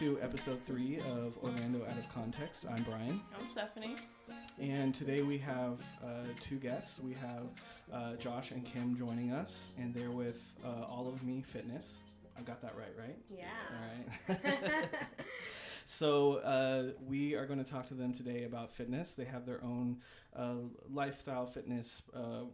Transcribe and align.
To 0.00 0.18
episode 0.22 0.64
three 0.64 0.96
of 1.10 1.36
Orlando 1.42 1.84
Out 1.84 1.98
of 1.98 2.08
Context. 2.14 2.64
I'm 2.70 2.82
Brian, 2.84 3.20
I'm 3.38 3.44
Stephanie. 3.44 3.96
and 4.58 4.94
today 4.94 5.20
we 5.20 5.36
have 5.36 5.82
uh, 6.02 6.24
two 6.40 6.56
guests. 6.56 6.98
We 6.98 7.12
have 7.12 7.42
uh, 7.92 8.16
Josh 8.16 8.52
and 8.52 8.64
Kim 8.64 8.96
joining 8.96 9.30
us, 9.30 9.74
and 9.78 9.92
they're 9.92 10.10
with 10.10 10.54
uh, 10.64 10.86
All 10.88 11.06
of 11.06 11.22
Me 11.22 11.42
Fitness. 11.42 12.00
I 12.38 12.40
got 12.40 12.62
that 12.62 12.74
right, 12.78 12.94
right? 12.98 13.18
Yeah. 13.28 13.44
All 14.30 14.36
right. 14.42 14.88
so 15.84 16.36
uh, 16.36 16.92
we 17.06 17.34
are 17.34 17.44
going 17.44 17.62
to 17.62 17.70
talk 17.70 17.84
to 17.88 17.94
them 17.94 18.14
today 18.14 18.44
about 18.44 18.72
fitness. 18.72 19.12
They 19.12 19.26
have 19.26 19.44
their 19.44 19.62
own 19.62 19.98
uh, 20.34 20.54
lifestyle 20.90 21.44
fitness 21.44 22.00
uh, 22.16 22.44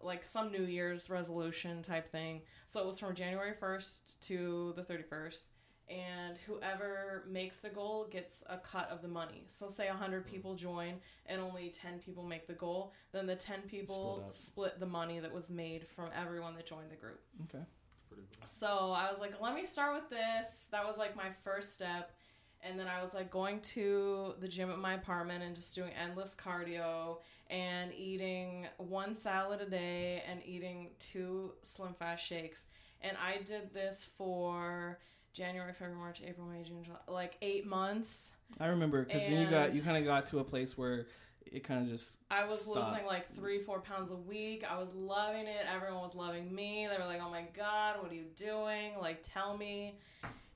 like 0.00 0.24
some 0.24 0.52
New 0.52 0.62
Year's 0.62 1.10
resolution 1.10 1.82
type 1.82 2.08
thing. 2.08 2.42
So 2.66 2.80
it 2.80 2.86
was 2.86 3.00
from 3.00 3.14
January 3.14 3.54
1st 3.60 4.20
to 4.28 4.72
the 4.76 4.82
31st. 4.82 5.42
And 5.90 6.36
whoever 6.46 7.24
makes 7.30 7.58
the 7.58 7.70
goal 7.70 8.06
gets 8.10 8.44
a 8.48 8.58
cut 8.58 8.90
of 8.90 9.00
the 9.00 9.08
money. 9.08 9.44
So, 9.48 9.68
say 9.68 9.88
100 9.88 10.22
hmm. 10.22 10.28
people 10.28 10.54
join 10.54 10.94
and 11.26 11.40
only 11.40 11.70
10 11.70 11.98
people 11.98 12.22
make 12.22 12.46
the 12.46 12.54
goal, 12.54 12.92
then 13.12 13.26
the 13.26 13.36
10 13.36 13.62
people 13.62 14.24
Split 14.28 14.32
split, 14.32 14.80
the 14.80 14.86
money 14.86 15.18
that 15.20 15.32
was 15.32 15.50
made 15.50 15.86
from 15.86 16.10
everyone 16.14 16.54
that 16.56 16.66
joined 16.66 16.90
the 16.90 16.96
group. 16.96 17.20
Okay. 17.44 17.64
Pretty 18.08 18.28
cool. 18.38 18.46
So 18.46 18.92
I 18.92 19.10
was 19.10 19.20
like, 19.20 19.40
let 19.40 19.54
me 19.54 19.64
start 19.64 19.94
with 19.94 20.10
this. 20.10 20.66
That 20.72 20.86
was 20.86 20.98
like 20.98 21.16
my 21.16 21.30
first 21.44 21.74
step. 21.74 22.12
And 22.60 22.78
then 22.78 22.88
I 22.88 23.02
was 23.02 23.14
like 23.14 23.30
going 23.30 23.60
to 23.60 24.34
the 24.40 24.48
gym 24.48 24.70
at 24.70 24.78
my 24.78 24.94
apartment 24.94 25.44
and 25.44 25.54
just 25.54 25.74
doing 25.74 25.92
endless 25.92 26.34
cardio 26.34 27.18
and 27.50 27.92
eating 27.94 28.66
one 28.78 29.14
salad 29.14 29.60
a 29.60 29.70
day 29.70 30.22
and 30.28 30.40
eating 30.44 30.90
two 30.98 31.52
Slim 31.62 31.94
Fast 31.94 32.24
shakes. 32.24 32.64
And 33.00 33.16
I 33.16 33.42
did 33.42 33.72
this 33.72 34.06
for 34.16 34.98
January, 35.38 35.72
February, 35.72 35.96
March, 35.96 36.20
April, 36.26 36.48
May, 36.48 36.64
June, 36.64 36.82
July, 36.82 36.98
like 37.06 37.36
eight 37.42 37.64
months. 37.64 38.32
I 38.58 38.66
remember 38.66 39.04
because 39.04 39.24
then 39.24 39.40
you 39.40 39.48
got 39.48 39.72
you 39.72 39.82
kind 39.82 39.96
of 39.96 40.04
got 40.04 40.26
to 40.26 40.40
a 40.40 40.44
place 40.44 40.76
where 40.76 41.06
it 41.46 41.62
kind 41.62 41.82
of 41.82 41.88
just 41.88 42.18
I 42.28 42.44
was 42.44 42.62
Stop. 42.62 42.88
losing 42.88 43.06
like 43.06 43.32
three, 43.32 43.60
four 43.60 43.80
pounds 43.80 44.10
a 44.10 44.16
week. 44.16 44.64
I 44.68 44.76
was 44.76 44.88
loving 44.94 45.46
it. 45.46 45.64
Everyone 45.72 46.02
was 46.02 46.16
loving 46.16 46.52
me. 46.52 46.88
They 46.90 46.98
were 46.98 47.08
like, 47.08 47.20
"Oh 47.24 47.30
my 47.30 47.44
god, 47.56 48.02
what 48.02 48.10
are 48.10 48.14
you 48.16 48.26
doing? 48.34 48.92
Like, 49.00 49.20
tell 49.22 49.56
me." 49.56 50.00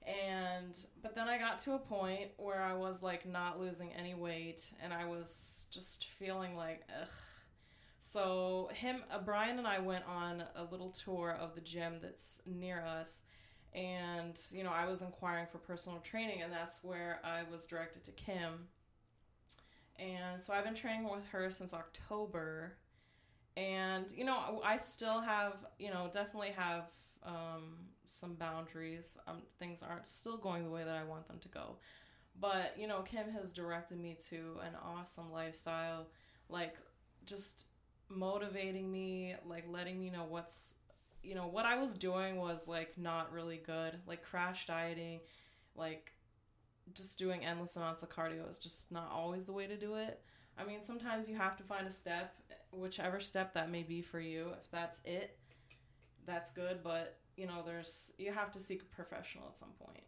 And 0.05 0.77
but 1.01 1.15
then 1.15 1.29
I 1.29 1.39
got 1.39 1.61
to 1.61 1.75
a 1.75 1.79
point 1.79 2.33
where 2.37 2.61
I 2.61 2.75
was 2.75 3.03
like 3.03 3.25
not 3.25 3.61
losing 3.61 3.93
any 3.93 4.15
weight, 4.15 4.69
and 4.83 4.93
I 4.93 5.05
was 5.05 5.69
just 5.71 6.09
feeling 6.19 6.57
like 6.57 6.83
ugh. 7.01 7.09
So 8.01 8.69
him, 8.75 9.05
uh, 9.13 9.21
Brian, 9.21 9.59
and 9.59 9.67
I 9.67 9.79
went 9.79 10.05
on 10.09 10.43
a 10.57 10.65
little 10.65 10.91
tour 10.91 11.37
of 11.41 11.55
the 11.55 11.61
gym 11.61 12.01
that's 12.03 12.43
near 12.47 12.85
us, 12.85 13.23
and 13.75 14.39
you 14.51 14.63
know 14.65 14.73
I 14.73 14.87
was 14.87 15.03
inquiring 15.03 15.47
for 15.51 15.59
personal 15.59 15.99
training, 16.01 16.43
and 16.43 16.53
that's 16.53 16.83
where 16.83 17.21
I 17.25 17.43
was 17.51 17.67
directed 17.67 18.05
to 18.05 18.13
Kim. 18.13 18.69
And 19.99 20.41
so 20.41 20.53
I've 20.53 20.65
been 20.65 20.75
training 20.75 21.05
with 21.05 21.27
her 21.31 21.51
since 21.51 21.73
October. 21.73 22.75
And, 23.57 24.11
you 24.11 24.25
know, 24.25 24.61
I 24.65 24.79
still 24.79 25.21
have, 25.21 25.55
you 25.79 25.91
know, 25.91 26.09
definitely 26.13 26.53
have 26.57 26.85
um, 27.23 27.77
some 28.07 28.35
boundaries. 28.35 29.19
Um, 29.27 29.43
things 29.59 29.83
aren't 29.83 30.07
still 30.07 30.39
going 30.39 30.65
the 30.65 30.71
way 30.71 30.85
that 30.85 30.97
I 30.97 31.05
want 31.05 31.29
them 31.29 31.39
to 31.41 31.49
go. 31.49 31.77
But, 32.41 32.75
you 32.79 32.87
know, 32.87 33.03
Kim 33.03 33.31
has 33.31 33.53
directed 33.53 34.01
me 34.01 34.17
to 34.31 34.59
an 34.67 34.73
awesome 34.83 35.31
lifestyle, 35.31 36.09
like 36.49 36.77
just 37.27 37.67
motivating 38.09 38.91
me, 38.91 39.35
like 39.47 39.65
letting 39.69 40.01
me 40.01 40.09
know 40.11 40.25
what's, 40.29 40.75
you 41.23 41.35
know, 41.35 41.47
what 41.47 41.65
I 41.67 41.81
was 41.81 41.95
doing 41.95 42.37
was 42.37 42.69
like 42.69 42.97
not 42.99 43.33
really 43.33 43.61
good, 43.65 43.99
like 44.07 44.23
crash 44.23 44.67
dieting, 44.67 45.21
like 45.77 46.13
just 46.95 47.19
doing 47.19 47.45
endless 47.45 47.77
amounts 47.77 48.03
of 48.03 48.11
cardio 48.11 48.49
is 48.51 48.59
just 48.59 48.91
not 48.91 49.11
always 49.13 49.45
the 49.45 49.53
way 49.53 49.67
to 49.67 49.77
do 49.77 49.95
it. 49.95 50.21
I 50.59 50.65
mean, 50.65 50.83
sometimes 50.83 51.29
you 51.29 51.37
have 51.37 51.57
to 51.57 51.63
find 51.63 51.87
a 51.87 51.93
step, 51.93 52.35
whichever 52.73 53.21
step 53.21 53.55
that 53.55 53.71
may 53.71 53.83
be 53.83 54.03
for 54.03 54.21
you. 54.21 54.49
If 54.63 54.71
that's 54.71 55.01
it, 55.05 55.39
that's 56.27 56.51
good, 56.51 56.83
but 56.83 57.19
you 57.37 57.47
know, 57.47 57.63
there's 57.65 58.13
you 58.19 58.33
have 58.33 58.53
to 58.53 58.61
seek 58.61 58.83
a 58.83 58.95
professional 58.95 59.45
at 59.49 59.57
some 59.57 59.73
point. 59.81 60.03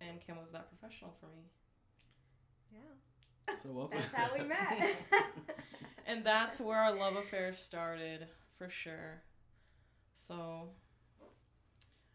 And 0.00 0.20
Kim 0.20 0.36
was 0.40 0.50
that 0.52 0.68
professional 0.68 1.14
for 1.20 1.26
me. 1.26 1.44
Yeah. 2.72 3.54
so 3.62 3.70
welcome. 3.70 3.98
That's 4.00 4.14
how 4.14 4.36
we 4.36 4.44
met. 4.48 4.96
And 6.06 6.24
that's 6.24 6.60
where 6.60 6.78
our 6.78 6.94
love 6.94 7.16
affair 7.16 7.52
started, 7.54 8.26
for 8.58 8.68
sure. 8.68 9.22
So, 10.14 10.68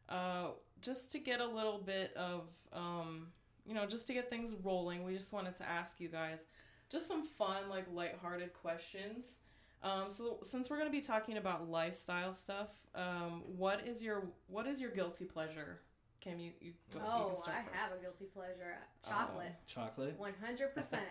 uh, 0.07 0.47
just 0.81 1.11
to 1.11 1.19
get 1.19 1.41
a 1.41 1.45
little 1.45 1.77
bit 1.77 2.13
of, 2.15 2.47
um, 2.73 3.27
you 3.65 3.73
know, 3.73 3.85
just 3.85 4.07
to 4.07 4.13
get 4.13 4.29
things 4.29 4.55
rolling, 4.63 5.03
we 5.03 5.15
just 5.15 5.33
wanted 5.33 5.55
to 5.55 5.69
ask 5.69 5.99
you 5.99 6.07
guys 6.07 6.45
just 6.89 7.07
some 7.07 7.23
fun, 7.23 7.69
like, 7.69 7.85
lighthearted 7.93 8.53
questions. 8.53 9.39
Um, 9.83 10.05
so, 10.09 10.39
since 10.41 10.69
we're 10.69 10.77
going 10.77 10.89
to 10.89 10.95
be 10.95 11.01
talking 11.01 11.37
about 11.37 11.69
lifestyle 11.69 12.33
stuff, 12.33 12.69
um, 12.95 13.43
what 13.45 13.87
is 13.87 14.01
your 14.01 14.23
what 14.47 14.67
is 14.67 14.81
your 14.81 14.89
guilty 14.89 15.25
pleasure? 15.25 15.79
Kim, 16.21 16.39
you 16.39 16.51
you, 16.59 16.73
go, 16.93 16.99
you 16.99 17.05
oh, 17.05 17.27
can 17.27 17.37
start 17.37 17.57
I 17.59 17.63
first. 17.63 17.75
have 17.75 17.91
a 17.97 18.01
guilty 18.01 18.25
pleasure. 18.25 18.77
Oh. 19.05 19.09
Chocolate. 19.09 19.55
Chocolate. 19.67 20.15
One 20.17 20.33
hundred 20.43 20.73
percent. 20.75 21.03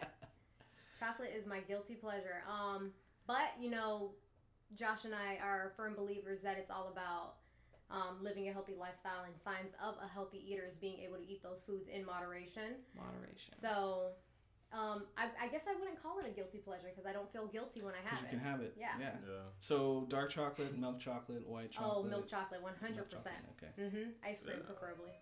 Chocolate 1.01 1.33
is 1.35 1.47
my 1.47 1.61
guilty 1.61 1.95
pleasure. 1.95 2.43
Um, 2.49 2.91
but 3.27 3.55
you 3.59 3.71
know, 3.71 4.11
Josh 4.75 5.05
and 5.05 5.15
I 5.15 5.37
are 5.43 5.73
firm 5.77 5.95
believers 5.95 6.41
that 6.43 6.59
it's 6.59 6.71
all 6.71 6.89
about 6.93 7.37
um, 7.91 8.19
living 8.23 8.49
a 8.49 8.53
healthy 8.53 8.75
lifestyle, 8.79 9.25
and 9.25 9.35
signs 9.41 9.73
of 9.83 9.95
a 10.05 10.07
healthy 10.07 10.43
eater 10.47 10.65
is 10.69 10.77
being 10.77 10.99
able 11.01 11.17
to 11.17 11.27
eat 11.27 11.43
those 11.43 11.63
foods 11.67 11.89
in 11.89 12.05
moderation. 12.05 12.85
Moderation. 12.95 13.55
So, 13.59 14.13
um, 14.73 15.05
I, 15.17 15.29
I 15.43 15.49
guess 15.49 15.63
I 15.67 15.79
wouldn't 15.79 16.03
call 16.03 16.19
it 16.19 16.27
a 16.27 16.31
guilty 16.31 16.59
pleasure 16.59 16.89
because 16.95 17.07
I 17.07 17.13
don't 17.13 17.33
feel 17.33 17.47
guilty 17.47 17.81
when 17.81 17.95
I 17.95 18.07
have 18.07 18.19
it. 18.19 18.25
you 18.25 18.29
can 18.29 18.41
have 18.41 18.61
it. 18.61 18.75
Yeah. 18.79 18.89
Yeah. 19.01 19.13
Yeah. 19.27 19.49
So 19.59 20.05
dark 20.11 20.29
chocolate, 20.29 20.77
milk 20.79 20.99
chocolate, 21.01 21.49
white 21.49 21.71
chocolate. 21.73 21.93
Oh, 21.97 22.03
milk 22.03 22.29
chocolate, 22.29 22.63
one 22.63 22.75
hundred 22.79 23.11
percent. 23.11 23.37
Okay. 23.57 23.73
Mm-hmm. 23.81 24.11
Ice 24.29 24.41
cream 24.41 24.59
Yeah. 24.61 24.67
preferably. 24.67 25.13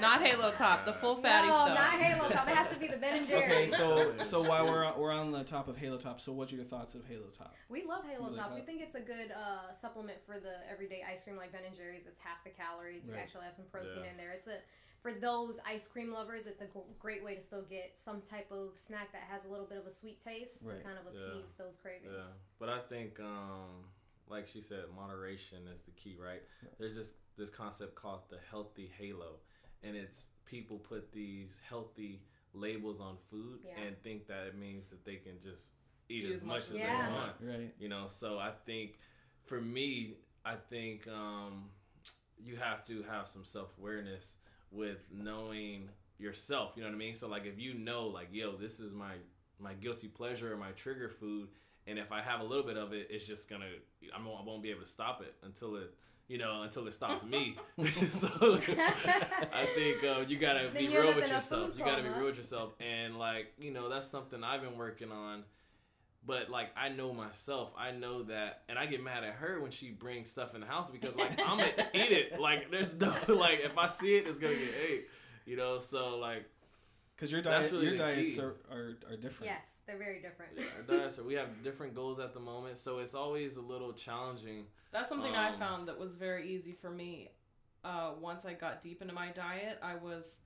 Not 0.00 0.22
Halo 0.22 0.52
Top, 0.52 0.84
the 0.84 0.92
full 0.92 1.16
fatty 1.16 1.48
no, 1.48 1.54
stuff. 1.54 1.68
not 1.78 2.00
Halo 2.00 2.28
Top. 2.30 2.48
It 2.48 2.54
has 2.54 2.72
to 2.72 2.78
be 2.80 2.86
the 2.88 2.96
Ben 2.96 3.18
and 3.18 3.26
Jerry's. 3.26 3.44
Okay, 3.44 3.66
Jerry's. 3.76 3.76
so 3.76 4.42
so 4.42 4.42
while 4.48 4.66
we're 4.66 4.84
on, 4.84 4.98
we're 4.98 5.12
on 5.12 5.30
the 5.32 5.44
top 5.44 5.68
of 5.68 5.76
Halo 5.76 5.96
Top, 5.98 6.20
so 6.20 6.32
what's 6.32 6.52
your 6.52 6.64
thoughts 6.64 6.94
of 6.94 7.04
Halo 7.06 7.26
Top? 7.36 7.54
We 7.68 7.84
love 7.84 8.04
Halo 8.04 8.26
You 8.30 8.36
like 8.36 8.40
Top. 8.40 8.50
We 8.54 8.60
that? 8.60 8.66
think 8.66 8.82
it's 8.82 8.94
a 8.94 9.00
good 9.00 9.32
uh, 9.32 9.72
supplement 9.80 10.18
for 10.24 10.38
the 10.38 10.54
everyday 10.70 11.02
ice 11.10 11.22
cream 11.24 11.36
like 11.36 11.52
Ben 11.52 11.62
and 11.66 11.76
Jerry's. 11.76 12.06
It's 12.06 12.20
half 12.20 12.42
the 12.44 12.50
calories. 12.50 13.02
You 13.06 13.12
Right. 13.12 13.20
actually 13.22 13.44
have 13.44 13.54
some 13.54 13.66
protein 13.72 14.04
Yeah. 14.04 14.10
in 14.10 14.16
there. 14.16 14.32
It's 14.32 14.46
a 14.46 14.58
for 15.02 15.12
those 15.12 15.60
ice 15.66 15.86
cream 15.86 16.12
lovers. 16.12 16.46
It's 16.46 16.60
a 16.60 16.64
g- 16.66 16.80
great 16.98 17.22
way 17.24 17.36
to 17.36 17.42
still 17.42 17.62
get 17.62 17.96
some 18.02 18.20
type 18.20 18.50
of 18.50 18.76
snack 18.76 19.12
that 19.12 19.22
has 19.30 19.44
a 19.44 19.48
little 19.48 19.66
bit 19.66 19.78
of 19.78 19.86
a 19.86 19.92
sweet 19.92 20.22
taste 20.22 20.58
Right. 20.62 20.78
to 20.78 20.82
kind 20.84 20.98
of 20.98 21.04
Yeah. 21.14 21.20
appease 21.20 21.52
those 21.56 21.76
cravings. 21.80 22.12
Yeah, 22.16 22.24
but 22.58 22.68
I 22.68 22.80
think, 22.80 23.20
um, 23.20 23.84
like 24.28 24.48
she 24.48 24.60
said, 24.60 24.84
moderation 24.94 25.68
is 25.68 25.84
the 25.84 25.92
key, 25.92 26.16
right? 26.20 26.42
There's 26.78 26.96
this 26.96 27.12
this 27.38 27.50
concept 27.50 27.94
called 27.94 28.22
the 28.30 28.38
healthy 28.50 28.90
halo, 28.98 29.36
and 29.82 29.96
it's 29.96 30.26
people 30.44 30.78
put 30.78 31.12
these 31.12 31.58
healthy 31.68 32.22
labels 32.52 33.00
on 33.00 33.16
food 33.30 33.60
Yeah. 33.64 33.84
and 33.84 34.02
think 34.02 34.26
that 34.26 34.46
it 34.46 34.56
means 34.56 34.88
that 34.90 35.04
they 35.04 35.16
can 35.16 35.38
just 35.40 35.62
eat 36.08 36.24
Eat 36.24 36.32
as 36.34 36.44
much 36.44 36.64
as 36.70 36.78
Yeah. 36.78 37.06
they 37.06 37.12
want. 37.12 37.36
Right. 37.40 37.74
You 37.78 37.88
know, 37.88 38.08
so 38.08 38.38
I 38.38 38.50
think 38.66 38.98
for 39.44 39.60
me, 39.60 40.16
I 40.44 40.56
think 40.56 41.06
um, 41.08 41.70
you 42.38 42.56
have 42.56 42.84
to 42.86 43.02
have 43.04 43.28
some 43.28 43.44
self 43.44 43.76
awareness 43.78 44.36
with 44.70 44.98
knowing 45.12 45.88
yourself. 46.18 46.72
You 46.76 46.82
know 46.82 46.88
what 46.88 46.94
I 46.94 46.98
mean? 46.98 47.14
So 47.14 47.28
like 47.28 47.44
if 47.46 47.58
you 47.58 47.74
know, 47.74 48.06
like, 48.06 48.28
yo, 48.32 48.56
this 48.56 48.80
is 48.80 48.92
my 48.92 49.14
my 49.60 49.74
guilty 49.74 50.08
pleasure 50.08 50.52
or 50.52 50.56
my 50.56 50.70
trigger 50.72 51.08
food, 51.08 51.48
and 51.86 51.98
if 51.98 52.10
I 52.12 52.22
have 52.22 52.40
a 52.40 52.44
little 52.44 52.64
bit 52.64 52.76
of 52.76 52.92
it, 52.92 53.08
it's 53.10 53.26
just 53.26 53.48
gonna 53.50 53.66
I 54.14 54.18
won't, 54.24 54.40
I 54.40 54.44
won't 54.44 54.62
be 54.62 54.70
able 54.70 54.80
to 54.82 54.86
stop 54.86 55.20
it 55.20 55.34
until 55.42 55.76
it. 55.76 55.94
You 56.28 56.36
know, 56.38 56.62
until 56.62 56.86
it 56.86 56.92
stops 56.92 57.24
me. 57.24 57.56
so 58.10 58.60
I 59.52 59.66
think 59.74 60.04
uh, 60.04 60.24
you 60.28 60.38
gotta 60.38 60.70
Then 60.72 60.86
be 60.86 60.88
real 60.88 61.14
with 61.14 61.30
yourself. 61.30 61.76
You 61.76 61.84
gotta 61.84 62.02
be 62.02 62.10
real 62.10 62.26
with 62.26 62.36
yourself, 62.36 62.74
and 62.80 63.18
like 63.18 63.54
you 63.58 63.70
know, 63.70 63.88
that's 63.88 64.08
something 64.08 64.44
I've 64.44 64.62
been 64.62 64.76
working 64.76 65.10
on 65.10 65.44
but 66.28 66.50
like 66.50 66.68
I 66.76 66.90
know 66.90 67.14
myself, 67.14 67.70
I 67.76 67.90
know 67.90 68.22
that, 68.24 68.62
and 68.68 68.78
I 68.78 68.84
get 68.84 69.02
mad 69.02 69.24
at 69.24 69.34
her 69.34 69.60
when 69.60 69.70
she 69.70 69.90
brings 69.90 70.30
stuff 70.30 70.54
in 70.54 70.60
the 70.60 70.66
house 70.66 70.90
because 70.90 71.16
like 71.16 71.40
I'm 71.40 71.58
gonna 71.58 71.72
eat 71.94 72.12
it. 72.12 72.38
Like 72.38 72.70
there's 72.70 72.94
no 73.00 73.14
like 73.28 73.60
if 73.64 73.76
I 73.78 73.88
see 73.88 74.16
it, 74.16 74.26
it's 74.26 74.38
gonna 74.38 74.54
get 74.54 74.74
ate. 74.88 75.08
You 75.46 75.56
know, 75.56 75.80
so 75.80 76.18
like 76.18 76.44
Because 77.18 77.32
your 77.32 77.42
diet, 77.42 77.72
really 77.72 77.86
your 77.88 77.96
diets 77.96 78.38
are, 78.38 78.54
are, 78.70 78.96
are 79.10 79.16
different. 79.16 79.50
Yes, 79.50 79.78
they're 79.88 79.98
very 79.98 80.20
different. 80.20 80.52
yeah, 80.56 80.66
our 80.76 80.98
diets 80.98 81.18
are, 81.18 81.24
we 81.24 81.34
have 81.34 81.64
different 81.64 81.92
goals 81.92 82.20
at 82.20 82.32
the 82.32 82.38
moment, 82.38 82.78
so 82.78 83.00
it's 83.00 83.12
always 83.12 83.56
a 83.56 83.60
little 83.60 83.92
challenging. 83.92 84.66
That's 84.92 85.08
something 85.08 85.34
I 85.34 85.48
Um, 85.54 85.58
found 85.58 85.88
that 85.88 85.98
was 85.98 86.14
very 86.14 86.48
easy 86.48 86.70
for 86.72 86.90
me. 86.90 87.30
Uh, 87.82 88.12
once 88.20 88.44
I 88.44 88.52
got 88.54 88.80
deep 88.80 89.02
into 89.02 89.14
my 89.14 89.30
diet, 89.30 89.80
I 89.82 89.96
was 89.96 90.42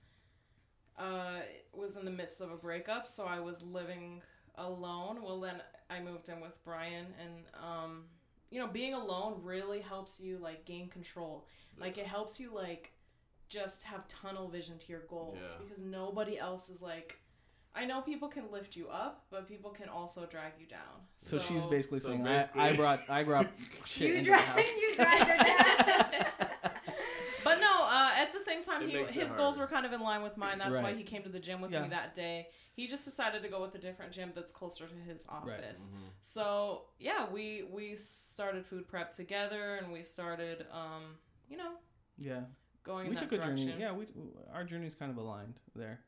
uh, 0.98 1.40
was 1.74 1.96
in 1.96 2.06
the 2.06 2.10
midst 2.10 2.40
of 2.40 2.50
a 2.50 2.56
breakup, 2.56 3.06
so 3.06 3.24
I 3.24 3.38
was 3.40 3.62
living 3.62 4.22
alone. 4.56 5.22
Well, 5.22 5.40
then 5.40 5.62
I 5.90 6.00
moved 6.00 6.30
in 6.30 6.40
with 6.40 6.58
Brian, 6.64 7.06
and 7.20 7.44
um, 7.62 8.04
you 8.50 8.58
know, 8.58 8.66
being 8.66 8.94
alone 8.94 9.40
really 9.42 9.80
helps 9.80 10.20
you 10.20 10.38
like 10.38 10.64
gain 10.64 10.88
control. 10.88 11.46
Like 11.78 11.98
it 11.98 12.06
helps 12.06 12.40
you 12.40 12.54
like 12.54 12.91
just 13.52 13.82
have 13.84 14.06
tunnel 14.08 14.48
vision 14.48 14.78
to 14.78 14.92
your 14.92 15.02
goals 15.08 15.38
Yeah. 15.40 15.48
because 15.60 15.82
nobody 15.84 16.38
else 16.38 16.68
is 16.68 16.80
like. 16.82 17.18
I 17.74 17.86
know 17.86 18.02
people 18.02 18.28
can 18.28 18.44
lift 18.52 18.76
you 18.76 18.88
up, 18.88 19.24
but 19.30 19.48
people 19.48 19.70
can 19.70 19.88
also 19.88 20.26
drag 20.26 20.52
you 20.60 20.66
down. 20.66 20.96
So, 21.16 21.38
she's 21.38 21.64
basically 21.66 22.00
So 22.00 22.08
saying, 22.08 22.22
basically- 22.22 22.60
I, 22.60 22.68
I 22.68 22.76
brought 22.76 23.00
I 23.08 23.22
brought 23.24 23.46
shit 23.86 24.08
You 24.10 24.14
into 24.16 24.24
drive, 24.30 24.40
house. 24.40 24.60
you 24.82 24.94
drive 24.96 25.20
her 25.20 25.44
down. 25.44 26.26
But 27.44 27.58
no, 27.60 27.84
uh, 27.84 28.10
at 28.16 28.32
the 28.32 28.38
same 28.38 28.62
time, 28.62 28.88
he, 28.88 28.96
his 28.96 29.28
goals 29.30 29.56
harder. 29.56 29.60
were 29.62 29.66
kind 29.66 29.84
of 29.84 29.92
in 29.92 30.00
line 30.00 30.22
with 30.22 30.36
mine. 30.36 30.58
That's 30.58 30.78
why 30.78 30.92
he 30.94 31.02
came 31.02 31.24
to 31.24 31.28
the 31.28 31.40
gym 31.40 31.60
with 31.60 31.72
Yeah. 31.72 31.82
me 31.82 31.88
that 31.88 32.14
day. 32.14 32.46
He 32.74 32.86
just 32.86 33.04
decided 33.04 33.42
to 33.42 33.48
go 33.48 33.60
with 33.60 33.74
a 33.74 33.78
different 33.78 34.12
gym 34.12 34.30
that's 34.34 34.52
closer 34.52 34.86
to 34.86 34.94
his 34.94 35.26
office. 35.28 35.90
Mhm. 35.92 35.98
So 36.20 36.84
yeah, 37.00 37.26
we 37.30 37.64
we 37.70 37.96
started 37.96 38.64
food 38.64 38.86
prep 38.86 39.10
together, 39.12 39.74
and 39.76 39.92
we 39.92 40.02
started, 40.02 40.66
um, 40.70 41.16
you 41.48 41.56
know, 41.56 41.72
Yeah, 42.16 42.42
going 42.84 43.06
we 43.06 43.12
in 43.12 43.16
took 43.16 43.30
that 43.30 43.36
a 43.36 43.38
direction. 43.46 43.68
journey. 43.68 43.80
Yeah, 43.80 43.92
we 43.92 44.06
our 44.52 44.64
journey's 44.64 44.94
kind 44.94 45.10
of 45.10 45.16
aligned 45.18 45.54
there. 45.74 46.00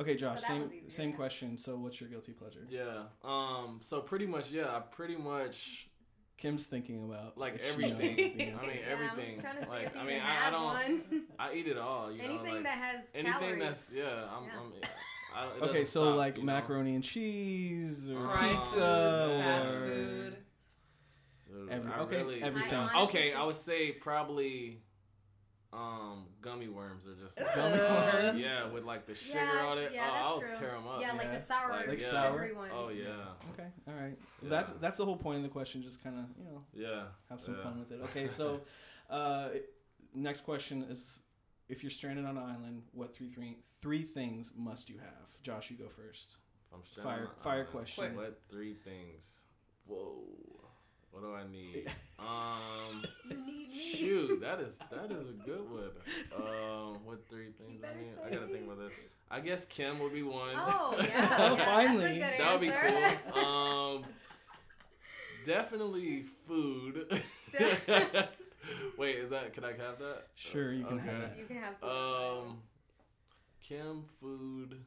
Okay, 0.00 0.16
Josh, 0.16 0.40
So 0.40 0.46
same 0.48 0.62
easier, 0.64 0.80
same 0.90 1.10
yeah. 1.10 1.16
question. 1.16 1.56
So, 1.58 1.76
what's 1.76 2.00
your 2.00 2.08
guilty 2.10 2.32
pleasure? 2.32 2.66
Yeah. 2.68 3.02
Um. 3.22 3.80
So 3.82 4.00
pretty 4.00 4.26
much, 4.26 4.50
yeah. 4.50 4.74
I 4.76 4.80
pretty 4.80 5.16
much 5.16 5.88
Kim's 6.36 6.64
thinking 6.66 7.04
about 7.04 7.36
like 7.38 7.54
if 7.56 7.74
she 7.74 7.82
knows 7.82 7.90
everything. 7.92 8.10
I 8.20 8.36
mean 8.36 8.38
Yeah, 8.38 8.56
I'm 8.56 8.92
everything. 8.92 9.40
trying 9.40 9.62
see 9.62 9.68
Like 9.68 9.86
if 9.86 9.96
I 9.96 10.04
mean, 10.04 10.20
I, 10.20 10.46
I 10.46 10.50
don't. 10.50 10.64
one. 10.64 11.02
I 11.38 11.52
eat 11.54 11.68
it 11.68 11.76
all. 11.78 12.10
You 12.10 12.22
Anything 12.22 12.44
know, 12.46 12.52
like 12.54 12.62
that 12.64 12.78
has 12.78 13.04
anything 13.14 13.32
calories. 13.40 13.60
that's 13.62 13.92
yeah. 13.94 14.04
I'm. 14.34 14.44
Yeah. 14.44 14.50
I'm 14.60 14.72
I, 15.62 15.66
Okay, 15.66 15.84
so 15.84 16.04
stop, 16.06 16.16
like 16.16 16.36
you 16.38 16.42
know? 16.44 16.52
macaroni 16.52 16.94
and 16.94 17.04
cheese 17.04 18.10
or 18.10 18.24
Fries, 18.24 18.56
pizza 18.56 19.40
fast 19.44 19.68
or 19.68 19.80
food. 19.86 20.36
Every- 21.70 21.92
I 21.92 22.00
okay, 22.00 22.22
really- 22.22 22.42
everything. 22.42 22.74
I 22.74 22.82
honestly 22.94 23.02
Okay, 23.02 23.32
I 23.34 23.44
would 23.44 23.56
say 23.56 23.92
probably 23.92 24.80
um 25.72 26.24
gummy 26.40 26.66
worms 26.68 27.04
are 27.06 27.14
just 27.22 27.38
like, 27.38 27.54
Gummy 27.54 27.78
worms? 28.28 28.40
yeah, 28.40 28.66
with 28.70 28.84
like 28.84 29.06
the 29.06 29.14
sugar 29.14 29.38
Yeah, 29.38 29.66
on 29.66 29.78
it. 29.78 29.92
yeah, 29.94 30.08
oh, 30.08 30.14
that's 30.14 30.28
I'll 30.28 30.40
true. 30.40 30.54
tear 30.58 30.70
them 30.72 30.88
up. 30.88 31.00
Yeah, 31.00 31.12
like 31.12 31.32
the 31.32 31.40
sour, 31.40 31.70
Like, 31.70 31.88
Like 31.88 32.00
yeah. 32.00 32.22
sugary 32.30 32.50
sour? 32.52 32.58
ones. 32.58 32.72
Oh 32.74 32.88
yeah, 32.88 33.52
Okay, 33.52 33.68
all 33.86 33.94
right. 33.94 34.16
Yeah. 34.42 34.48
That's 34.48 34.72
that's 34.72 34.96
the 34.98 35.04
whole 35.04 35.16
point 35.16 35.36
of 35.36 35.42
the 35.42 35.48
question. 35.50 35.82
Just 35.82 36.02
kind 36.02 36.16
of 36.18 36.24
you 36.38 36.44
know 36.44 36.62
yeah. 36.74 37.02
have 37.28 37.40
some 37.42 37.54
Yeah. 37.56 37.62
fun 37.62 37.78
with 37.78 37.92
it. 37.92 38.00
Okay, 38.04 38.28
so 38.36 38.60
uh, 39.10 39.48
next 40.14 40.40
question 40.42 40.84
is: 40.88 41.20
If 41.68 41.82
you're 41.84 41.90
stranded 41.90 42.24
on 42.24 42.38
an 42.38 42.42
island, 42.44 42.84
what 42.92 43.14
three 43.14 43.28
three 43.28 43.58
three 43.82 44.02
things 44.02 44.52
must 44.56 44.88
you 44.88 44.96
have? 44.98 45.42
Josh, 45.42 45.70
you 45.70 45.76
go 45.76 45.88
first. 45.88 46.36
I'm 46.72 46.80
stranded 46.84 47.14
Fire- 47.14 47.28
on 47.28 47.42
fire 47.42 47.52
island. 47.60 47.68
question. 47.70 48.16
What 48.16 48.40
three 48.50 48.72
things? 48.74 49.24
Whoa. 49.86 50.24
What 51.10 51.22
do 51.22 51.34
I 51.34 51.42
need? 51.50 51.90
Um, 52.20 53.04
You 53.30 53.36
need 53.46 53.68
me. 53.68 53.78
shoot, 53.94 54.40
that 54.40 54.58
is 54.60 54.76
that 54.90 55.12
is 55.12 55.28
a 55.28 55.32
good 55.46 55.60
one. 55.70 55.90
Um, 56.34 56.98
what 57.04 57.20
three 57.30 57.52
things 57.56 57.80
I 57.82 57.86
better 57.86 58.00
need? 58.00 58.10
I 58.26 58.30
gotta 58.30 58.46
think 58.52 58.64
about 58.66 58.78
this. 58.80 58.92
I 59.30 59.38
guess 59.38 59.64
Kim 59.66 60.00
would 60.00 60.12
be 60.12 60.24
one. 60.24 60.56
Oh 60.56 60.96
yeah. 61.00 61.36
Oh, 61.38 61.56
finally. 61.64 62.18
That's 62.18 62.34
a 62.34 62.36
good 62.36 62.40
That 62.40 62.52
would 62.52 63.34
be 63.34 63.34
cool. 63.34 63.44
Um, 63.44 64.04
definitely 65.46 66.24
food. 66.48 67.06
Wait, 68.98 69.16
is 69.18 69.30
that? 69.30 69.52
Can 69.52 69.64
I 69.64 69.68
have 69.70 69.98
that? 70.00 70.24
Sure, 70.34 70.72
you 70.72 70.84
can 70.84 70.98
have 70.98 71.20
that. 71.20 71.38
you 71.38 71.44
can 71.46 71.56
have. 71.56 71.78
food. 71.78 71.88
Um, 71.88 72.56
Kim 73.62 74.02
food. 74.20 74.80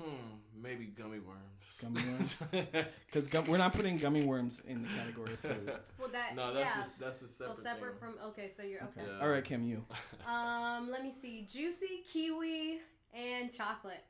Hmm, 0.00 0.62
maybe 0.62 0.84
gummy 0.86 1.18
worms. 1.18 1.80
Gummy 1.82 2.00
worms? 2.12 2.42
Because 3.06 3.26
gum- 3.28 3.46
we're 3.48 3.58
not 3.58 3.72
putting 3.72 3.98
gummy 3.98 4.22
worms 4.22 4.62
in 4.66 4.82
the 4.82 4.88
category 4.90 5.32
of 5.32 5.38
food. 5.40 5.72
well, 5.98 6.08
that. 6.12 6.36
no, 6.36 6.52
that's 6.54 6.76
yeah. 6.76 6.82
a, 6.84 7.00
that's 7.00 7.22
a 7.22 7.28
so 7.28 7.46
separate. 7.46 7.62
separate 7.62 8.00
thing. 8.00 8.12
from. 8.18 8.28
Okay, 8.28 8.50
so 8.56 8.62
you're 8.62 8.82
okay. 8.82 9.02
Yeah. 9.08 9.20
All 9.22 9.28
right, 9.28 9.42
Kim, 9.44 9.64
you. 9.64 9.84
Um, 10.28 10.90
let 10.90 11.02
me 11.02 11.12
see. 11.22 11.46
Juicy 11.50 12.04
kiwi 12.12 12.80
and 13.14 13.52
chocolate. 13.52 14.04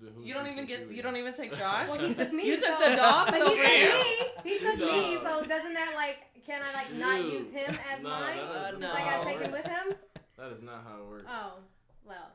The- 0.00 0.12
You 0.22 0.32
don't 0.34 0.48
even 0.48 0.66
get. 0.66 0.80
kiwi? 0.80 0.96
You 0.96 1.02
don't 1.02 1.16
even 1.16 1.34
take 1.34 1.52
Josh. 1.56 1.88
Well, 1.88 1.98
he 1.98 2.14
took 2.14 2.32
me. 2.32 2.46
You 2.46 2.56
took 2.56 2.78
the 2.80 2.96
dog. 2.96 3.28
But 3.30 3.40
so 3.40 3.50
he 3.54 3.56
took 3.86 4.04
me. 4.06 4.50
He 4.50 4.58
took 4.58 4.78
me. 4.78 5.18
So 5.24 5.44
doesn't 5.46 5.74
that 5.74 5.92
like? 5.96 6.18
Can 6.46 6.60
I 6.60 6.74
like 6.74 6.92
not 6.94 7.22
use 7.24 7.50
him 7.50 7.76
as 7.94 8.02
No, 8.02 8.08
mine 8.08 8.36
that 8.36 8.64
is- 8.64 8.70
since 8.70 8.80
no. 8.82 8.92
I 8.92 9.00
got 9.04 9.24
taken 9.26 9.52
with 9.52 9.64
him? 9.66 9.94
That 10.38 10.50
is 10.52 10.62
not 10.62 10.82
how 10.88 11.02
it 11.02 11.08
works. 11.08 11.26
Oh, 11.30 11.58
well. 12.04 12.32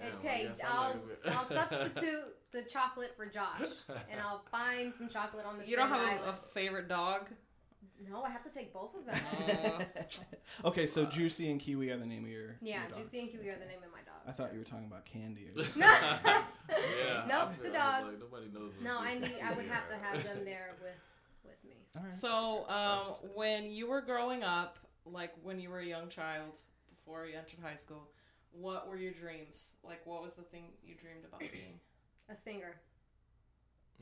Damn, 0.00 0.16
okay, 0.18 0.50
I'm 0.64 0.70
I'll 0.70 1.00
I'll 1.36 1.48
substitute 1.48 2.24
the 2.52 2.62
chocolate 2.62 3.14
for 3.16 3.26
Josh, 3.26 3.60
and 3.88 4.20
I'll 4.20 4.42
find 4.50 4.94
some 4.94 5.08
chocolate 5.08 5.46
on 5.46 5.58
the. 5.58 5.66
You 5.66 5.76
don't 5.76 5.88
have 5.88 6.20
a, 6.20 6.30
a 6.30 6.34
favorite 6.52 6.88
dog. 6.88 7.28
No, 8.10 8.22
I 8.22 8.28
have 8.28 8.44
to 8.44 8.50
take 8.50 8.74
both 8.74 8.94
of 8.94 9.06
them. 9.06 9.18
Uh, 9.48 10.04
okay, 10.68 10.86
so 10.86 11.06
Juicy 11.06 11.50
and 11.50 11.58
Kiwi 11.58 11.90
are 11.90 11.96
the 11.96 12.04
name 12.04 12.24
of 12.24 12.30
your. 12.30 12.56
yeah, 12.60 12.82
your 12.88 12.98
Juicy 12.98 13.20
and. 13.20 13.30
Kiwi 13.30 13.48
are 13.48 13.58
the 13.58 13.64
name 13.64 13.78
of 13.84 13.90
my 13.90 14.00
dog. 14.04 14.20
I 14.28 14.32
thought 14.32 14.52
you 14.52 14.58
were 14.58 14.64
talking 14.64 14.86
about 14.86 15.06
candy. 15.06 15.48
Or 15.56 15.62
something. 15.62 15.80
No. 15.80 15.86
yeah. 15.86 17.24
Nope, 17.26 17.52
I 17.58 17.62
the 17.62 17.70
dogs. 17.70 18.06
like, 18.08 18.20
nobody 18.20 18.46
knows. 18.52 18.72
No, 18.82 18.98
I 18.98 19.18
need. 19.18 19.36
I 19.42 19.54
would 19.54 19.66
have 19.66 19.88
to 19.88 19.96
have 19.96 20.22
them 20.24 20.44
there 20.44 20.74
with 20.82 20.92
with 21.44 21.64
me. 21.64 21.76
All 21.96 22.02
right. 22.02 22.14
So, 22.14 22.68
um, 22.68 23.30
when 23.34 23.70
you 23.70 23.88
were 23.88 24.02
growing 24.02 24.42
up, 24.42 24.78
like 25.06 25.32
when 25.42 25.58
you 25.58 25.70
were 25.70 25.78
a 25.78 25.86
young 25.86 26.08
child, 26.08 26.58
before 26.90 27.26
you 27.26 27.36
entered 27.36 27.60
high 27.62 27.76
school, 27.76 28.08
what 28.52 28.88
were 28.88 28.96
your 28.96 29.12
dreams? 29.12 29.76
Like, 29.84 30.04
what 30.06 30.22
was 30.22 30.32
the 30.34 30.42
thing 30.42 30.64
you 30.84 30.94
dreamed 30.94 31.24
about 31.26 31.40
being? 31.52 31.80
A 32.30 32.36
singer. 32.36 32.76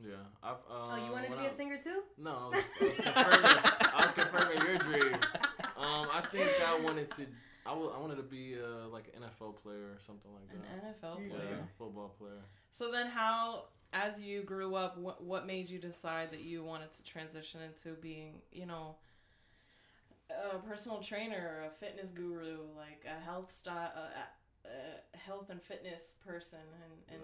Yeah. 0.02 0.14
I've, 0.42 0.54
um, 0.70 0.90
Oh, 0.90 1.04
you 1.06 1.12
wanted 1.12 1.30
to 1.30 1.36
be 1.36 1.44
I- 1.44 1.48
a 1.48 1.54
singer 1.54 1.78
too? 1.82 2.02
No, 2.18 2.50
I 2.52 2.56
was, 2.56 2.64
I 2.80 2.84
was 2.84 2.96
confirming. 2.96 3.60
I 3.94 3.96
was 3.96 4.12
confirming 4.12 4.66
your 4.66 4.76
dream. 4.78 5.14
Um, 5.76 6.06
I 6.12 6.22
think 6.32 6.50
I 6.66 6.80
wanted 6.80 7.10
to. 7.16 7.26
I 7.66 7.72
I 7.72 7.98
wanted 7.98 8.16
to 8.16 8.22
be 8.22 8.56
uh, 8.62 8.88
like 8.88 9.04
an 9.16 9.22
NFL 9.22 9.56
player 9.62 9.84
or 9.84 9.98
something 10.06 10.30
like 10.34 10.48
that. 10.48 10.56
An 10.56 10.80
that. 10.82 11.02
NFL 11.02 11.16
player. 11.30 11.48
Yeah, 11.50 11.64
football 11.78 12.14
player. 12.18 12.42
So 12.70 12.90
then, 12.90 13.06
how, 13.06 13.64
as 13.92 14.20
you 14.20 14.42
grew 14.42 14.74
up, 14.74 14.98
what 14.98 15.22
what 15.24 15.46
made 15.46 15.70
you 15.70 15.78
decide 15.78 16.30
that 16.32 16.40
you 16.42 16.62
wanted 16.64 16.92
to 16.92 17.04
transition 17.04 17.60
into 17.62 17.94
being, 18.00 18.42
you 18.52 18.66
know, 18.66 18.96
a 20.30 20.58
personal 20.58 21.00
trainer, 21.00 21.64
a 21.66 21.70
fitness 21.70 22.10
guru, 22.10 22.58
like 22.76 23.04
a 23.06 23.20
health 23.24 23.54
style, 23.54 23.92
a, 23.96 24.68
a 24.68 25.16
health 25.16 25.50
and 25.50 25.62
fitness 25.62 26.16
person, 26.26 26.58
and 26.82 27.14
and 27.14 27.22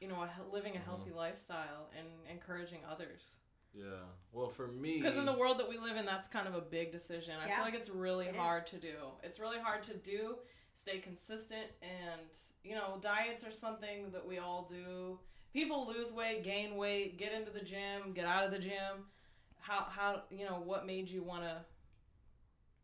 you 0.00 0.08
know, 0.08 0.16
a, 0.16 0.30
living 0.52 0.74
a 0.76 0.80
Mhm. 0.80 0.84
healthy 0.84 1.12
lifestyle 1.12 1.88
and 1.96 2.08
encouraging 2.30 2.80
others. 2.90 3.36
Yeah. 3.72 4.04
Well, 4.32 4.48
for 4.48 4.66
me, 4.66 4.98
Because 4.98 5.16
in 5.16 5.24
the 5.26 5.32
world 5.32 5.58
that 5.58 5.68
we 5.68 5.78
live 5.78 5.96
in, 5.96 6.04
that's 6.04 6.28
kind 6.28 6.46
of 6.48 6.54
a 6.54 6.60
big 6.60 6.92
decision. 6.92 7.34
I 7.40 7.46
Yeah, 7.48 7.56
feel 7.56 7.64
like 7.64 7.74
it's 7.74 7.88
really 7.88 8.26
it 8.26 8.30
is. 8.30 8.36
hard 8.36 8.66
to 8.68 8.78
do. 8.78 8.96
It's 9.22 9.38
really 9.40 9.58
hard 9.58 9.82
to 9.84 9.94
do, 9.94 10.36
stay 10.74 10.98
consistent, 10.98 11.66
and 11.80 12.20
you 12.64 12.74
know, 12.74 12.98
diets 13.00 13.44
are 13.44 13.52
something 13.52 14.10
that 14.10 14.26
we 14.26 14.38
all 14.38 14.62
do. 14.68 15.18
People 15.52 15.86
lose 15.86 16.12
weight, 16.12 16.42
gain 16.44 16.76
weight, 16.76 17.16
get 17.18 17.32
into 17.32 17.50
the 17.50 17.60
gym, 17.64 18.12
get 18.14 18.26
out 18.26 18.44
of 18.44 18.50
the 18.50 18.58
gym. 18.58 19.06
How 19.60 19.86
how 19.88 20.22
you 20.30 20.44
know 20.44 20.60
what 20.64 20.86
made 20.86 21.08
you 21.08 21.22
want 21.22 21.44
to 21.44 21.64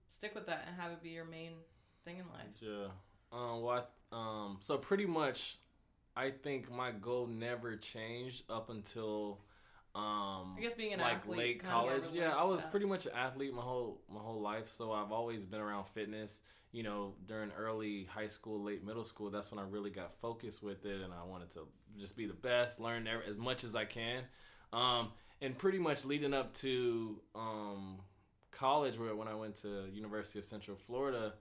stick 0.09 0.35
with 0.35 0.47
that 0.47 0.65
and 0.67 0.77
have 0.81 0.93
it 0.93 1.03
be 1.03 1.11
your 1.11 1.25
main 1.25 1.53
thing 2.05 2.19
in 2.19 2.25
life? 2.29 2.57
Yeah. 2.61 2.89
Um. 3.33 3.63
What? 3.63 3.93
Um. 4.13 4.59
So 4.61 4.79
pretty 4.79 5.07
much, 5.07 5.59
I 6.17 6.31
think 6.31 6.71
my 6.71 6.91
goal 6.91 7.27
never 7.27 7.77
changed 7.77 8.45
up 8.51 8.71
until, 8.71 9.41
um, 9.95 10.57
I 10.57 10.61
guess 10.61 10.75
being 10.75 10.95
an 10.95 11.01
like 11.01 11.17
athlete, 11.17 11.39
late 11.39 11.65
college. 11.65 12.05
Yeah, 12.13 12.35
I 12.35 12.45
was 12.45 12.63
that. 12.63 12.71
pretty 12.71 12.87
much 12.87 13.07
an 13.07 13.13
athlete 13.15 13.55
my 13.55 13.63
whole 13.63 14.01
my 14.13 14.21
whole 14.21 14.41
life. 14.41 14.71
So 14.71 14.93
I've 14.93 15.13
always 15.13 15.45
been 15.45 15.61
around 15.61 15.85
fitness. 15.89 16.43
You 16.71 16.83
know, 16.83 17.15
during 17.27 17.51
early 17.53 18.05
high 18.05 18.27
school, 18.27 18.63
late 18.63 18.85
middle 18.85 19.05
school, 19.07 19.31
that's 19.31 19.51
when 19.51 19.59
I 19.59 19.67
really 19.67 19.91
got 19.91 20.13
focused 20.21 20.63
with 20.63 20.85
it, 20.85 21.01
and 21.01 21.15
I 21.15 21.25
wanted 21.25 21.51
to 21.55 21.61
just 21.99 22.15
be 22.15 22.27
the 22.27 22.35
best, 22.35 22.79
learn 22.79 23.09
as 23.09 23.39
much 23.39 23.65
as 23.65 23.75
I 23.75 23.87
can. 23.87 24.25
Um, 24.73 25.13
and 25.41 25.57
pretty 25.57 25.79
much 25.79 26.05
leading 26.05 26.35
up 26.35 26.53
to 26.55 27.21
um, 27.35 28.01
college, 28.59 28.99
where 28.99 29.15
when 29.15 29.29
I 29.29 29.35
went 29.35 29.55
to 29.57 29.85
University 29.93 30.39
of 30.39 30.45
Central 30.45 30.77
Florida, 30.77 31.35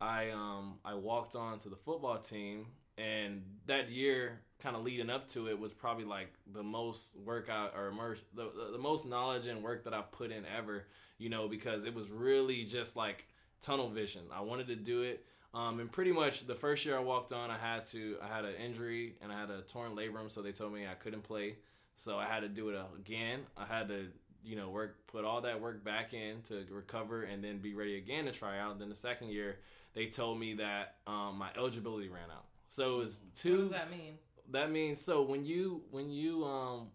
I 0.00 0.30
um, 0.30 0.78
I 0.84 0.94
walked 0.94 1.34
on 1.34 1.58
to 1.60 1.68
the 1.68 1.76
football 1.76 2.18
team, 2.18 2.66
and 2.98 3.42
that 3.66 3.90
year, 3.90 4.40
kind 4.58 4.76
of 4.76 4.82
leading 4.82 5.10
up 5.10 5.28
to 5.28 5.48
it, 5.48 5.58
was 5.58 5.72
probably 5.72 6.04
like 6.04 6.32
the 6.52 6.62
most 6.62 7.16
workout 7.18 7.74
or 7.76 7.88
immerse, 7.88 8.20
the, 8.34 8.44
the 8.44 8.72
the 8.72 8.78
most 8.78 9.06
knowledge 9.06 9.46
and 9.46 9.62
work 9.62 9.84
that 9.84 9.94
I've 9.94 10.10
put 10.12 10.30
in 10.30 10.44
ever. 10.56 10.86
You 11.18 11.28
know, 11.28 11.48
because 11.48 11.84
it 11.84 11.94
was 11.94 12.10
really 12.10 12.64
just 12.64 12.96
like 12.96 13.26
tunnel 13.60 13.90
vision. 13.90 14.22
I 14.32 14.40
wanted 14.40 14.66
to 14.68 14.76
do 14.76 15.02
it. 15.02 15.24
Um, 15.52 15.80
and 15.80 15.90
pretty 15.90 16.12
much 16.12 16.46
the 16.46 16.54
first 16.54 16.86
year 16.86 16.96
I 16.96 17.00
walked 17.00 17.32
on, 17.32 17.50
I 17.50 17.58
had 17.58 17.84
to, 17.86 18.16
I 18.22 18.28
had 18.28 18.44
an 18.44 18.54
injury 18.54 19.16
and 19.20 19.32
I 19.32 19.40
had 19.40 19.50
a 19.50 19.62
torn 19.62 19.96
labrum, 19.96 20.30
so 20.30 20.42
they 20.42 20.52
told 20.52 20.72
me 20.72 20.86
I 20.86 20.94
couldn't 20.94 21.22
play. 21.24 21.56
So 21.96 22.18
I 22.18 22.24
had 22.24 22.40
to 22.40 22.48
do 22.48 22.70
it 22.70 22.80
again. 22.96 23.40
I 23.56 23.66
had 23.66 23.88
to, 23.88 24.06
you 24.44 24.56
know, 24.56 24.70
work, 24.70 25.06
put 25.06 25.24
all 25.24 25.40
that 25.42 25.60
work 25.60 25.84
back 25.84 26.14
in 26.14 26.42
to 26.42 26.66
recover 26.70 27.22
and 27.22 27.42
then 27.42 27.58
be 27.58 27.74
ready 27.74 27.96
again 27.96 28.24
to 28.24 28.32
try 28.32 28.58
out. 28.58 28.78
Then 28.78 28.88
the 28.88 28.94
second 28.94 29.28
year, 29.28 29.58
they 29.94 30.06
told 30.06 30.38
me 30.38 30.54
that 30.54 30.96
um, 31.06 31.36
my 31.38 31.50
eligibility 31.56 32.08
ran 32.08 32.30
out. 32.30 32.44
So 32.68 32.94
it 32.94 32.98
was 32.98 33.22
two. 33.34 33.56
What 33.56 33.60
does 33.62 33.70
that 33.70 33.90
mean? 33.90 34.14
That 34.52 34.70
means 34.70 35.00
so 35.00 35.22
when 35.22 35.44
you 35.44 35.82
when 35.90 36.10
you 36.10 36.44
um 36.44 36.88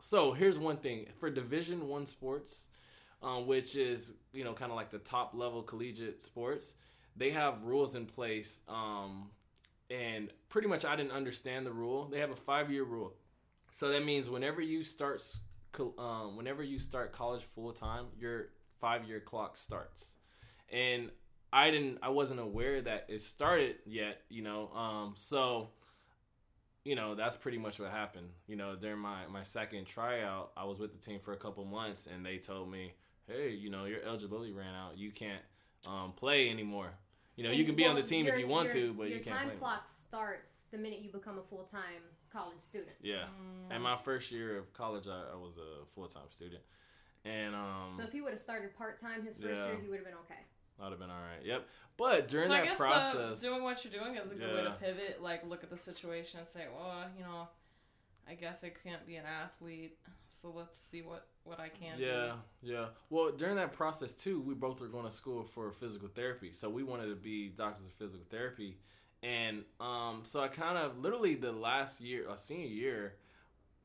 so 0.00 0.32
here's 0.32 0.58
one 0.58 0.76
thing 0.76 1.06
for 1.18 1.30
Division 1.30 1.88
One 1.88 2.06
sports, 2.06 2.66
um, 3.22 3.46
which 3.46 3.76
is 3.76 4.14
you 4.32 4.44
know 4.44 4.52
kind 4.52 4.70
of 4.70 4.76
like 4.76 4.90
the 4.90 4.98
top 4.98 5.32
level 5.34 5.62
collegiate 5.62 6.22
sports, 6.22 6.74
they 7.16 7.30
have 7.30 7.62
rules 7.62 7.94
in 7.94 8.06
place. 8.06 8.60
Um, 8.68 9.30
and 9.90 10.30
pretty 10.48 10.68
much 10.68 10.84
I 10.84 10.96
didn't 10.96 11.12
understand 11.12 11.66
the 11.66 11.72
rule. 11.72 12.06
They 12.06 12.20
have 12.20 12.30
a 12.30 12.36
five 12.36 12.70
year 12.70 12.84
rule, 12.84 13.14
so 13.72 13.88
that 13.90 14.04
means 14.04 14.28
whenever 14.30 14.60
you 14.60 14.82
start 14.82 15.20
um, 15.98 16.36
whenever 16.36 16.62
you 16.62 16.78
start 16.78 17.12
college 17.12 17.42
full 17.42 17.72
time, 17.72 18.06
your 18.18 18.48
five 18.80 19.04
year 19.06 19.20
clock 19.20 19.56
starts, 19.56 20.16
and 20.70 21.10
I 21.52 21.70
didn't 21.70 21.98
I 22.02 22.10
wasn't 22.10 22.40
aware 22.40 22.80
that 22.82 23.06
it 23.08 23.22
started 23.22 23.76
yet. 23.86 24.20
You 24.28 24.42
know, 24.42 24.70
um, 24.74 25.12
so 25.16 25.70
you 26.84 26.94
know 26.94 27.14
that's 27.14 27.36
pretty 27.36 27.58
much 27.58 27.78
what 27.78 27.90
happened. 27.90 28.30
You 28.46 28.56
know 28.56 28.76
during 28.76 28.98
my 28.98 29.26
my 29.28 29.42
second 29.42 29.86
tryout 29.86 30.52
i 30.56 30.64
was 30.64 30.78
with 30.78 30.92
the 30.92 30.98
team 30.98 31.20
for 31.20 31.32
a 31.32 31.36
couple 31.36 31.64
months 31.64 32.06
and 32.12 32.24
they 32.24 32.38
told 32.38 32.70
me 32.70 32.94
hey 33.26 33.50
you 33.50 33.68
know 33.70 33.84
your 33.84 34.02
eligibility 34.02 34.52
ran 34.52 34.74
out. 34.74 34.96
You 34.96 35.10
can't 35.10 35.42
um, 35.86 36.12
play 36.16 36.50
anymore 36.50 36.92
you 37.38 37.44
know 37.44 37.50
you 37.50 37.64
can 37.64 37.76
be 37.76 37.86
on 37.86 37.94
the 37.94 38.00
well, 38.02 38.08
team 38.08 38.26
if 38.26 38.38
you 38.38 38.48
want 38.48 38.66
your- 38.74 38.88
to 38.88 38.92
but 38.94 39.08
your 39.08 39.18
you 39.18 39.24
can't 39.24 39.38
time 39.38 39.48
play 39.48 39.56
clock 39.56 39.88
starts 39.88 40.50
the 40.72 40.78
minute 40.78 40.98
you 41.00 41.10
become 41.10 41.38
a 41.38 41.42
full 41.42 41.64
time 41.64 42.02
college 42.32 42.58
student. 42.60 42.96
yeah 43.00 43.24
Mm. 43.40 43.70
and 43.74 43.82
my 43.82 43.96
first 43.96 44.30
year 44.32 44.58
of 44.58 44.72
college 44.74 45.06
i, 45.06 45.20
I 45.32 45.36
was 45.36 45.56
a 45.56 45.86
full-time 45.94 46.28
student 46.30 46.62
and 47.24 47.54
um 47.54 47.94
So 47.98 48.04
if 48.04 48.12
he 48.12 48.20
would 48.20 48.32
have 48.32 48.40
started 48.40 48.76
part 48.76 49.00
time 49.00 49.24
his 49.24 49.36
first 49.36 49.48
Yeah. 49.48 49.66
year, 49.68 49.78
he 49.82 49.88
would 49.88 49.98
have 50.02 50.04
been 50.06 50.20
okay. 50.24 50.40
i'd 50.80 50.90
have 50.90 50.98
been 50.98 51.10
all 51.10 51.22
right 51.32 51.44
yep 51.44 51.66
but 51.96 52.28
during 52.28 52.48
so 52.48 52.54
I 52.54 52.58
that 52.58 52.64
guess 52.66 52.78
process 52.78 53.42
uh, 53.44 53.48
doing 53.48 53.62
what 53.62 53.82
you're 53.84 53.92
doing 54.00 54.16
is 54.16 54.30
a 54.30 54.34
good 54.34 54.54
way 54.54 54.62
to 54.64 54.70
pivot. 54.78 55.20
Like, 55.20 55.44
look 55.48 55.64
at 55.64 55.70
the 55.70 55.76
situation 55.76 56.38
and 56.38 56.48
say, 56.48 56.66
well, 56.72 57.06
you 57.18 57.24
know, 57.24 57.48
I 58.28 58.34
guess 58.34 58.62
I 58.62 58.68
can't 58.68 59.06
be 59.06 59.16
an 59.16 59.24
athlete, 59.24 59.96
so 60.28 60.52
let's 60.54 60.78
see 60.78 61.00
what 61.00 61.26
what 61.44 61.58
I 61.58 61.70
can 61.70 61.98
yeah, 61.98 62.32
yeah. 62.62 62.86
Well, 63.08 63.32
during 63.32 63.56
that 63.56 63.72
process 63.72 64.12
too, 64.12 64.40
we 64.42 64.52
both 64.54 64.80
were 64.80 64.88
going 64.88 65.06
to 65.06 65.12
school 65.12 65.44
for 65.44 65.72
physical 65.72 66.08
therapy, 66.08 66.50
so 66.52 66.68
we 66.68 66.82
wanted 66.82 67.06
to 67.06 67.14
be 67.14 67.48
doctors 67.48 67.86
of 67.86 67.92
physical 67.92 68.26
therapy, 68.30 68.76
and 69.22 69.64
um, 69.80 70.20
so 70.24 70.40
I 70.40 70.48
kind 70.48 70.76
of 70.76 70.98
literally 70.98 71.36
the 71.36 71.52
last 71.52 72.02
year, 72.02 72.28
uh, 72.28 72.36
senior 72.36 72.66
year, 72.66 73.14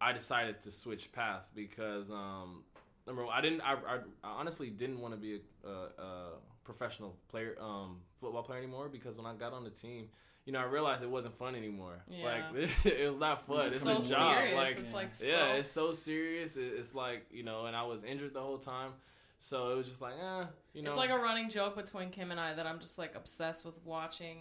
I 0.01 0.11
decided 0.11 0.59
to 0.61 0.71
switch 0.71 1.13
paths 1.13 1.49
because 1.55 2.11
um, 2.11 2.63
number 3.07 3.25
one, 3.25 3.33
I 3.33 3.39
didn't, 3.39 3.61
I, 3.61 3.73
I, 3.73 3.95
I 4.23 4.31
honestly 4.39 4.69
didn't 4.69 4.99
want 4.99 5.13
to 5.13 5.19
be 5.19 5.39
a, 5.63 5.67
a, 5.69 5.71
a 5.71 6.29
professional 6.65 7.15
player, 7.29 7.55
um, 7.61 8.01
football 8.19 8.43
player 8.43 8.59
anymore 8.59 8.89
because 8.89 9.15
when 9.15 9.25
I 9.25 9.35
got 9.35 9.53
on 9.53 9.63
the 9.63 9.69
team. 9.69 10.09
You 10.45 10.51
know, 10.53 10.59
I 10.59 10.63
realized 10.65 11.03
it 11.03 11.09
wasn't 11.09 11.37
fun 11.37 11.55
anymore. 11.55 12.03
Yeah. 12.09 12.25
Like 12.53 12.69
it 12.85 13.05
was 13.07 13.17
not 13.17 13.47
fun. 13.47 13.69
This 13.69 13.75
It's 13.77 13.81
is 13.83 13.87
a 13.87 14.01
so 14.01 14.15
job. 14.15 14.37
serious. 14.39 14.55
Like 14.57 14.77
it's 14.79 14.93
like 14.93 15.09
yeah, 15.23 15.53
it's 15.53 15.71
so 15.71 15.91
serious. 15.93 16.57
It- 16.57 16.73
It's 16.77 16.93
like 16.93 17.25
you 17.31 17.43
know, 17.43 17.65
and 17.65 17.75
I 17.75 17.83
was 17.83 18.03
injured 18.03 18.33
the 18.33 18.41
whole 18.41 18.57
time, 18.57 18.91
so 19.39 19.71
it 19.71 19.77
was 19.77 19.87
just 19.87 20.01
like, 20.01 20.15
eh, 20.21 20.45
you 20.73 20.81
know. 20.81 20.89
it's 20.89 20.97
like 20.97 21.11
a 21.11 21.17
running 21.17 21.49
joke 21.49 21.75
between 21.75 22.09
Kim 22.09 22.31
and 22.31 22.39
I 22.39 22.53
that 22.55 22.65
I'm 22.67 22.79
just 22.79 22.97
like 22.97 23.15
obsessed 23.15 23.63
with 23.65 23.75
watching 23.85 24.39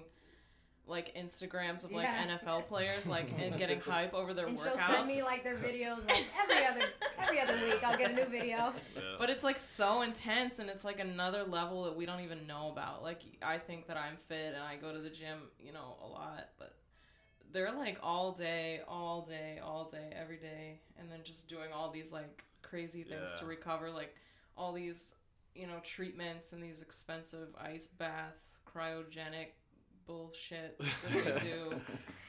like 0.87 1.15
Instagrams 1.17 1.85
of 1.85 1.93
like 1.93 2.05
Yeah. 2.05 2.37
NFL 2.39 2.67
players 2.67 3.07
like 3.07 3.31
and 3.39 3.57
getting 3.57 3.81
hype 3.81 4.15
over 4.15 4.35
their 4.35 4.47
and 4.47 4.59
she'll 4.59 4.77
send 4.77 5.07
me 5.07 5.23
like 5.23 5.45
their 5.45 5.57
videos 5.57 5.99
like 6.11 6.25
every 6.43 6.65
other 6.67 6.87
every 7.21 7.41
other 7.41 7.55
week. 7.65 7.83
I'll 7.85 7.97
get 7.97 8.11
a 8.11 8.15
new 8.15 8.25
video. 8.27 8.73
yeah. 8.97 9.03
But 9.19 9.31
it's 9.31 9.45
like 9.45 9.61
so 9.61 10.03
intense 10.03 10.59
and 10.59 10.69
it's 10.69 10.85
like 10.85 10.99
another 10.99 11.45
level 11.45 11.85
that 11.85 11.97
we 11.97 12.05
don't 12.05 12.21
even 12.21 12.47
know 12.47 12.71
about. 12.73 13.03
Like 13.03 13.23
I 13.43 13.59
think 13.59 13.87
that 13.87 13.97
I'm 13.97 14.17
fit 14.29 14.55
and 14.55 14.63
I 14.63 14.77
go 14.77 14.93
to 14.93 14.99
the 14.99 15.11
gym, 15.11 15.39
you 15.61 15.73
know, 15.73 15.97
a 16.05 16.07
lot, 16.09 16.49
but 16.59 16.75
they're 17.53 17.73
like 17.73 17.99
all 18.03 18.33
day, 18.33 18.81
all 18.89 19.23
day, 19.23 19.61
all 19.63 19.85
day, 19.85 20.11
every 20.21 20.39
day 20.39 20.81
and 20.99 21.11
then 21.11 21.21
just 21.23 21.47
doing 21.49 21.73
all 21.73 21.91
these 21.91 22.11
like 22.11 22.43
crazy 22.63 23.03
things 23.05 23.29
Yeah. 23.35 23.39
to 23.41 23.47
recover 23.47 23.89
like 23.91 24.15
all 24.57 24.73
these, 24.73 25.15
you 25.55 25.67
know, 25.69 25.79
treatments 25.85 26.53
and 26.53 26.63
these 26.63 26.83
expensive 26.83 27.49
ice 27.61 27.87
baths, 27.87 28.59
cryogenic 28.67 29.49
bullshit 30.07 30.79
that 31.13 31.25
they 31.43 31.49
do 31.49 31.75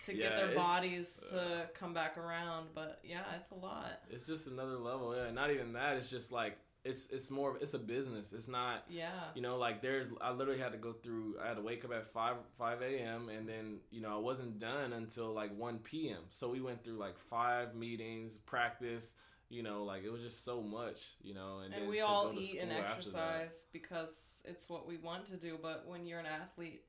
to 0.05 0.13
Yeah, 0.15 0.29
get 0.29 0.35
their 0.37 0.55
bodies 0.55 1.19
uh, 1.31 1.35
to 1.35 1.69
come 1.73 1.93
back 1.93 2.17
around, 2.17 2.67
but 2.75 2.99
yeah, 3.03 3.21
it's 3.37 3.51
a 3.51 3.55
lot. 3.55 4.01
it's 4.09 4.25
just 4.27 4.47
another 4.47 4.77
level. 4.77 5.15
Yeah, 5.15 5.31
not 5.31 5.51
even 5.51 5.73
that. 5.73 5.97
It's 5.97 6.09
just 6.09 6.31
like 6.31 6.57
it's 6.83 7.09
it's 7.11 7.31
more. 7.31 7.57
It's 7.61 7.73
a 7.73 7.79
business. 7.79 8.33
It's 8.33 8.49
not. 8.49 8.83
Yeah. 8.89 9.07
You 9.35 9.41
know, 9.41 9.57
like 9.57 9.81
there's. 9.81 10.07
I 10.19 10.31
literally 10.31 10.59
had 10.59 10.73
to 10.73 10.77
go 10.77 10.91
through. 10.91 11.35
I 11.41 11.47
had 11.47 11.55
to 11.55 11.61
wake 11.63 11.85
up 11.85 11.93
at 11.93 12.05
five 12.07 12.35
five 12.57 12.81
a.m. 12.81 13.29
and 13.29 13.47
then 13.47 13.77
you 13.89 14.01
know 14.01 14.13
I 14.13 14.19
wasn't 14.19 14.59
done 14.59 14.91
until 14.91 15.31
like 15.33 15.57
one 15.57 15.77
p.m. 15.79 16.19
So 16.29 16.49
we 16.49 16.59
went 16.59 16.83
through 16.83 16.97
like 16.97 17.17
five 17.17 17.73
meetings, 17.73 18.35
practice. 18.45 19.13
You 19.49 19.63
know, 19.63 19.83
like 19.85 20.03
it 20.03 20.11
was 20.11 20.21
just 20.21 20.43
so 20.43 20.61
much. 20.61 21.13
You 21.21 21.35
know, 21.35 21.59
and, 21.63 21.73
and 21.73 21.83
then 21.83 21.89
we 21.89 22.01
all 22.01 22.33
eat 22.37 22.57
and 22.59 22.69
school 22.71 22.81
after 22.83 23.09
that. 23.11 23.37
exercise 23.37 23.65
because 23.71 24.41
it's 24.43 24.67
what 24.67 24.85
we 24.85 24.97
want 24.97 25.25
to 25.27 25.37
do 25.37 25.57
but 25.61 25.85
when 25.87 26.05
you're 26.05 26.19
an 26.19 26.25
athlete 26.25 26.83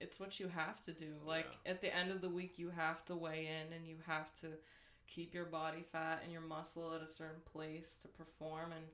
it's 0.00 0.20
what 0.20 0.38
you 0.38 0.48
have 0.48 0.82
to 0.84 0.92
do 0.92 1.12
like 1.26 1.46
at 1.66 1.80
the 1.80 1.94
end 1.94 2.10
of 2.10 2.20
the 2.20 2.28
week 2.28 2.54
you 2.58 2.70
have 2.70 3.04
to 3.04 3.14
weigh 3.16 3.46
in 3.48 3.72
and 3.72 3.86
you 3.86 3.96
have 4.06 4.32
to 4.34 4.46
keep 5.06 5.34
your 5.34 5.44
body 5.46 5.84
fat 5.92 6.20
and 6.22 6.32
your 6.32 6.42
muscle 6.42 6.92
at 6.94 7.02
a 7.02 7.08
certain 7.08 7.40
place 7.52 7.96
to 8.00 8.08
perform 8.08 8.72
and 8.72 8.84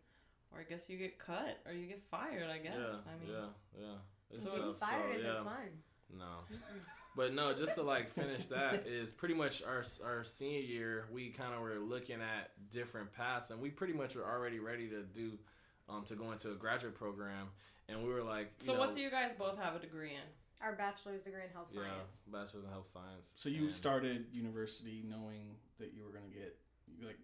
or 0.52 0.60
i 0.60 0.62
guess 0.62 0.88
you 0.88 0.96
get 0.96 1.18
cut 1.18 1.58
or 1.66 1.72
you 1.72 1.86
get 1.86 2.02
fired 2.10 2.48
i 2.50 2.58
guess 2.58 2.74
Yeah, 2.78 2.96
i 3.10 3.24
mean 3.24 3.34
yeah, 3.36 3.80
yeah. 3.82 3.94
It's 4.32 4.42
So 4.42 4.50
Getting 4.50 4.66
tough. 4.66 4.78
fired 4.78 5.12
so, 5.12 5.18
isn't 5.18 5.30
yeah. 5.32 5.44
fun. 5.44 5.82
No. 6.18 6.56
But 7.16 7.34
no, 7.34 7.52
just 7.52 7.74
to 7.76 7.82
like 7.82 8.10
finish 8.12 8.46
that 8.46 8.86
is 8.86 9.12
pretty 9.12 9.34
much 9.34 9.62
our 9.62 9.84
our 10.04 10.24
senior 10.24 10.60
year. 10.60 11.04
We 11.12 11.30
kind 11.30 11.54
of 11.54 11.60
were 11.60 11.78
looking 11.78 12.16
at 12.16 12.50
different 12.70 13.12
paths, 13.12 13.50
and 13.50 13.60
we 13.60 13.70
pretty 13.70 13.92
much 13.92 14.16
were 14.16 14.24
already 14.24 14.58
ready 14.58 14.88
to 14.88 15.02
do, 15.02 15.38
um, 15.88 16.04
to 16.06 16.16
go 16.16 16.32
into 16.32 16.50
a 16.50 16.54
graduate 16.54 16.94
program, 16.96 17.48
and 17.88 18.02
we 18.04 18.12
were 18.12 18.22
like, 18.22 18.50
you 18.60 18.66
so 18.66 18.72
know, 18.74 18.80
what 18.80 18.94
do 18.94 19.00
you 19.00 19.10
guys 19.10 19.32
both 19.38 19.58
have 19.58 19.76
a 19.76 19.78
degree 19.78 20.10
in 20.10 20.28
Our 20.64 20.72
bachelor's 20.72 21.22
degree 21.22 21.44
in 21.44 21.50
health 21.52 21.68
yeah, 21.72 21.82
science. 21.82 22.16
bachelor's 22.32 22.64
in 22.64 22.70
health 22.70 22.88
science. 22.88 23.32
So 23.36 23.48
you 23.50 23.64
and- 23.68 23.72
started 23.72 24.26
university 24.32 25.04
knowing 25.06 25.56
that 25.78 25.92
you 25.92 26.02
were 26.02 26.10
going 26.10 26.24
to 26.24 26.32
get 26.34 26.56
like 27.04 27.18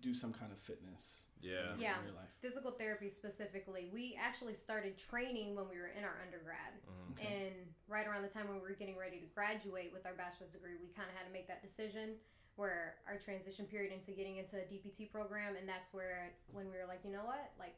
do 0.00 0.14
some 0.14 0.32
kind 0.32 0.52
of 0.52 0.58
fitness. 0.58 1.26
Yeah. 1.42 1.74
in 1.74 1.80
Yeah. 1.80 1.98
your 2.06 2.14
life. 2.14 2.30
Physical 2.40 2.70
therapy 2.70 3.10
specifically, 3.10 3.90
we 3.92 4.14
actually 4.14 4.54
started 4.54 4.96
training 4.96 5.56
when 5.56 5.68
we 5.68 5.76
were 5.76 5.88
in 5.88 6.04
our 6.04 6.14
undergrad. 6.24 6.78
Mhm. 6.86 7.18
Okay. 7.18 7.26
And 7.50 7.74
right 7.88 8.06
around 8.06 8.22
the 8.22 8.28
time 8.28 8.46
when 8.46 8.58
we 8.58 8.62
were 8.62 8.74
getting 8.78 8.96
ready 8.96 9.18
to 9.18 9.26
graduate 9.26 9.92
with 9.92 10.06
our 10.06 10.14
bachelor's 10.14 10.52
degree, 10.52 10.76
we 10.80 10.86
kind 10.94 11.10
of 11.10 11.16
had 11.16 11.24
to 11.26 11.32
make 11.32 11.48
that 11.48 11.60
decision 11.60 12.14
where 12.54 12.94
our 13.08 13.18
transition 13.18 13.66
period 13.66 13.90
into 13.92 14.12
getting 14.12 14.36
into 14.36 14.54
a 14.56 14.64
DPT 14.64 15.10
program. 15.10 15.56
And 15.56 15.68
that's 15.68 15.92
where, 15.92 16.32
when 16.52 16.70
we 16.70 16.76
were 16.76 16.86
like, 16.86 17.00
you 17.04 17.10
know 17.10 17.24
what? 17.24 17.50
Like, 17.58 17.74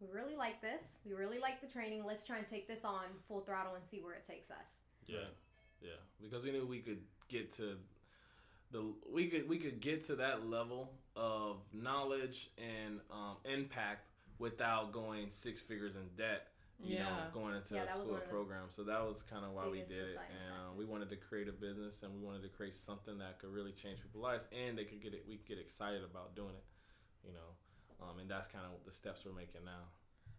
we 0.00 0.08
really 0.12 0.36
like 0.36 0.60
this. 0.60 0.82
We 1.04 1.14
really 1.14 1.38
like 1.38 1.60
the 1.60 1.66
training. 1.66 2.04
Let's 2.06 2.24
try 2.24 2.38
and 2.38 2.46
take 2.46 2.66
this 2.66 2.84
on 2.84 3.04
full 3.28 3.40
throttle 3.40 3.74
and 3.74 3.84
see 3.84 4.00
where 4.00 4.14
it 4.14 4.26
takes 4.26 4.50
us. 4.50 4.80
Yeah, 5.06 5.18
yeah. 5.82 5.90
Because 6.22 6.42
we 6.42 6.52
knew 6.52 6.66
we 6.66 6.78
could 6.78 7.00
get 7.28 7.52
to 7.56 7.76
the 8.72 8.92
we 9.12 9.28
could 9.28 9.48
we 9.48 9.58
could 9.58 9.80
get 9.80 10.06
to 10.06 10.16
that 10.16 10.48
level 10.48 10.92
of 11.16 11.56
knowledge 11.72 12.50
and 12.58 13.00
um, 13.10 13.36
impact 13.44 14.06
without 14.38 14.92
going 14.92 15.26
six 15.30 15.60
figures 15.60 15.96
in 15.96 16.02
debt. 16.16 16.48
You 16.82 17.00
know, 17.00 17.28
going 17.34 17.54
into 17.54 17.74
Yeah, 17.74 17.82
a 17.82 17.86
that 17.88 17.98
was 17.98 18.06
school 18.06 18.14
one 18.14 18.22
of 18.22 18.26
the 18.26 18.32
program. 18.32 18.64
So 18.70 18.84
that 18.84 19.04
was 19.04 19.20
kind 19.20 19.44
of 19.44 19.52
why 19.52 19.68
we 19.68 19.80
did 19.80 20.16
it, 20.16 20.16
and 20.16 20.48
um, 20.64 20.78
we 20.78 20.86
wanted 20.86 21.10
to 21.10 21.16
create 21.16 21.46
a 21.46 21.52
business, 21.52 22.02
and 22.02 22.10
we 22.10 22.24
wanted 22.24 22.40
to 22.44 22.48
create 22.48 22.74
something 22.74 23.18
that 23.18 23.38
could 23.38 23.52
really 23.52 23.72
change 23.72 24.00
people's 24.00 24.22
lives, 24.22 24.48
and 24.48 24.78
they 24.78 24.84
could 24.84 25.02
get 25.02 25.12
it. 25.12 25.26
We 25.28 25.36
could 25.36 25.46
get 25.46 25.58
excited 25.58 26.00
about 26.02 26.34
doing 26.34 26.56
it. 26.56 26.64
You 27.22 27.34
know, 27.34 27.52
um, 28.02 28.18
and 28.20 28.30
that's 28.30 28.48
kind 28.48 28.64
of 28.64 28.72
the 28.84 28.92
steps 28.92 29.22
we're 29.24 29.32
making 29.32 29.64
now. 29.64 29.84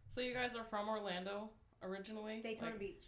So 0.09 0.21
you 0.21 0.33
guys 0.33 0.55
are 0.55 0.63
from 0.65 0.89
Orlando 0.89 1.49
originally? 1.83 2.39
Daytona 2.41 2.71
Like, 2.71 2.79
Beach. 2.79 3.05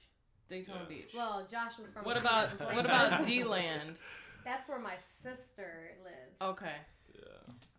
Daytona 0.47 0.79
Yeah. 0.83 0.89
Beach. 0.89 1.11
Well, 1.15 1.47
Josh 1.49 1.77
was 1.79 1.89
from. 1.89 2.03
what 2.05 2.17
a 2.17 2.19
about 2.21 2.49
different 2.51 2.75
what 2.75 2.85
about 2.85 3.25
D 3.25 3.43
Land? 3.43 3.99
That's 4.45 4.67
where 4.67 4.79
my 4.79 4.95
sister 5.21 5.91
lives. 6.03 6.41
Okay, 6.41 6.75
Yeah. 7.15 7.21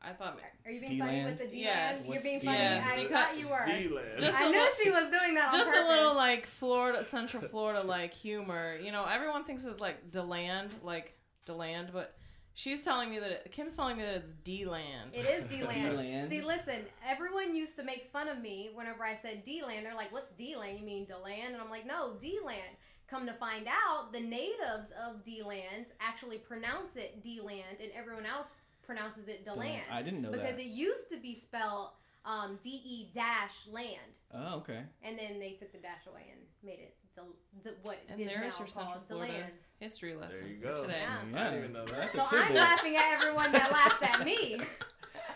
I 0.00 0.12
thought 0.14 0.38
Are 0.64 0.70
you 0.70 0.80
being 0.80 0.98
funny 0.98 1.16
D-Land? 1.16 1.26
with 1.26 1.38
the 1.38 1.54
D 1.54 1.60
Yes. 1.62 2.00
You're 2.04 2.08
What's 2.12 2.22
being 2.22 2.40
funny. 2.40 2.56
D-land? 2.56 2.84
I 2.86 3.06
thought 3.12 3.38
you 3.38 3.48
were. 3.48 3.66
D-land. 3.66 4.20
Just 4.20 4.38
I 4.38 4.44
a 4.46 4.50
knew 4.50 4.58
little- 4.58 4.74
she 4.82 4.90
was 4.90 5.04
doing 5.10 5.34
that 5.34 5.52
on 5.52 5.58
just 5.60 5.70
a 5.76 5.86
little 5.88 6.14
like 6.14 6.46
Florida, 6.46 7.04
Central 7.04 7.42
Florida 7.48 7.82
like 7.82 8.14
humor. 8.14 8.78
You 8.82 8.92
know, 8.92 9.04
everyone 9.04 9.44
thinks 9.44 9.64
it's 9.66 9.80
like 9.80 10.10
Deland, 10.10 10.70
like 10.82 11.18
Deland, 11.44 11.90
but 11.92 12.16
she's 12.54 12.82
telling 12.82 13.10
me 13.10 13.18
that 13.18 13.30
it, 13.30 13.52
Kim's 13.52 13.76
telling 13.76 13.96
me 13.96 14.02
that 14.04 14.14
it's 14.14 14.34
D 14.34 14.64
Land. 14.64 15.10
It 15.12 15.26
is 15.26 15.48
D-land. 15.50 15.90
D-land. 15.90 16.30
See, 16.30 16.40
listen, 16.40 16.86
everyone 17.06 17.54
used 17.54 17.76
to 17.76 17.82
make 17.82 18.08
fun 18.12 18.28
of 18.28 18.40
me 18.40 18.70
whenever 18.74 19.04
I 19.04 19.14
said 19.14 19.44
D-land. 19.44 19.84
They're 19.84 19.94
like, 19.94 20.12
what's 20.12 20.30
D-land? 20.32 20.78
You 20.78 20.86
mean 20.86 21.06
DeLand? 21.06 21.52
And 21.52 21.62
I'm 21.62 21.70
like, 21.70 21.86
no, 21.86 22.14
D-land. 22.20 22.76
Come 23.08 23.26
to 23.26 23.34
find 23.34 23.66
out, 23.68 24.12
the 24.12 24.20
natives 24.20 24.90
of 25.06 25.24
D-land 25.24 25.86
actually 26.00 26.38
pronounce 26.38 26.96
it 26.96 27.22
D-land, 27.22 27.78
and 27.82 27.90
everyone 27.94 28.24
else 28.24 28.52
pronounces 28.82 29.28
it 29.28 29.44
DeLand. 29.44 29.82
I 29.90 30.02
didn't 30.02 30.22
know 30.22 30.30
that. 30.30 30.40
Because 30.40 30.56
that. 30.56 30.64
it 30.64 30.70
used 30.70 31.08
to 31.10 31.18
be 31.18 31.34
spelled 31.34 31.90
um, 32.24 32.58
D-E 32.62 33.10
dash 33.12 33.66
land. 33.70 33.98
oh, 34.32 34.56
okay. 34.56 34.80
And 35.02 35.18
then 35.18 35.38
they 35.38 35.50
took 35.50 35.72
the 35.72 35.78
dash 35.78 36.06
away 36.08 36.22
and 36.32 36.40
made 36.62 36.80
it 36.80 36.96
Del- 37.14 37.26
De- 37.62 37.70
what 37.82 37.98
And 38.08 38.20
is 38.20 38.26
there's 38.26 38.38
now 38.38 38.42
your 38.58 38.66
Central 38.66 38.86
called 38.86 39.06
Florida 39.06 39.32
DeLand. 39.32 39.52
History 39.80 40.14
lesson 40.14 40.40
There 40.40 40.48
you 40.50 40.56
go. 40.56 40.82
today. 40.82 40.98
Yeah. 41.00 41.40
I 41.40 41.44
didn't 41.44 41.58
even 41.60 41.72
know 41.72 41.84
that. 41.86 42.12
That's 42.12 42.30
So 42.30 42.36
a 42.36 42.40
I'm 42.40 42.54
laughing 42.54 42.96
at 42.96 43.12
everyone 43.14 43.52
that 43.52 43.70
laughs 43.70 44.02
at 44.02 44.24
me. 44.24 44.60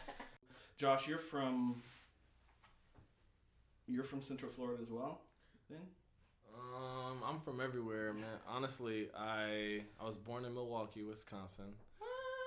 Josh, 0.77 1.07
you're 1.09 1.19
from 1.19 1.83
you're 3.87 4.05
from 4.05 4.21
Central 4.21 4.51
Florida 4.51 4.81
as 4.83 4.91
well. 4.91 5.21
Then 5.71 5.79
Um, 6.75 7.19
I'm 7.25 7.41
from 7.41 7.61
everywhere, 7.61 8.13
man. 8.13 8.25
Honestly, 8.49 9.09
I 9.17 9.83
I 10.01 10.05
was 10.05 10.17
born 10.17 10.45
in 10.45 10.55
Milwaukee, 10.55 11.03
Wisconsin, 11.05 11.65
What? 11.67 11.75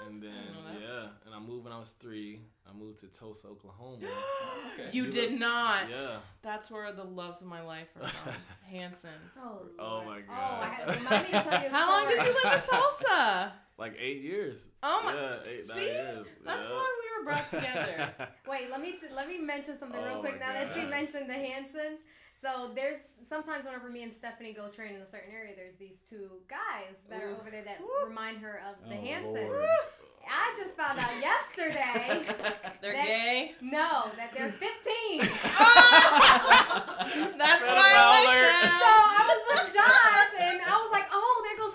And 0.07 0.15
then 0.15 0.31
didn't 0.31 0.53
know 0.53 0.71
that. 0.73 0.81
yeah, 0.81 1.07
and 1.25 1.35
I 1.35 1.39
moved 1.39 1.63
when 1.65 1.73
I 1.73 1.79
was 1.79 1.91
three. 1.99 2.41
I 2.69 2.73
moved 2.77 2.99
to 2.99 3.07
Tulsa, 3.07 3.47
Oklahoma. 3.47 3.97
okay. 4.73 4.89
You 4.91 5.05
You 5.05 5.11
did 5.11 5.31
look- 5.31 5.39
not. 5.41 5.89
yeah. 5.91 6.17
That's 6.41 6.69
where 6.71 6.91
the 6.93 7.03
loves 7.03 7.41
of 7.41 7.47
my 7.47 7.61
life 7.61 7.87
are 8.01 8.07
from. 8.07 8.33
Hanson. 8.69 9.09
Oh, 9.37 9.63
Oh 9.79 10.03
Lord. 10.05 10.05
my 10.07 10.17
Oh, 10.29 10.61
I 10.61 10.65
God. 10.65 10.71
have, 10.73 10.95
remind 11.03 11.23
me 11.23 11.31
to 11.31 11.43
tell 11.43 11.61
you 11.61 11.67
a 11.67 11.71
How 11.75 11.89
long 11.91 12.09
did 12.09 12.17
you 12.25 12.33
live 12.43 12.53
in 12.53 12.61
Tulsa? 12.69 13.53
Like 13.77 13.95
eight 13.99 14.21
years. 14.21 14.67
Oh 14.83 15.01
my. 15.03 15.11
Yeah, 15.15 15.37
eight 15.51 15.67
nine 15.67 15.77
See? 15.77 15.85
years. 15.85 16.27
That's 16.45 16.69
yeah. 16.69 16.75
why 16.75 16.95
we 17.01 17.17
were 17.17 17.25
brought 17.31 17.49
together. 17.49 18.13
Wait, 18.47 18.69
let 18.69 18.79
me 18.79 18.93
let 19.11 19.27
me 19.27 19.39
mention 19.39 19.75
something 19.75 19.99
real 19.99 20.17
Oh 20.17 20.19
quick. 20.19 20.39
my 20.39 20.45
Now 20.45 20.53
that 20.53 20.67
she 20.71 20.85
mentioned 20.85 21.27
the 21.27 21.33
Hansons, 21.33 21.97
so 22.41 22.71
there's 22.73 22.99
sometimes 23.27 23.65
whenever 23.65 23.89
me 23.89 24.01
and 24.04 24.12
Stephanie 24.13 24.54
go 24.54 24.67
train 24.69 24.95
in 24.95 25.01
a 25.01 25.08
certain 25.08 25.32
area, 25.32 25.54
there's 25.56 25.75
these 25.77 25.99
two 26.10 26.30
guys 26.49 26.95
that 27.10 27.21
are 27.21 27.30
over 27.30 27.51
there 27.51 27.63
that 27.63 27.80
Woo. 27.80 28.08
remind 28.10 28.39
her 28.39 28.62
of 28.67 28.77
the 28.89 28.95
Oh, 28.95 28.99
Hansons. 29.01 29.51
I 30.30 30.54
just 30.58 30.75
found 30.77 30.99
out 30.99 31.12
yesterday. 31.19 32.23
They're 32.82 32.93
That- 32.93 33.06
gay. 33.06 33.56
no, 33.62 34.10
that 34.17 34.32
they're 34.38 34.51
15. 34.54 34.62
That's 37.38 37.62
Pedophile 37.62 37.73
why 37.73 37.93
I 37.93 37.95
like 38.25 38.30
alert. 38.30 38.69
So. 38.69 38.86
I 38.86 38.88
was 39.27 39.41
with 39.49 39.67
Josh, 39.73 40.32
and 40.39 40.58
I 40.62 40.63
was 40.82 40.91
like, 40.91 41.08
"Oh, 41.10 41.10
there 41.10 41.17
goes 41.17 41.25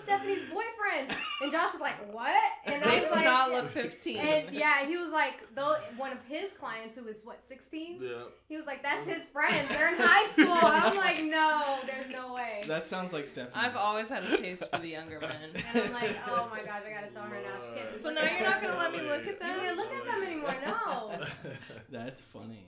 Stephanie's 0.06 0.48
boyfriend." 0.48 1.16
And 1.42 1.52
Josh 1.52 1.72
was 1.72 1.80
like, 1.82 2.12
"What?" 2.14 2.32
And 2.64 2.82
I 2.82 2.86
They 2.86 3.00
was 3.00 3.08
do 3.10 3.14
like, 3.16 3.24
not 3.26 3.50
look 3.50 3.68
15. 3.68 4.16
And 4.18 4.54
yeah, 4.54 4.86
he 4.86 4.96
was 4.96 5.10
like, 5.10 5.34
though 5.54 5.76
one 5.98 6.12
of 6.12 6.18
his 6.26 6.50
clients 6.58 6.96
who 6.96 7.04
was 7.04 7.22
what 7.24 7.42
16. 7.46 7.98
Yeah. 8.00 8.10
He 8.48 8.56
was 8.56 8.66
like, 8.66 8.82
"That's 8.82 9.06
his 9.06 9.24
friend. 9.26 9.68
They're 9.68 9.88
in 9.94 10.00
high 10.00 10.26
school." 10.32 10.52
I'm 10.52 10.96
like, 10.96 11.22
"No, 11.24 11.78
there's 11.86 12.10
no 12.10 12.32
way." 12.34 12.62
that 12.66 12.86
sounds 12.86 13.12
like 13.12 13.28
Stephanie. 13.28 13.52
I've 13.54 13.76
always 13.76 14.08
had 14.08 14.24
a 14.24 14.36
taste 14.36 14.64
for 14.72 14.78
the 14.78 14.88
younger 14.88 15.20
men. 15.20 15.50
And 15.74 15.82
I'm 15.84 15.92
like, 15.92 16.16
"Oh 16.28 16.48
my 16.50 16.60
gosh, 16.62 16.82
I 16.86 16.92
gotta 16.94 17.12
tell 17.12 17.24
her 17.24 17.36
now. 17.42 17.60
She 17.60 17.80
can't." 17.80 18.00
So 18.00 18.10
now 18.10 18.22
you're 18.22 18.48
not 18.48 18.62
gonna 18.62 18.78
let 18.78 18.92
me 18.92 19.00
look 19.02 19.20
at 19.22 19.26
You 19.26 19.38
them? 19.38 19.60
can't 19.60 19.76
look 19.76 19.92
at 19.92 20.04
them 20.04 20.22
anymore. 20.22 20.48
No. 20.64 21.20
That's 21.90 22.20
funny. 22.20 22.66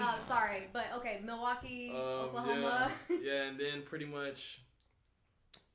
Uh, 0.00 0.18
sorry, 0.20 0.68
but 0.72 0.86
okay, 0.96 1.20
Milwaukee, 1.24 1.90
Um, 1.90 1.96
Oklahoma. 2.00 2.90
Yeah, 3.10 3.16
yeah, 3.22 3.42
and 3.48 3.58
then 3.60 3.82
pretty 3.84 4.06
much, 4.06 4.61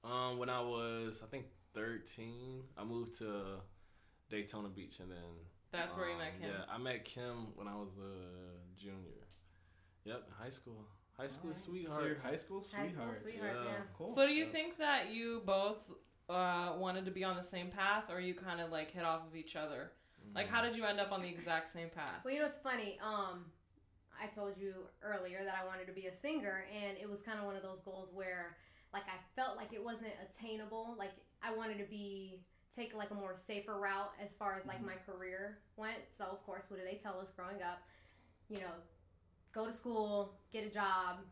um, 0.04 0.38
when 0.38 0.50
I 0.50 0.62
was 0.62 1.22
I 1.24 1.28
think 1.28 1.46
thirteen, 1.74 2.64
I 2.78 2.84
moved 2.84 3.18
to 3.20 3.60
Daytona 4.30 4.70
Beach, 4.70 5.00
and 5.00 5.12
then 5.12 5.18
That's 5.72 5.96
where 5.96 6.08
you 6.08 6.14
um, 6.14 6.20
met 6.20 6.40
Kim. 6.40 6.50
Yeah, 6.50 6.64
I 6.74 6.78
met 6.78 7.06
Kim 7.06 7.48
when 7.56 7.68
I 7.68 7.76
was 7.76 7.98
a 7.98 8.80
junior. 8.80 9.28
Yep, 10.06 10.30
high 10.42 10.50
school, 10.50 10.86
high 11.18 11.28
school 11.28 11.50
Alright. 11.52 11.64
sweetheart. 11.64 12.00
So 12.02 12.06
you're 12.08 12.16
high 12.20 12.36
school 12.38 12.64
High 12.74 12.88
school 12.88 13.14
sweetheart, 13.14 13.56
Yeah. 13.58 13.64
yeah. 13.72 13.78
Cool. 13.98 14.10
So 14.12 14.26
do 14.26 14.34
you 14.34 14.46
Yeah. 14.46 14.52
think 14.52 14.78
that 14.78 15.12
you 15.12 15.42
both 15.46 15.92
uh, 16.30 16.74
wanted 16.78 17.06
to 17.06 17.12
be 17.12 17.24
on 17.24 17.36
the 17.36 17.44
same 17.44 17.70
path, 17.70 18.06
or 18.10 18.20
you 18.22 18.34
kind 18.34 18.62
of 18.62 18.72
like 18.72 18.92
hit 18.92 19.04
off 19.04 19.26
of 19.28 19.36
each 19.36 19.56
other? 19.56 19.92
Like, 20.36 20.50
how 20.50 20.62
did 20.62 20.76
you 20.76 20.84
end 20.84 21.00
up 21.00 21.12
on 21.14 21.22
the 21.22 21.30
exact 21.30 21.70
same 21.70 21.90
path? 21.90 22.20
Well, 22.24 22.34
you 22.34 22.40
know 22.42 22.46
what's 22.46 22.58
funny? 22.58 23.00
Um, 23.02 23.46
I 24.22 24.28
told 24.28 24.58
you 24.58 24.74
earlier 25.02 25.44
that 25.46 25.56
I 25.62 25.66
wanted 25.66 25.88
to 25.88 25.94
be 25.94 26.08
a 26.08 26.14
singer, 26.14 26.66
and 26.76 26.98
it 26.98 27.10
was 27.10 27.22
kind 27.22 27.40
of 27.40 27.46
one 27.46 27.56
of 27.56 27.64
those 27.64 27.80
goals 27.80 28.10
where, 28.14 28.58
like, 28.94 29.04
I 29.08 29.18
felt 29.36 29.58
like 29.58 29.74
it 29.74 29.84
wasn't 29.84 30.14
attainable. 30.22 30.96
Like, 30.98 31.12
I 31.44 31.54
wanted 31.54 31.78
to 31.80 31.86
be 31.86 32.44
take 32.76 32.94
like 32.94 33.10
a 33.12 33.16
more 33.16 33.36
safer 33.36 33.80
route 33.80 34.12
as 34.24 34.36
far 34.36 34.56
as 34.56 34.66
like 34.66 34.80
Mhm. 34.82 34.86
my 34.86 34.96
career 34.98 35.64
went. 35.78 36.00
So, 36.12 36.26
of 36.26 36.44
course, 36.46 36.70
what 36.70 36.80
do 36.80 36.86
they 36.86 36.96
tell 36.98 37.20
us 37.20 37.32
growing 37.32 37.62
up? 37.64 37.80
You 38.50 38.60
know, 38.62 38.74
go 39.52 39.66
to 39.66 39.74
school, 39.74 40.40
get 40.52 40.64
a 40.64 40.70
job, 40.70 41.26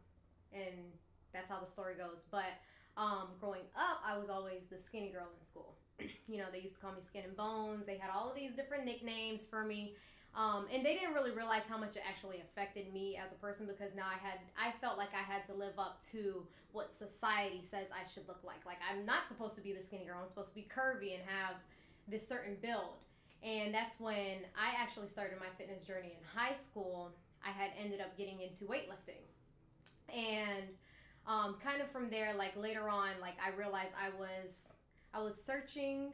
and 0.51 0.91
that's 1.31 1.49
how 1.49 1.59
the 1.59 1.67
story 1.67 1.95
goes. 1.95 2.25
But 2.31 2.53
um, 2.97 3.35
growing 3.39 3.65
up, 3.75 4.01
I 4.05 4.17
was 4.17 4.29
always 4.29 4.65
the 4.69 4.79
skinny 4.79 5.09
girl 5.09 5.27
in 5.37 5.43
school. 5.43 5.77
you 6.27 6.37
know, 6.37 6.45
they 6.51 6.59
used 6.61 6.75
to 6.75 6.79
call 6.81 6.93
me 6.93 7.01
Skin 7.05 7.25
and 7.25 7.35
Bones. 7.35 7.85
They 7.85 7.97
had 7.97 8.09
all 8.09 8.29
of 8.29 8.35
these 8.35 8.53
different 8.53 8.85
nicknames 8.85 9.43
for 9.43 9.63
me. 9.65 9.95
Um, 10.35 10.65
and 10.71 10.85
they 10.85 10.95
didn't 10.95 11.13
really 11.13 11.31
realize 11.31 11.61
how 11.67 11.77
much 11.77 11.95
it 11.95 12.03
actually 12.07 12.41
affected 12.41 12.93
me 12.93 13.15
as 13.15 13.31
a 13.31 13.35
person 13.35 13.65
because 13.65 13.95
now 13.95 14.05
I 14.05 14.19
had, 14.19 14.39
I 14.59 14.73
felt 14.81 14.97
like 14.97 15.13
I 15.13 15.23
had 15.23 15.47
to 15.47 15.53
live 15.53 15.79
up 15.79 16.01
to 16.11 16.45
what 16.73 16.91
society 16.91 17.63
says 17.63 17.87
I 17.89 18.05
should 18.05 18.27
look 18.27 18.41
like. 18.43 18.65
Like 18.65 18.79
I'm 18.83 19.05
not 19.05 19.29
supposed 19.29 19.55
to 19.55 19.61
be 19.61 19.71
the 19.71 19.81
skinny 19.81 20.03
girl. 20.03 20.17
I'm 20.21 20.27
supposed 20.27 20.49
to 20.49 20.55
be 20.55 20.67
curvy 20.67 21.13
and 21.13 21.23
have 21.25 21.55
this 22.09 22.27
certain 22.27 22.57
build. 22.61 22.99
And 23.43 23.73
that's 23.73 23.97
when 23.97 24.43
I 24.59 24.75
actually 24.77 25.07
started 25.07 25.39
my 25.39 25.47
fitness 25.57 25.87
journey 25.87 26.17
in 26.19 26.23
high 26.37 26.55
school. 26.55 27.13
I 27.45 27.51
had 27.51 27.71
ended 27.81 28.01
up 28.01 28.17
getting 28.17 28.41
into 28.41 28.65
weightlifting. 28.65 29.23
And 30.13 30.67
um, 31.27 31.55
kind 31.63 31.81
of 31.81 31.89
from 31.91 32.09
there, 32.09 32.33
like 32.37 32.57
later 32.57 32.89
on, 32.89 33.11
like 33.21 33.35
I 33.43 33.55
realized 33.55 33.91
I 33.97 34.09
was 34.19 34.73
I 35.13 35.21
was 35.21 35.41
searching, 35.41 36.11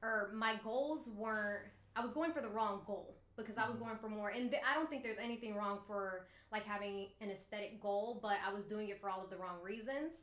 or 0.00 0.30
my 0.32 0.54
goals 0.62 1.08
weren't. 1.08 1.64
I 1.96 2.02
was 2.02 2.12
going 2.12 2.32
for 2.32 2.40
the 2.40 2.48
wrong 2.48 2.82
goal 2.86 3.13
because 3.36 3.58
I 3.58 3.66
was 3.66 3.76
going 3.76 3.96
for 4.00 4.08
more. 4.08 4.28
And 4.30 4.50
th- 4.50 4.62
I 4.68 4.74
don't 4.74 4.88
think 4.88 5.02
there's 5.02 5.18
anything 5.22 5.54
wrong 5.54 5.78
for 5.86 6.26
like 6.52 6.64
having 6.64 7.08
an 7.20 7.30
aesthetic 7.30 7.80
goal, 7.80 8.18
but 8.22 8.36
I 8.46 8.52
was 8.52 8.64
doing 8.64 8.88
it 8.88 9.00
for 9.00 9.10
all 9.10 9.22
of 9.22 9.30
the 9.30 9.36
wrong 9.36 9.56
reasons. 9.62 10.14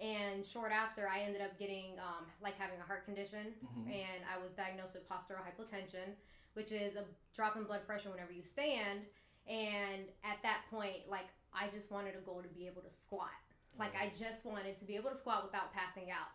And 0.00 0.46
short 0.46 0.70
after, 0.70 1.08
I 1.08 1.20
ended 1.20 1.42
up 1.42 1.58
getting 1.58 1.98
um, 1.98 2.26
like 2.42 2.56
having 2.58 2.78
a 2.78 2.84
heart 2.84 3.04
condition, 3.04 3.52
Mhm. 3.64 3.86
and 3.90 4.22
I 4.32 4.38
was 4.42 4.54
diagnosed 4.54 4.94
with 4.94 5.08
postural 5.08 5.42
hypotension, 5.42 6.14
which 6.54 6.70
is 6.70 6.94
a 6.94 7.04
drop 7.34 7.56
in 7.56 7.64
blood 7.64 7.84
pressure 7.84 8.10
whenever 8.10 8.32
you 8.32 8.44
stand. 8.44 9.00
And 9.48 10.06
at 10.22 10.40
that 10.42 10.62
point, 10.70 11.08
like 11.08 11.26
I 11.52 11.66
just 11.68 11.90
wanted 11.90 12.14
a 12.14 12.20
goal 12.20 12.42
to 12.42 12.48
be 12.48 12.66
able 12.66 12.82
to 12.82 12.90
squat. 12.90 13.30
Like 13.78 13.94
I 13.96 14.12
just 14.18 14.44
wanted 14.44 14.76
to 14.78 14.84
be 14.84 14.94
able 14.96 15.10
to 15.10 15.16
squat 15.16 15.42
without 15.44 15.72
passing 15.72 16.10
out. 16.10 16.28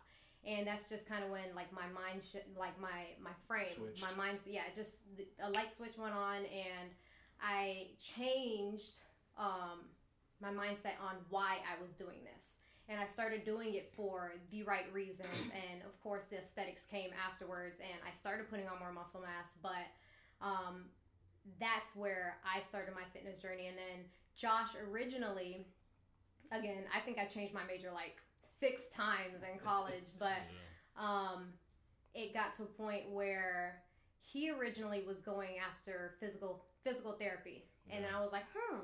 And 0.46 0.66
that's 0.66 0.88
just 0.88 1.08
kind 1.08 1.24
of 1.24 1.30
when 1.30 1.54
like 1.54 1.72
my 1.72 1.86
mind 1.94 2.22
sh- 2.22 2.36
like 2.58 2.78
my 2.80 3.06
my 3.22 3.30
frame 3.46 3.64
Switched. 3.76 4.02
my 4.02 4.14
mind's 4.14 4.44
yeah 4.46 4.62
just 4.74 4.98
a 5.42 5.50
light 5.50 5.74
switch 5.74 5.96
went 5.98 6.14
on 6.14 6.36
and 6.36 6.90
i 7.42 7.86
changed 8.16 8.98
um 9.38 9.80
my 10.40 10.50
mindset 10.50 10.96
on 11.00 11.16
why 11.30 11.58
i 11.64 11.80
was 11.80 11.92
doing 11.92 12.18
this 12.24 12.56
and 12.88 13.00
i 13.00 13.06
started 13.06 13.44
doing 13.44 13.74
it 13.74 13.90
for 13.96 14.32
the 14.50 14.62
right 14.64 14.92
reasons 14.92 15.28
and 15.70 15.82
of 15.82 15.98
course 16.02 16.24
the 16.26 16.36
aesthetics 16.38 16.82
came 16.90 17.10
afterwards 17.26 17.78
and 17.78 17.98
i 18.08 18.14
started 18.14 18.48
putting 18.48 18.66
on 18.68 18.78
more 18.78 18.92
muscle 18.92 19.20
mass 19.20 19.52
but 19.62 19.86
um 20.42 20.84
that's 21.60 21.94
where 21.96 22.36
i 22.44 22.60
started 22.62 22.94
my 22.94 23.04
fitness 23.12 23.38
journey 23.38 23.66
and 23.66 23.76
then 23.76 24.04
josh 24.36 24.70
originally 24.90 25.66
again 26.52 26.84
i 26.94 27.00
think 27.00 27.18
i 27.18 27.24
changed 27.24 27.54
my 27.54 27.64
major 27.66 27.90
like 27.94 28.16
six 28.44 28.86
times 28.86 29.42
in 29.50 29.58
college 29.58 30.04
but 30.18 30.38
um, 31.00 31.46
it 32.14 32.32
got 32.32 32.52
to 32.54 32.62
a 32.62 32.66
point 32.66 33.10
where 33.10 33.82
he 34.20 34.50
originally 34.50 35.02
was 35.06 35.20
going 35.20 35.56
after 35.58 36.14
physical 36.20 36.64
physical 36.82 37.12
therapy, 37.12 37.64
and 37.90 38.04
then 38.04 38.10
I 38.14 38.20
was 38.20 38.30
like, 38.32 38.44
hmm, 38.54 38.78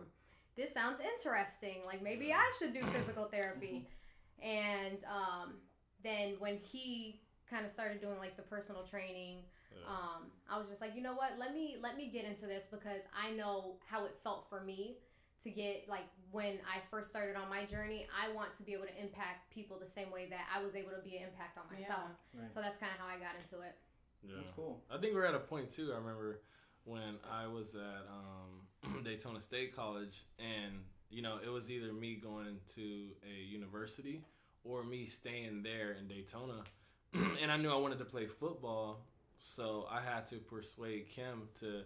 this 0.56 0.72
sounds 0.72 1.00
interesting. 1.00 1.76
Like 1.86 2.02
maybe 2.02 2.32
I 2.32 2.50
should 2.58 2.72
do 2.72 2.80
physical 2.92 3.26
therapy. 3.26 3.86
and 4.42 4.98
um, 5.04 5.54
then 6.02 6.34
when 6.38 6.56
he 6.56 7.20
kind 7.48 7.64
of 7.64 7.70
started 7.70 8.00
doing 8.00 8.18
like 8.18 8.36
the 8.36 8.42
personal 8.42 8.82
training, 8.84 9.38
Yeah. 9.70 9.88
um, 9.88 10.22
I 10.50 10.58
was 10.58 10.68
just 10.68 10.80
like, 10.80 10.96
you 10.96 11.02
know 11.02 11.14
what? 11.14 11.32
Let 11.38 11.54
me 11.54 11.76
let 11.82 11.96
me 11.96 12.08
get 12.08 12.24
into 12.24 12.46
this 12.46 12.64
because 12.70 13.02
I 13.14 13.32
know 13.32 13.76
how 13.86 14.04
it 14.06 14.16
felt 14.24 14.48
for 14.48 14.60
me 14.62 14.96
to 15.42 15.50
get 15.50 15.86
like 15.88 16.06
when 16.32 16.58
I 16.66 16.78
first 16.90 17.10
started 17.10 17.36
on 17.36 17.48
my 17.48 17.64
journey. 17.64 18.06
I 18.10 18.32
want 18.32 18.54
to 18.56 18.62
be 18.62 18.72
able 18.72 18.86
to 18.86 19.00
impact 19.00 19.50
people 19.52 19.78
the 19.80 19.88
same 19.88 20.10
way 20.10 20.26
that 20.30 20.46
I 20.54 20.62
was 20.62 20.74
able 20.74 20.90
to 20.90 21.02
be 21.02 21.16
an 21.16 21.24
impact 21.24 21.58
on 21.58 21.64
myself. 21.70 22.10
Right. 22.34 22.48
So 22.54 22.60
that's 22.60 22.78
kind 22.78 22.92
of 22.94 23.00
how 23.00 23.08
I 23.08 23.18
got 23.18 23.34
into 23.38 23.64
it. 23.64 23.74
Yeah. 24.22 24.34
That's 24.36 24.50
cool. 24.50 24.82
I 24.90 24.98
think 24.98 25.14
we're 25.14 25.26
at 25.26 25.34
a 25.34 25.40
point 25.40 25.70
too. 25.70 25.92
I 25.92 25.98
remember 25.98 26.40
when 26.84 27.16
I 27.30 27.46
was 27.46 27.74
at 27.74 28.06
um, 28.08 29.02
Daytona 29.04 29.40
State 29.40 29.74
College, 29.74 30.24
and 30.38 30.74
you 31.10 31.22
know, 31.22 31.38
it 31.44 31.48
was 31.48 31.70
either 31.70 31.92
me 31.92 32.14
going 32.14 32.58
to 32.74 33.08
a 33.24 33.42
university 33.42 34.22
or 34.64 34.84
me 34.84 35.06
staying 35.06 35.62
there 35.62 35.92
in 35.92 36.06
Daytona, 36.06 36.62
and 37.14 37.50
I 37.50 37.56
knew 37.56 37.70
I 37.70 37.76
wanted 37.76 37.98
to 37.98 38.04
play 38.04 38.26
football, 38.26 39.06
so 39.38 39.86
I 39.90 40.00
had 40.00 40.26
to 40.28 40.36
persuade 40.36 41.08
Kim 41.08 41.48
to 41.60 41.82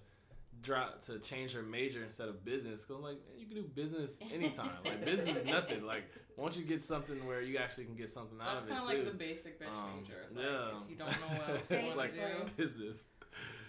drop 0.62 1.02
to 1.02 1.18
change 1.18 1.52
her 1.52 1.62
major 1.62 2.02
instead 2.02 2.28
of 2.28 2.44
business. 2.44 2.84
Cause 2.84 2.96
I'm 2.96 3.02
like, 3.02 3.18
man, 3.28 3.38
you 3.38 3.46
can 3.46 3.56
do 3.56 3.62
business 3.62 4.18
anytime. 4.32 4.70
like 4.84 5.04
business 5.04 5.38
is 5.38 5.44
nothing. 5.46 5.84
Like 5.84 6.04
once 6.36 6.56
you 6.56 6.64
get 6.64 6.82
something 6.82 7.26
where 7.26 7.42
you 7.42 7.58
actually 7.58 7.84
can 7.84 7.94
get 7.94 8.10
something 8.10 8.38
out 8.40 8.54
That's 8.54 8.64
of 8.64 8.70
it 8.70 8.74
That's 8.74 8.86
kind 8.86 8.98
of 8.98 9.04
like 9.04 9.12
the 9.12 9.18
basic 9.18 9.60
bitch 9.60 9.76
Um, 9.76 10.00
major. 10.00 10.14
Like, 10.34 10.44
yeah. 10.44 10.82
If 10.84 10.90
you 10.90 10.96
don't 10.96 11.08
know 11.08 11.38
what 11.38 11.50
else 11.50 11.70
you 11.70 11.76
want 11.78 11.96
like 11.96 12.12
to 12.14 12.18
do. 12.18 12.50
business. 12.56 13.06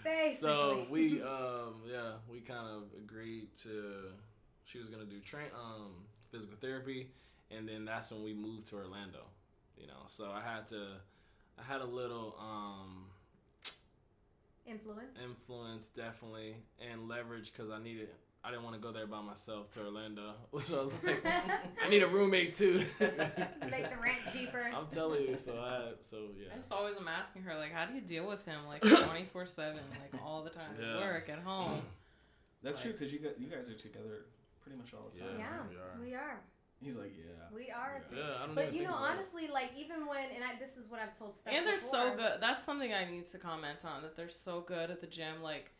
Basically. 0.03 0.47
So 0.47 0.85
we, 0.89 1.21
um, 1.23 1.81
yeah, 1.91 2.11
we 2.31 2.39
kind 2.41 2.67
of 2.67 2.83
agreed 2.97 3.47
to. 3.63 4.11
She 4.63 4.77
was 4.79 4.87
gonna 4.89 5.05
do 5.05 5.19
train, 5.19 5.47
um, 5.55 5.91
physical 6.31 6.55
therapy, 6.61 7.09
and 7.51 7.67
then 7.67 7.85
that's 7.85 8.11
when 8.11 8.23
we 8.23 8.33
moved 8.33 8.67
to 8.67 8.75
Orlando. 8.77 9.25
You 9.77 9.87
know, 9.87 10.03
so 10.07 10.31
I 10.31 10.41
had 10.41 10.67
to, 10.69 10.87
I 11.59 11.63
had 11.63 11.81
a 11.81 11.85
little 11.85 12.35
um, 12.39 13.07
Influence. 14.67 15.17
influence 15.23 15.87
definitely 15.89 16.55
and 16.91 17.07
leverage 17.07 17.51
because 17.53 17.71
I 17.71 17.79
needed. 17.81 18.09
I 18.43 18.49
didn't 18.51 18.63
want 18.63 18.75
to 18.75 18.81
go 18.81 18.91
there 18.91 19.07
by 19.07 19.21
myself 19.21 19.71
to 19.71 19.81
Orlando, 19.85 20.33
so 20.59 20.79
I 20.79 20.83
was 20.83 20.93
like, 21.03 21.25
I 21.83 21.89
need 21.89 22.03
a 22.03 22.07
roommate 22.07 22.55
too. 22.55 22.83
Make 22.99 23.89
the 23.89 23.97
rent 24.01 24.19
cheaper. 24.31 24.69
I'm 24.73 24.85
telling 24.91 25.23
you, 25.23 25.35
so 25.35 25.53
I, 25.57 25.93
so 26.01 26.27
yeah. 26.39 26.49
I 26.53 26.55
just 26.57 26.71
always 26.71 26.95
am 26.95 27.07
asking 27.07 27.41
her 27.43 27.55
like, 27.55 27.71
how 27.73 27.85
do 27.87 27.95
you 27.95 28.01
deal 28.01 28.27
with 28.27 28.45
him 28.45 28.67
like 28.67 28.81
24 28.87 29.45
seven, 29.47 29.79
like 29.99 30.21
all 30.23 30.43
the 30.43 30.51
time 30.51 30.71
Yeah. 30.79 30.93
at 30.95 30.99
work, 31.01 31.29
at 31.29 31.39
home? 31.39 31.81
That's 32.63 32.81
true 32.81 32.91
because 32.91 33.11
you 33.13 33.19
got 33.19 33.39
you 33.39 33.47
guys 33.47 33.67
are 33.69 33.73
together 33.73 34.25
pretty 34.61 34.77
much 34.77 34.93
all 34.93 35.09
the 35.13 35.19
time. 35.19 35.29
yeah, 35.39 35.57
we 35.69 35.75
are. 35.75 36.07
we 36.09 36.13
are. 36.15 36.39
He's 36.81 36.95
like, 36.97 37.13
yeah. 37.17 37.55
We 37.55 37.71
are. 37.71 38.01
Yeah. 38.03 38.09
too. 38.09 38.15
Yeah, 38.17 38.43
I 38.43 38.45
don't 38.45 38.55
But 38.55 38.73
you 38.73 38.83
know, 38.83 38.89
about 38.89 39.03
it. 39.05 39.11
honestly, 39.13 39.47
like 39.47 39.71
even 39.77 40.05
when, 40.05 40.25
and 40.35 40.43
I, 40.43 40.59
this 40.59 40.77
is 40.77 40.89
what 40.89 40.99
I've 40.99 41.17
told 41.17 41.35
Steph. 41.35 41.53
And 41.53 41.65
they're 41.65 41.79
so 41.79 42.15
good. 42.15 42.33
That's 42.41 42.63
something 42.63 42.93
I 42.93 43.09
need 43.09 43.27
to 43.27 43.37
comment 43.37 43.85
on. 43.85 44.01
That 44.01 44.15
they're 44.15 44.29
so 44.29 44.61
good 44.61 44.91
at 44.91 45.01
the 45.01 45.07
gym, 45.07 45.41
like 45.41 45.71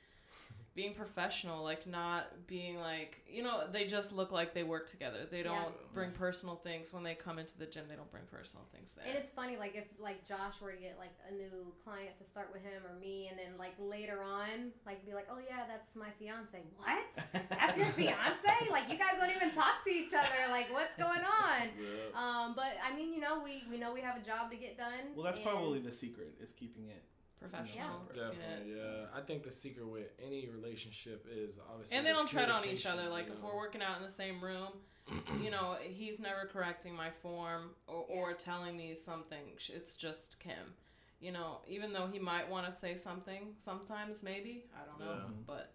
being 0.76 0.94
professional, 0.94 1.64
like 1.64 1.88
not 1.88 2.28
being 2.48 2.76
like 2.78 3.22
you 3.32 3.42
know 3.42 3.64
they 3.72 3.86
just 3.86 4.12
look 4.12 4.34
like 4.34 4.54
they 4.54 4.64
work 4.64 4.88
together. 4.88 5.20
They 5.30 5.42
don't 5.42 5.56
Yeah. 5.56 5.94
bring 5.94 6.12
personal 6.12 6.58
things 6.58 6.92
when 6.92 7.02
they 7.04 7.16
come 7.16 7.40
into 7.40 7.58
the 7.58 7.66
gym. 7.66 7.86
They 7.88 7.96
don't 7.96 8.12
bring 8.12 8.26
personal 8.30 8.66
things 8.74 8.94
there. 8.94 9.06
And 9.08 9.18
it's 9.18 9.30
funny, 9.30 9.56
like 9.56 9.76
if 9.76 9.86
like 10.00 10.28
Josh 10.28 10.60
were 10.62 10.72
to 10.74 10.78
get 10.78 10.98
like 11.00 11.14
a 11.30 11.34
new 11.34 11.74
client 11.86 12.18
to 12.20 12.26
start 12.26 12.50
with 12.52 12.62
him 12.62 12.82
or 12.86 13.00
me, 13.00 13.30
and 13.30 13.40
then 13.40 13.58
like 13.58 13.74
later 13.80 14.22
on, 14.22 14.72
like 14.86 15.06
be 15.06 15.14
like, 15.14 15.28
oh 15.32 15.40
yeah, 15.40 15.64
that's 15.66 15.96
my 15.96 16.10
fiance. 16.20 16.60
What? 16.78 17.50
That's 17.50 17.78
your 17.78 17.88
fiance? 18.00 18.70
Like 18.70 18.90
you 18.90 18.98
guys 18.98 19.16
don't 19.18 19.34
even 19.34 19.52
talk 19.52 19.82
to 19.86 19.90
each 19.90 20.14
other. 20.14 20.52
Like 20.52 20.72
what's 20.74 20.96
going 20.98 21.22
on? 21.24 21.70
Yeah. 21.80 22.20
Um, 22.20 22.54
but 22.54 22.74
I 22.86 22.94
mean, 22.94 23.14
you 23.14 23.22
know, 23.22 23.42
we 23.42 23.64
we 23.72 23.78
know 23.78 23.94
we 23.94 24.02
have 24.02 24.18
a 24.18 24.26
job 24.26 24.52
to 24.52 24.58
get 24.58 24.78
done. 24.78 25.16
Well, 25.16 25.24
that's 25.24 25.40
and- 25.40 25.48
probably 25.48 25.80
the 25.80 25.92
secret 25.92 26.36
is 26.42 26.52
keeping 26.52 26.90
it. 26.90 27.02
Professional. 27.50 28.02
Yeah. 28.16 28.22
Definitely, 28.30 28.74
yeah. 28.78 29.06
I 29.16 29.22
think 29.22 29.44
the 29.44 29.52
secret 29.52 29.88
with 29.88 30.08
any 30.26 30.48
relationship 30.48 31.26
is 31.32 31.60
obviously. 31.72 31.98
And 31.98 32.06
they 32.06 32.12
don't 32.12 32.28
tread 32.30 32.50
on 32.50 32.66
each 32.66 32.86
other. 32.86 33.10
Like 33.10 33.28
you 33.28 33.34
if 33.34 33.42
we're 33.44 33.56
working 33.56 33.82
out 33.82 33.98
in 33.98 34.04
the 34.04 34.12
same 34.12 34.44
room, 34.44 34.70
you 35.44 35.52
know, 35.52 35.78
he's 35.82 36.20
never 36.20 36.50
correcting 36.52 36.96
my 36.96 37.10
form 37.22 37.72
or, 37.88 38.06
or 38.10 38.34
telling 38.34 38.76
me 38.78 38.96
something. 38.96 39.40
It's 39.70 39.96
just 39.96 40.40
Kim. 40.40 40.74
You 41.20 41.32
know, 41.32 41.60
even 41.68 41.94
though 41.94 42.08
he 42.12 42.20
might 42.20 42.50
want 42.50 42.66
to 42.68 42.74
say 42.74 42.96
something 42.98 43.54
sometimes, 43.58 44.22
maybe 44.22 44.66
I 44.76 44.86
don't 44.86 45.00
know, 45.00 45.14
Yeah. 45.16 45.30
but 45.48 45.72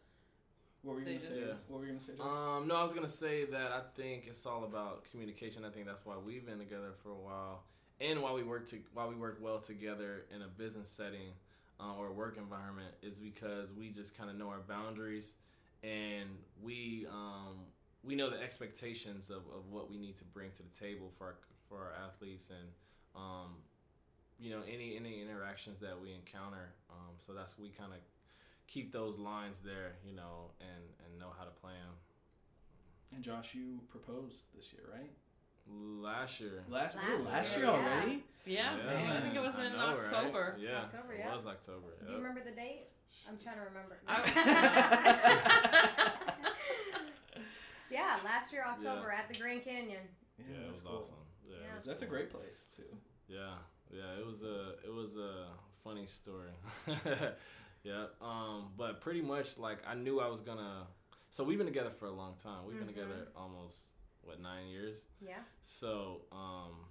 What 0.82 0.94
were 0.94 1.00
you 1.00 1.06
They 1.06 1.12
gonna 1.14 1.24
say? 1.26 1.34
just- 1.34 1.46
Yeah. 1.46 1.54
What 1.68 1.80
were 1.80 1.86
you 1.86 1.92
gonna 1.92 2.04
say? 2.04 2.12
Josh? 2.16 2.26
Um, 2.60 2.68
no, 2.68 2.74
I 2.76 2.84
was 2.84 2.94
gonna 2.94 3.08
say 3.08 3.44
that 3.46 3.72
I 3.72 3.80
think 3.94 4.26
it's 4.26 4.44
all 4.46 4.64
about 4.64 5.04
communication. 5.10 5.64
I 5.64 5.70
think 5.70 5.86
that's 5.86 6.04
why 6.06 6.16
we've 6.18 6.44
been 6.46 6.58
together 6.58 6.92
for 7.02 7.10
a 7.10 7.18
while, 7.18 7.64
and 8.00 8.22
why 8.22 8.32
we 8.32 8.42
work 8.42 8.66
to 8.68 8.78
why 8.94 9.06
we 9.06 9.14
work 9.14 9.38
well 9.42 9.58
together 9.60 10.24
in 10.34 10.42
a 10.42 10.48
business 10.48 10.88
setting 10.88 11.32
uh, 11.80 11.98
or 11.98 12.12
work 12.12 12.36
environment 12.38 12.94
is 13.02 13.18
because 13.18 13.72
we 13.72 13.90
just 13.90 14.16
kind 14.16 14.30
of 14.30 14.36
know 14.36 14.48
our 14.48 14.60
boundaries, 14.68 15.34
and 15.82 16.28
we 16.62 17.06
um, 17.10 17.56
we 18.02 18.14
know 18.14 18.30
the 18.30 18.40
expectations 18.40 19.30
of, 19.30 19.38
of 19.56 19.70
what 19.70 19.90
we 19.90 19.98
need 19.98 20.16
to 20.16 20.24
bring 20.24 20.50
to 20.52 20.62
the 20.62 20.74
table 20.78 21.10
for 21.18 21.24
our, 21.24 21.34
for 21.68 21.76
our 21.78 21.92
athletes 22.06 22.50
and 22.50 22.68
um, 23.16 23.56
you 24.38 24.50
know 24.50 24.60
any 24.72 24.96
any 24.96 25.20
interactions 25.20 25.80
that 25.80 26.00
we 26.00 26.12
encounter. 26.12 26.72
Um, 26.90 27.14
so 27.18 27.32
that's 27.32 27.58
we 27.58 27.68
kind 27.70 27.92
of 27.92 27.98
keep 28.66 28.92
those 28.92 29.18
lines 29.18 29.58
there, 29.64 29.96
you 30.04 30.14
know, 30.14 30.50
and 30.60 30.84
and 31.04 31.18
know 31.18 31.32
how 31.38 31.44
to 31.44 31.50
play 31.50 31.72
them. 31.72 31.94
and 33.14 33.22
Josh, 33.22 33.54
you 33.54 33.80
proposed 33.88 34.54
this 34.54 34.72
year, 34.72 34.84
right? 34.92 35.10
Last 35.72 36.40
year. 36.40 36.64
Last 36.68 36.96
Last 36.96 37.08
ooh, 37.08 37.22
last 37.24 37.56
year, 37.56 37.66
year 37.66 37.74
yeah. 37.74 37.80
already. 37.94 38.24
yeah, 38.46 38.76
Man, 38.76 39.16
I 39.16 39.20
think 39.20 39.34
it 39.36 39.42
was 39.42 39.54
I 39.56 39.66
in 39.66 39.72
know, 39.72 39.78
right? 39.96 40.06
October. 40.06 40.56
Yeah, 40.58 40.78
October, 40.82 41.12
it 41.12 41.18
yeah. 41.20 41.34
was 41.34 41.46
October. 41.46 41.86
Do 42.04 42.12
you 42.12 42.18
remember 42.18 42.40
the 42.44 42.50
date? 42.52 42.86
I'm 43.28 43.36
trying 43.38 43.56
to 43.56 43.62
remember. 43.62 43.98
yeah, 47.90 48.16
last 48.24 48.52
year 48.52 48.64
October 48.66 49.10
at 49.12 49.28
the 49.32 49.38
Grand 49.38 49.64
Canyon. 49.64 50.02
Yeah, 50.38 50.44
Yeah, 50.48 50.56
it 50.56 50.66
that's 50.66 50.82
was 50.82 50.90
cool. 50.90 50.98
awesome. 51.00 51.14
Yeah, 51.48 51.56
Yeah. 51.68 51.76
was 51.76 51.84
That's 51.84 52.02
a 52.02 52.06
great 52.06 52.30
place 52.30 52.68
too. 52.74 52.82
Yeah, 53.28 53.54
yeah, 53.92 54.18
it 54.18 54.26
was 54.26 54.42
a 54.42 54.74
it 54.84 54.92
was 54.92 55.16
a 55.16 55.46
funny 55.84 56.06
story. 56.06 56.50
yeah, 57.84 58.04
um, 58.20 58.70
but 58.76 59.00
pretty 59.00 59.22
much 59.22 59.58
like 59.58 59.78
I 59.86 59.94
knew 59.94 60.20
I 60.20 60.28
was 60.28 60.40
gonna. 60.40 60.86
So 61.30 61.44
we've 61.44 61.58
been 61.58 61.66
together 61.66 61.90
for 61.90 62.06
a 62.06 62.12
long 62.12 62.34
time. 62.42 62.64
We've 62.66 62.76
been 62.78 62.88
Mhm. 62.88 62.94
together 62.94 63.28
almost 63.36 63.92
what 64.22 64.40
nine 64.40 64.68
years. 64.68 65.04
Yeah. 65.20 65.34
So 65.66 66.22
um, 66.32 66.86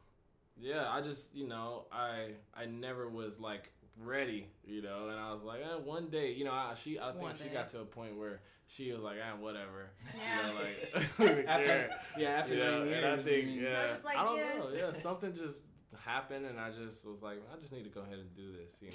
yeah, 0.58 0.90
I 0.90 1.02
just 1.02 1.36
you 1.36 1.48
know 1.48 1.86
I 1.92 2.32
I 2.54 2.66
never 2.66 3.10
was 3.10 3.40
like 3.40 3.72
ready, 4.02 4.48
you 4.64 4.82
know, 4.82 5.10
and 5.10 5.20
I 5.20 5.34
was 5.34 5.44
like, 5.44 5.60
eh, 5.62 5.76
one 5.84 6.08
day, 6.10 6.32
you 6.32 6.46
know, 6.46 6.54
I, 6.54 6.74
she 6.76 6.98
I 7.00 7.12
think 7.12 7.22
One 7.22 7.36
she 7.36 7.46
day. 7.46 7.50
got 7.54 7.68
to 7.70 7.82
a 7.82 7.86
point 7.86 8.18
where 8.18 8.42
she 8.68 8.92
was 8.94 9.02
like, 9.02 9.18
ah, 9.22 9.36
whatever, 9.38 9.92
Yeah. 10.16 10.48
you 10.48 10.54
know, 10.54 11.30
like 11.36 11.48
After 11.48 11.90
yeah, 12.18 12.30
after 12.30 12.56
yeah, 12.56 12.70
nine 12.72 12.88
years. 12.88 13.04
and 13.04 13.06
I 13.06 13.22
think 13.24 13.48
I 13.48 13.52
yeah, 13.62 13.88
just 13.90 14.06
like, 14.06 14.18
I 14.18 14.24
don't 14.24 14.38
yeah. 14.38 14.58
know, 14.58 14.70
yeah, 14.74 14.94
something 15.08 15.34
just 15.36 15.64
happened, 16.06 16.46
and 16.46 16.58
I 16.60 16.70
just 16.72 17.06
was 17.06 17.22
like, 17.22 17.42
I 17.54 17.60
just 17.60 17.74
need 17.74 17.84
to 17.84 17.90
go 17.90 18.02
ahead 18.02 18.20
and 18.20 18.34
do 18.36 18.52
this, 18.54 18.76
you 18.82 18.88
know. 18.88 18.94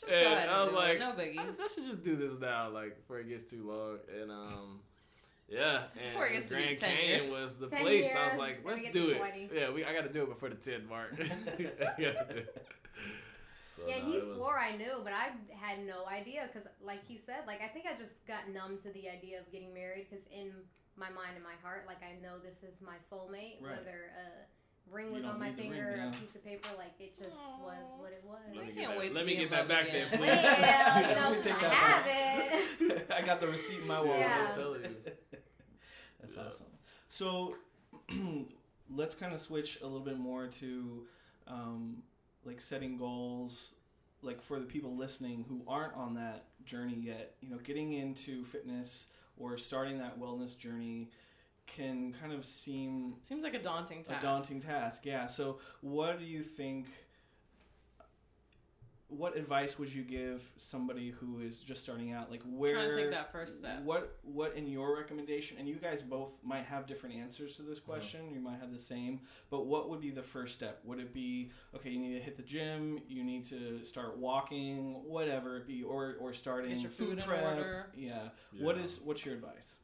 Just 0.00 0.12
And 0.12 0.24
go 0.24 0.32
ahead 0.34 0.48
I 0.48 0.62
was 0.64 0.72
and 0.72 0.76
do 0.76 0.82
like, 0.82 0.96
it. 0.96 0.98
No 1.36 1.42
biggie. 1.42 1.46
I, 1.60 1.64
I 1.64 1.68
should 1.72 1.84
just 1.86 2.02
do 2.02 2.16
this 2.16 2.40
now, 2.40 2.68
like 2.70 2.96
before 2.96 3.18
it 3.20 3.28
gets 3.28 3.44
too 3.50 3.64
long, 3.68 3.98
and 4.20 4.30
um. 4.30 4.80
Yeah, 5.52 5.82
and 6.00 6.12
Before 6.12 6.26
it 6.28 6.32
gets 6.32 6.48
to 6.48 6.54
be 6.56 6.62
Grand 6.62 6.78
10 6.78 6.96
Canyon 6.96 7.08
years. 7.24 7.30
was 7.30 7.58
the 7.58 7.68
10 7.68 7.80
place. 7.82 8.08
I 8.16 8.28
was 8.28 8.38
like, 8.38 8.60
let's 8.64 8.90
do 8.90 9.08
it. 9.08 9.18
20. 9.18 9.50
Yeah, 9.54 9.70
we 9.70 9.84
I 9.84 9.92
got 9.92 10.02
to 10.06 10.12
do 10.12 10.22
it 10.22 10.28
before 10.30 10.48
the 10.48 10.54
ten 10.56 10.86
mark. 10.88 11.12
I 11.20 11.24
gotta 11.28 12.26
do 12.32 12.38
it. 12.40 12.66
So, 13.76 13.82
yeah, 13.88 13.98
no, 14.00 14.04
he 14.06 14.16
it 14.16 14.22
was- 14.24 14.32
swore 14.32 14.58
I 14.58 14.76
knew, 14.76 15.00
but 15.04 15.12
I 15.12 15.32
had 15.54 15.84
no 15.86 16.06
idea 16.06 16.48
because, 16.50 16.66
like 16.82 17.04
he 17.06 17.16
said, 17.18 17.44
like 17.46 17.60
I 17.60 17.68
think 17.68 17.84
I 17.86 17.96
just 17.96 18.24
got 18.26 18.48
numb 18.48 18.78
to 18.82 18.88
the 18.92 19.08
idea 19.10 19.40
of 19.40 19.50
getting 19.52 19.72
married 19.74 20.06
because 20.08 20.24
in 20.32 20.52
my 20.96 21.08
mind 21.10 21.36
and 21.36 21.44
my 21.44 21.56
heart, 21.62 21.84
like 21.86 22.00
I 22.02 22.20
know 22.22 22.38
this 22.38 22.62
is 22.62 22.80
my 22.80 22.96
soulmate, 23.00 23.60
Right. 23.60 23.76
whether 23.76 24.12
uh, 24.16 24.44
ring 24.90 25.12
was 25.12 25.24
on 25.24 25.38
my 25.38 25.48
need 25.48 25.56
the 25.56 25.62
ring, 25.62 25.72
finger, 25.72 25.94
yeah. 25.96 26.08
a 26.08 26.12
piece 26.12 26.34
of 26.34 26.44
paper. 26.44 26.68
Like 26.78 26.92
it 27.00 27.16
just 27.16 27.30
was 27.30 27.92
what 27.98 28.12
it 28.12 28.22
was. 28.26 28.38
Let 28.54 28.62
I 28.64 28.66
me 28.66 28.72
can't 28.72 28.76
get 28.76 28.88
that, 28.88 28.98
wait 28.98 29.14
let 29.14 29.26
me 29.26 29.36
get 29.36 29.50
that 29.50 29.68
back 29.68 29.88
again. 29.88 30.08
there, 30.10 30.18
please. 30.18 30.28
Well, 30.42 31.00
you 31.00 31.06
Let 31.08 31.16
know, 31.20 31.30
me 31.36 31.42
take 31.42 31.54
I 31.54 31.60
that 31.60 31.72
have 31.72 32.04
back. 32.04 32.60
it. 32.80 33.10
I 33.16 33.22
got 33.26 33.40
the 33.40 33.48
receipt 33.48 33.80
in 33.80 33.86
my 33.88 34.00
wallet. 34.00 34.18
Yeah. 34.20 34.46
I'm 34.50 34.54
telling 34.58 34.82
you. 34.82 34.96
That's 36.20 36.36
Yeah. 36.36 36.42
awesome. 36.46 36.66
So 37.08 37.54
let's 38.90 39.14
kind 39.14 39.32
of 39.34 39.40
switch 39.40 39.78
a 39.80 39.84
little 39.84 40.00
bit 40.00 40.18
more 40.18 40.46
to 40.46 41.06
um, 41.46 42.02
like 42.44 42.60
setting 42.60 42.96
goals, 42.96 43.72
like 44.22 44.40
for 44.42 44.58
the 44.58 44.66
people 44.66 44.96
listening 44.96 45.44
who 45.48 45.62
aren't 45.66 45.94
on 45.94 46.14
that 46.14 46.44
journey 46.64 46.96
yet. 47.00 47.34
You 47.40 47.50
know, 47.50 47.58
getting 47.58 47.92
into 47.94 48.44
fitness 48.44 49.08
or 49.36 49.56
starting 49.58 49.98
that 49.98 50.18
wellness 50.20 50.56
journey 50.56 51.10
can 51.66 52.12
kind 52.20 52.32
of 52.32 52.44
seem 52.44 53.14
Seems 53.22 53.42
like 53.44 53.54
a 53.54 53.62
daunting 53.62 54.02
task. 54.02 54.18
a 54.18 54.22
daunting 54.22 54.60
task. 54.60 55.06
Yeah. 55.06 55.26
So, 55.26 55.58
what 55.80 56.18
do 56.18 56.24
you 56.24 56.42
think? 56.42 56.88
What 59.08 59.36
advice 59.36 59.78
would 59.78 59.92
you 59.92 60.04
give 60.04 60.42
somebody 60.56 61.10
who 61.10 61.40
is 61.40 61.60
just 61.60 61.82
starting 61.82 62.12
out? 62.12 62.30
Like, 62.30 62.40
where 62.46 62.72
Trying 62.76 62.90
to 62.92 62.96
take 62.96 63.10
that 63.10 63.30
first 63.30 63.58
step. 63.58 63.82
What 63.82 64.16
what 64.22 64.54
in 64.56 64.66
your 64.66 64.96
recommendation? 64.96 65.58
And 65.58 65.68
you 65.68 65.74
guys 65.74 66.02
both 66.02 66.38
might 66.42 66.64
have 66.64 66.86
different 66.86 67.16
answers 67.16 67.56
to 67.56 67.62
this 67.62 67.76
Uh-huh. 67.78 67.92
question. 67.92 68.30
You 68.32 68.40
might 68.40 68.58
have 68.60 68.72
the 68.72 68.78
same, 68.78 69.20
but 69.50 69.66
what 69.66 69.90
would 69.90 70.00
be 70.00 70.10
the 70.10 70.22
first 70.22 70.54
step? 70.54 70.80
Would 70.84 70.98
it 70.98 71.12
be 71.12 71.50
okay? 71.74 71.90
You 71.90 71.98
need 71.98 72.14
to 72.14 72.20
hit 72.24 72.38
the 72.38 72.42
gym. 72.42 73.00
You 73.06 73.22
need 73.22 73.44
to 73.50 73.84
start 73.84 74.16
walking, 74.16 75.04
whatever 75.04 75.58
it 75.58 75.66
be, 75.66 75.82
or 75.82 76.16
or 76.18 76.32
starting 76.32 76.70
Get 76.70 76.80
your 76.80 76.90
food 76.90 77.18
in 77.18 77.24
prep. 77.26 77.44
order. 77.44 77.90
Yeah. 77.94 78.30
What 78.60 78.76
Yeah. 78.78 78.82
is 78.84 78.98
what's 79.02 79.26
your 79.26 79.34
advice? 79.34 79.76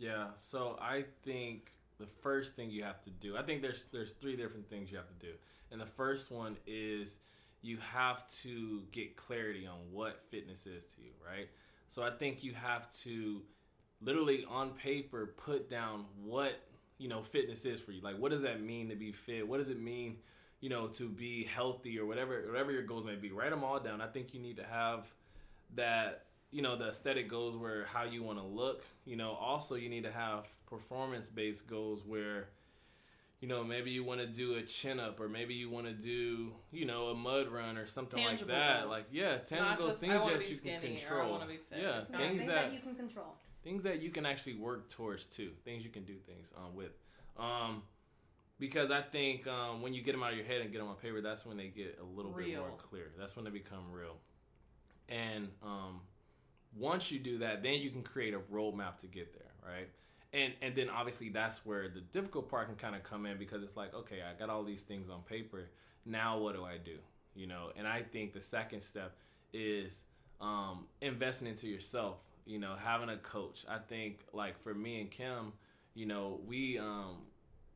Yeah, 0.00 0.28
so 0.34 0.78
I 0.80 1.04
think 1.24 1.72
the 1.98 2.06
first 2.06 2.56
thing 2.56 2.70
you 2.70 2.82
have 2.84 3.02
to 3.04 3.10
do, 3.10 3.36
I 3.36 3.42
think 3.42 3.60
there's 3.60 3.84
there's 3.92 4.12
three 4.12 4.34
different 4.34 4.68
things 4.70 4.90
you 4.90 4.96
have 4.96 5.08
to 5.08 5.26
do. 5.26 5.32
And 5.70 5.78
the 5.78 5.86
first 5.86 6.32
one 6.32 6.56
is 6.66 7.18
you 7.60 7.76
have 7.92 8.26
to 8.42 8.82
get 8.92 9.14
clarity 9.16 9.66
on 9.66 9.76
what 9.92 10.22
fitness 10.30 10.66
is 10.66 10.86
to 10.86 11.02
you, 11.02 11.10
right? 11.24 11.50
So 11.90 12.02
I 12.02 12.10
think 12.10 12.42
you 12.42 12.54
have 12.54 12.90
to 13.02 13.42
literally 14.00 14.46
on 14.48 14.70
paper 14.70 15.34
put 15.36 15.68
down 15.68 16.06
what, 16.24 16.54
you 16.96 17.08
know, 17.08 17.22
fitness 17.22 17.66
is 17.66 17.78
for 17.78 17.92
you. 17.92 18.00
Like 18.00 18.16
what 18.18 18.30
does 18.30 18.40
that 18.40 18.62
mean 18.62 18.88
to 18.88 18.96
be 18.96 19.12
fit? 19.12 19.46
What 19.46 19.58
does 19.58 19.68
it 19.68 19.78
mean, 19.78 20.16
you 20.60 20.70
know, 20.70 20.86
to 20.88 21.10
be 21.10 21.44
healthy 21.44 21.98
or 21.98 22.06
whatever 22.06 22.42
whatever 22.46 22.72
your 22.72 22.84
goals 22.84 23.04
may 23.04 23.16
be. 23.16 23.32
Write 23.32 23.50
them 23.50 23.62
all 23.62 23.78
down. 23.78 24.00
I 24.00 24.06
think 24.06 24.32
you 24.32 24.40
need 24.40 24.56
to 24.56 24.64
have 24.64 25.04
that 25.76 26.24
you 26.50 26.62
know 26.62 26.76
the 26.76 26.88
aesthetic 26.88 27.28
goals 27.28 27.56
where 27.56 27.84
how 27.86 28.04
you 28.04 28.22
want 28.22 28.38
to 28.38 28.44
look. 28.44 28.84
You 29.04 29.16
know 29.16 29.32
also 29.32 29.74
you 29.76 29.88
need 29.88 30.04
to 30.04 30.12
have 30.12 30.46
performance 30.66 31.28
based 31.28 31.66
goals 31.66 32.02
where 32.06 32.48
you 33.40 33.48
know 33.48 33.64
maybe 33.64 33.90
you 33.90 34.04
want 34.04 34.20
to 34.20 34.26
do 34.26 34.54
a 34.54 34.62
chin 34.62 35.00
up 35.00 35.18
or 35.20 35.28
maybe 35.28 35.54
you 35.54 35.68
want 35.70 35.86
to 35.86 35.92
do 35.92 36.52
you 36.72 36.84
know 36.84 37.06
a 37.06 37.14
mud 37.14 37.48
run 37.48 37.76
or 37.78 37.86
something 37.86 38.22
Tangible 38.22 38.52
like 38.54 38.62
that. 38.62 38.80
goals. 38.82 38.90
like 38.90 39.04
yeah 39.10 39.30
Not 39.32 39.46
tangible 39.46 39.88
just, 39.88 40.00
things 40.00 40.12
I 40.12 40.18
that 40.18 40.38
be 40.38 40.44
you 40.44 40.50
can 40.50 40.56
skinny 40.58 40.76
or 40.76 40.82
I 40.82 40.86
control. 40.98 41.42
be 41.48 41.56
fit. 41.56 41.78
yeah 41.82 42.00
things 42.02 42.10
things 42.18 42.46
that 42.46 42.54
that. 42.54 42.72
You 42.72 42.80
can 42.80 42.94
control. 42.94 43.34
things 43.64 43.82
that 43.84 44.00
you 44.02 44.10
can 44.10 44.26
actually 44.26 44.54
work 44.54 44.88
towards 44.90 45.24
too. 45.26 45.50
Things 45.64 45.84
you 45.84 45.90
can 45.90 46.04
do 46.04 46.14
things 46.26 46.52
um, 46.56 46.74
with. 46.76 46.92
Um, 47.38 47.82
because 48.58 48.90
i 48.90 49.00
think 49.00 49.46
um, 49.46 49.80
when 49.80 49.94
you 49.94 50.02
get 50.02 50.12
them 50.12 50.22
out 50.22 50.32
of 50.32 50.36
your 50.36 50.46
head 50.46 50.60
and 50.60 50.70
get 50.70 50.78
them 50.78 50.88
on 50.88 50.96
paper 50.96 51.20
that's 51.22 51.46
when 51.46 51.56
they 51.56 51.68
get 51.68 51.98
a 52.00 52.04
little 52.16 52.32
bit 52.32 52.56
more 52.58 52.72
clear. 52.76 53.10
That's 53.18 53.34
when 53.34 53.44
they 53.46 53.50
become 53.50 53.90
real. 53.90 54.16
And 55.08 55.48
um, 55.62 56.00
once 56.76 57.10
you 57.10 57.18
do 57.18 57.38
that 57.38 57.62
then 57.62 57.74
you 57.74 57.90
can 57.90 58.02
create 58.02 58.34
a 58.34 58.38
roadmap 58.52 58.98
to 58.98 59.06
get 59.06 59.32
there 59.32 59.50
right? 59.66 59.88
And 60.32 60.52
and 60.62 60.74
then 60.74 60.88
obviously 60.88 61.28
that's 61.28 61.64
where 61.66 61.88
the 61.88 62.00
difficult 62.00 62.48
part 62.48 62.66
can 62.66 62.76
kind 62.76 62.94
of 62.94 63.02
come 63.02 63.26
in 63.26 63.38
because 63.38 63.62
it's 63.62 63.76
like 63.76 63.94
okay 63.94 64.18
i 64.22 64.38
got 64.38 64.48
all 64.48 64.62
these 64.62 64.82
things 64.82 65.08
on 65.10 65.22
paper. 65.22 65.68
Now 66.06 66.38
what 66.38 66.54
do 66.54 66.64
i 66.64 66.76
do? 66.76 66.96
You 67.34 67.46
know 67.46 67.70
and 67.76 67.86
i 67.86 68.02
think 68.02 68.32
the 68.32 68.40
second 68.40 68.82
step 68.82 69.16
is 69.52 70.02
um, 70.40 70.86
investing 71.02 71.48
into 71.48 71.66
yourself 71.68 72.16
you 72.46 72.58
know 72.58 72.74
having 72.82 73.08
a 73.08 73.16
coach. 73.18 73.64
I 73.68 73.78
think 73.78 74.20
like 74.32 74.60
for 74.62 74.74
me 74.74 75.00
and 75.00 75.10
kim 75.10 75.52
you 75.94 76.06
know 76.06 76.40
we 76.46 76.78
um, 76.78 77.18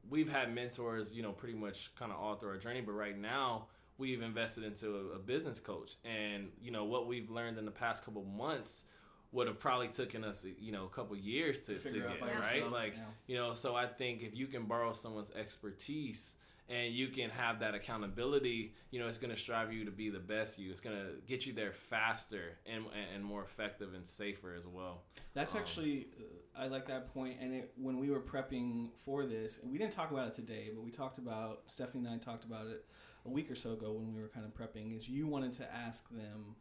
we've 0.08 0.30
had 0.30 0.54
mentors 0.54 1.12
you 1.12 1.22
know 1.22 1.32
pretty 1.32 1.54
much 1.54 1.94
kind 1.98 2.12
of 2.12 2.18
all 2.18 2.36
through 2.36 2.50
our 2.50 2.58
journey 2.58 2.80
but 2.80 2.92
right 2.92 3.18
now 3.18 3.66
we've 3.98 4.22
invested 4.22 4.64
into 4.64 4.96
a, 5.12 5.16
a 5.16 5.18
business 5.18 5.60
coach 5.60 5.94
and 6.04 6.48
you 6.60 6.70
know 6.70 6.84
what 6.84 7.06
we've 7.06 7.30
learned 7.30 7.58
in 7.58 7.64
the 7.64 7.70
past 7.70 8.04
couple 8.04 8.24
months 8.24 8.84
would 9.32 9.46
have 9.46 9.58
probably 9.58 9.88
taken 9.88 10.24
us 10.24 10.46
you 10.60 10.72
know 10.72 10.84
a 10.84 10.88
couple 10.88 11.16
years 11.16 11.60
to, 11.62 11.74
to, 11.74 11.78
Figure 11.78 12.08
get 12.08 12.20
right 12.22 12.56
yourself, 12.56 12.72
like 12.72 12.96
yeah. 12.96 13.02
you 13.26 13.36
know 13.36 13.54
so 13.54 13.74
i 13.74 13.86
think 13.86 14.22
if 14.22 14.34
you 14.34 14.46
can 14.46 14.64
borrow 14.64 14.92
someone's 14.92 15.32
expertise 15.32 16.36
and 16.68 16.94
you 16.94 17.08
can 17.08 17.28
have 17.28 17.60
that 17.60 17.74
accountability 17.74 18.74
you 18.90 18.98
know 18.98 19.06
it's 19.06 19.18
going 19.18 19.32
to 19.32 19.38
strive 19.38 19.72
you 19.72 19.84
to 19.84 19.90
be 19.90 20.08
the 20.08 20.18
best 20.18 20.58
you 20.58 20.70
it's 20.70 20.80
going 20.80 20.96
to 20.96 21.12
get 21.26 21.44
you 21.46 21.52
there 21.52 21.72
faster 21.72 22.56
and, 22.66 22.84
and 23.14 23.24
more 23.24 23.42
effective 23.42 23.92
and 23.94 24.06
safer 24.06 24.54
as 24.54 24.66
well 24.66 25.02
That's 25.34 25.54
Um, 25.54 25.60
actually, 25.60 26.06
uh, 26.18 26.62
I 26.62 26.68
like 26.68 26.86
that 26.86 27.12
point. 27.12 27.38
And 27.40 27.54
it, 27.54 27.72
when 27.76 27.98
we 27.98 28.10
were 28.10 28.20
prepping 28.20 28.90
for 29.04 29.26
this, 29.26 29.58
and 29.62 29.70
we 29.70 29.78
didn't 29.78 29.92
talk 29.92 30.12
about 30.12 30.28
it 30.28 30.34
today, 30.34 30.70
but 30.72 30.82
we 30.82 30.90
talked 30.90 31.18
about 31.18 31.62
Stephanie 31.66 32.06
and 32.06 32.14
I 32.14 32.18
talked 32.18 32.44
about 32.44 32.66
it 32.68 32.84
a 33.26 33.30
week 33.30 33.50
or 33.50 33.54
so 33.54 33.72
ago 33.72 33.92
when 33.92 34.14
we 34.14 34.20
were 34.20 34.28
kind 34.28 34.44
of 34.46 34.54
prepping. 34.54 34.96
Is 34.96 35.08
you 35.08 35.26
wanted 35.26 35.52
to 35.54 35.74
ask 35.74 36.08
them, 36.10 36.56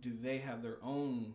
do 0.00 0.12
they 0.12 0.38
have 0.38 0.62
their 0.62 0.78
own 0.82 1.34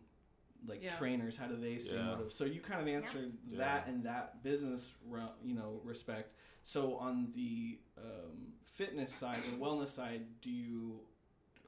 like 0.67 0.81
Yeah. 0.83 0.95
trainers? 0.97 1.37
How 1.37 1.47
do 1.47 1.55
they 1.57 1.77
stay 1.77 1.95
Yeah. 1.97 2.05
motivated? 2.05 2.31
So 2.31 2.45
you 2.45 2.61
kind 2.61 2.81
of 2.81 2.87
answered 2.87 3.37
Yeah. 3.47 3.57
that 3.59 3.87
in 3.87 4.01
that 4.03 4.41
business, 4.43 4.93
ro- 5.05 5.33
you 5.43 5.53
know, 5.53 5.81
respect. 5.83 6.33
So 6.63 6.95
on 6.97 7.29
the 7.31 7.79
um, 7.97 8.53
fitness 8.63 9.13
side 9.13 9.43
and 9.45 9.61
wellness 9.61 9.89
side, 9.89 10.41
do 10.41 10.49
you 10.51 11.01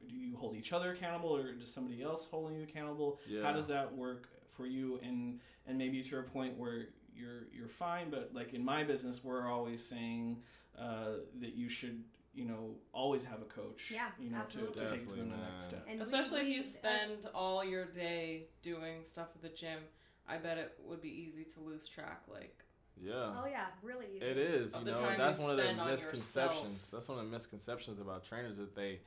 do 0.08 0.16
you 0.16 0.38
hold 0.38 0.56
each 0.56 0.72
other 0.72 0.92
accountable, 0.94 1.36
or 1.36 1.54
does 1.54 1.74
somebody 1.74 2.02
else 2.02 2.26
holding 2.26 2.56
you 2.56 2.64
accountable? 2.64 3.20
yeah 3.28 3.42
How 3.44 3.52
does 3.52 3.68
that 3.68 3.94
work 3.94 4.30
for 4.52 4.66
you? 4.66 5.00
And 5.04 5.42
and 5.66 5.78
maybe 5.78 6.02
to 6.04 6.20
a 6.20 6.24
point 6.24 6.58
where 6.58 6.90
you're 7.14 7.48
you're 7.52 7.68
fine, 7.68 8.10
but 8.10 8.34
like 8.34 8.54
in 8.54 8.64
my 8.64 8.84
business, 8.84 9.24
we're 9.24 9.46
always 9.48 9.86
saying 9.86 10.42
uh, 10.78 11.18
that 11.40 11.56
you 11.56 11.68
should 11.70 12.04
you 12.38 12.46
know 12.46 12.76
always 12.94 13.26
have 13.26 13.42
a 13.42 13.46
coach. 13.46 13.92
Yeah, 13.92 14.08
you 14.20 14.30
know 14.30 14.38
to, 14.38 14.44
to 14.54 14.60
absolutely. 14.62 14.88
take 14.88 15.04
to 15.08 15.16
the 15.16 15.16
Definitely, 15.24 15.46
next 15.52 15.66
step. 15.66 15.88
And 15.90 16.02
Especially 16.02 16.42
we- 16.44 16.50
if 16.52 16.54
you 16.56 16.60
uh, 16.62 16.64
spend 16.64 17.28
all 17.34 17.64
your 17.66 17.86
day 17.86 18.44
doing 18.62 19.04
stuff 19.04 19.30
at 19.36 19.42
the 19.42 19.50
gym. 19.50 19.80
I 20.30 20.38
bet 20.38 20.58
it 20.58 20.74
would 20.86 21.02
be 21.02 21.10
easy 21.10 21.46
to 21.54 21.62
lose 21.62 21.88
track. 21.88 22.24
Like, 22.28 22.64
yeah 23.02 23.30
Oh 23.42 23.46
yeah, 23.50 23.68
really 23.82 24.08
easy. 24.18 24.26
It 24.26 24.38
is, 24.38 24.76
you 24.76 24.84
know, 24.84 25.16
that's 25.18 25.38
you 25.40 25.44
one 25.46 25.52
of 25.52 25.58
the 25.58 25.64
spend 25.64 25.80
on 25.80 25.88
misconceptions. 25.88 26.88
That's 26.92 27.08
one 27.08 27.18
of 27.20 27.26
the 27.26 27.32
misconceptions 27.32 28.00
about 28.02 28.26
trainers 28.26 28.58
that 28.58 28.76
they 28.76 29.00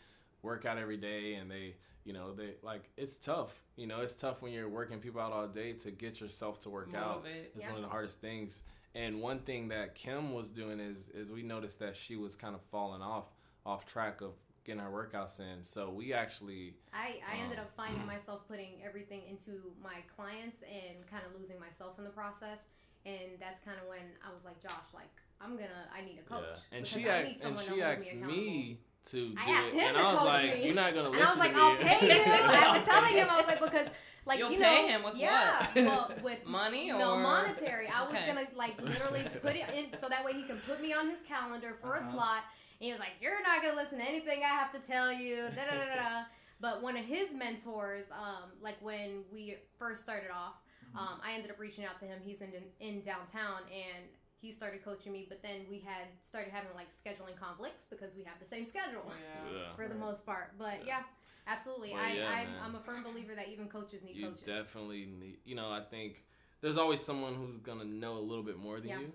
work 0.42 0.64
out 0.64 0.78
every 0.78 0.96
day 0.96 1.34
and 1.34 1.50
they, 1.50 1.74
you 2.04 2.14
know, 2.14 2.32
they 2.32 2.54
like 2.62 2.88
it's 2.96 3.16
tough. 3.16 3.52
You 3.76 3.86
know, 3.86 4.00
it's 4.00 4.14
tough 4.14 4.40
when 4.40 4.52
you're 4.52 4.68
working 4.68 4.98
people 4.98 5.20
out 5.20 5.32
all 5.32 5.46
day 5.46 5.74
to 5.74 5.90
get 5.90 6.20
yourself 6.20 6.58
to 6.60 6.70
work 6.70 6.94
out. 6.94 7.22
motivate. 7.22 7.52
It's 7.54 7.64
Yeah. 7.64 7.68
one 7.72 7.76
of 7.76 7.82
the 7.82 7.90
hardest 7.90 8.18
things. 8.20 8.62
And 8.94 9.20
one 9.20 9.40
thing 9.40 9.68
that 9.68 9.94
Kim 9.94 10.32
was 10.34 10.50
doing 10.50 10.80
is 10.80 11.08
is 11.10 11.30
we 11.30 11.42
noticed 11.42 11.78
that 11.78 11.96
she 11.96 12.16
was 12.16 12.34
kind 12.34 12.54
of 12.54 12.60
falling 12.70 13.02
off 13.02 13.26
off 13.64 13.86
track 13.86 14.20
of 14.20 14.32
getting 14.64 14.80
her 14.82 14.90
workouts 14.90 15.40
in. 15.40 15.64
So 15.64 15.90
we 15.90 16.12
actually 16.12 16.74
I, 16.92 17.20
I 17.30 17.38
ended 17.42 17.58
Um, 17.58 17.64
up 17.66 17.72
finding 17.76 18.04
myself 18.06 18.46
putting 18.48 18.82
everything 18.84 19.22
into 19.28 19.72
my 19.82 20.02
clients 20.16 20.62
and 20.62 21.06
kind 21.08 21.22
of 21.24 21.38
losing 21.38 21.58
myself 21.60 21.98
in 21.98 22.04
the 22.04 22.10
process. 22.10 22.58
And 23.06 23.38
that's 23.38 23.60
kind 23.60 23.78
of 23.80 23.88
when 23.88 24.04
I 24.28 24.34
was 24.34 24.44
like, 24.44 24.60
Josh, 24.60 24.92
like 24.92 25.08
I'm 25.40 25.56
gonna, 25.56 25.88
I 25.96 26.02
need 26.02 26.18
a 26.18 26.28
coach. 26.28 26.44
yeah. 26.46 26.76
And 26.76 26.86
she 26.86 27.08
asked 27.08 27.44
and 27.44 27.58
she 27.58 27.80
asked 27.82 28.14
me, 28.14 28.26
me 28.26 28.80
to 29.06 29.28
do 29.30 29.34
asked 29.38 29.68
it, 29.68 29.72
him 29.74 29.86
and 29.88 29.96
to 29.96 30.02
I 30.02 30.10
was 30.12 30.20
coach 30.20 30.28
like, 30.28 30.54
me. 30.54 30.66
"You're 30.66 30.74
not 30.74 30.94
gonna 30.94 31.08
listen. 31.10 31.26
And 31.26 31.38
listen 31.40 31.56
I 31.56 31.68
was 31.72 31.78
like, 31.78 31.80
to 31.80 31.84
me." 31.84 31.90
I'll 31.92 31.98
pay 31.98 32.06
you. 32.06 32.32
I 32.32 32.78
was 32.78 32.88
telling 32.88 33.14
him, 33.16 33.26
I 33.30 33.36
was 33.36 33.46
like, 33.46 33.60
because 33.60 33.86
like 34.26 34.38
You'll 34.38 34.50
you 34.52 34.58
pay 34.58 34.82
know, 34.82 34.88
him 34.88 35.02
with 35.04 35.14
yeah, 35.16 35.66
what? 35.72 35.84
well, 35.84 36.12
with 36.22 36.44
Money 36.46 36.90
or 36.92 36.98
no 36.98 37.16
monetary. 37.16 37.88
I 37.88 38.02
was 38.04 38.12
Okay. 38.14 38.26
gonna 38.26 38.46
like 38.54 38.80
literally 38.80 39.24
put 39.42 39.56
it 39.56 39.64
in 39.74 39.98
so 39.98 40.08
that 40.08 40.24
way 40.24 40.34
he 40.34 40.42
can 40.42 40.58
put 40.58 40.80
me 40.82 40.92
on 40.92 41.08
his 41.08 41.20
calendar 41.26 41.76
for 41.80 41.96
Uh-huh. 41.96 42.06
a 42.08 42.12
slot. 42.12 42.42
And 42.80 42.86
he 42.86 42.90
was 42.92 43.00
like, 43.00 43.12
"You're 43.20 43.42
not 43.42 43.62
gonna 43.62 43.76
listen 43.76 43.98
to 43.98 44.04
anything 44.04 44.40
I 44.44 44.48
have 44.48 44.72
to 44.72 44.78
tell 44.80 45.12
you." 45.12 45.36
Da 45.56 45.64
da 45.70 45.76
da 45.78 45.84
da. 45.86 45.94
da. 45.94 46.22
But 46.60 46.82
one 46.82 46.96
of 46.98 47.04
his 47.06 47.32
mentors, 47.32 48.10
um, 48.12 48.50
like 48.60 48.76
when 48.82 49.24
we 49.32 49.56
first 49.78 50.02
started 50.02 50.30
off, 50.30 50.54
Mm-hmm. 50.90 50.98
um, 50.98 51.20
I 51.24 51.34
ended 51.34 51.50
up 51.52 51.58
reaching 51.60 51.84
out 51.84 51.98
to 52.00 52.04
him. 52.04 52.18
He's 52.24 52.40
in 52.40 52.52
in 52.80 53.00
downtown, 53.00 53.60
and 53.72 54.04
he 54.40 54.52
started 54.52 54.84
coaching 54.84 55.12
me. 55.12 55.26
But 55.28 55.42
then 55.42 55.66
we 55.70 55.78
had 55.80 56.06
started 56.24 56.50
having 56.52 56.70
like 56.74 56.88
scheduling 56.90 57.36
conflicts 57.36 57.84
because 57.90 58.14
we 58.16 58.22
have 58.24 58.38
the 58.40 58.46
same 58.46 58.64
schedule 58.64 59.04
Yeah. 59.08 59.52
Yeah. 59.52 59.72
for 59.76 59.86
the 59.88 59.94
Right. 59.94 60.00
most 60.00 60.24
part. 60.26 60.52
But 60.58 60.80
Yeah. 60.86 60.98
yeah, 60.98 61.02
absolutely. 61.46 61.90
Well, 61.92 62.00
I, 62.02 62.12
yeah, 62.12 62.28
I'm. 62.30 62.48
I'm 62.64 62.74
a 62.74 62.80
firm 62.80 63.02
believer 63.02 63.34
that 63.34 63.48
even 63.48 63.68
coaches 63.68 64.02
need 64.02 64.16
you 64.16 64.28
coaches. 64.28 64.46
definitely 64.46 65.06
need 65.06 65.38
you 65.44 65.54
know 65.54 65.70
i 65.70 65.80
think 65.80 66.24
there's 66.60 66.76
always 66.76 67.00
someone 67.00 67.34
who's 67.34 67.56
gonna 67.58 67.84
know 67.84 68.14
a 68.18 68.20
little 68.30 68.44
bit 68.44 68.58
more 68.58 68.78
than 68.80 68.88
Yeah. 68.88 68.98
you 69.00 69.12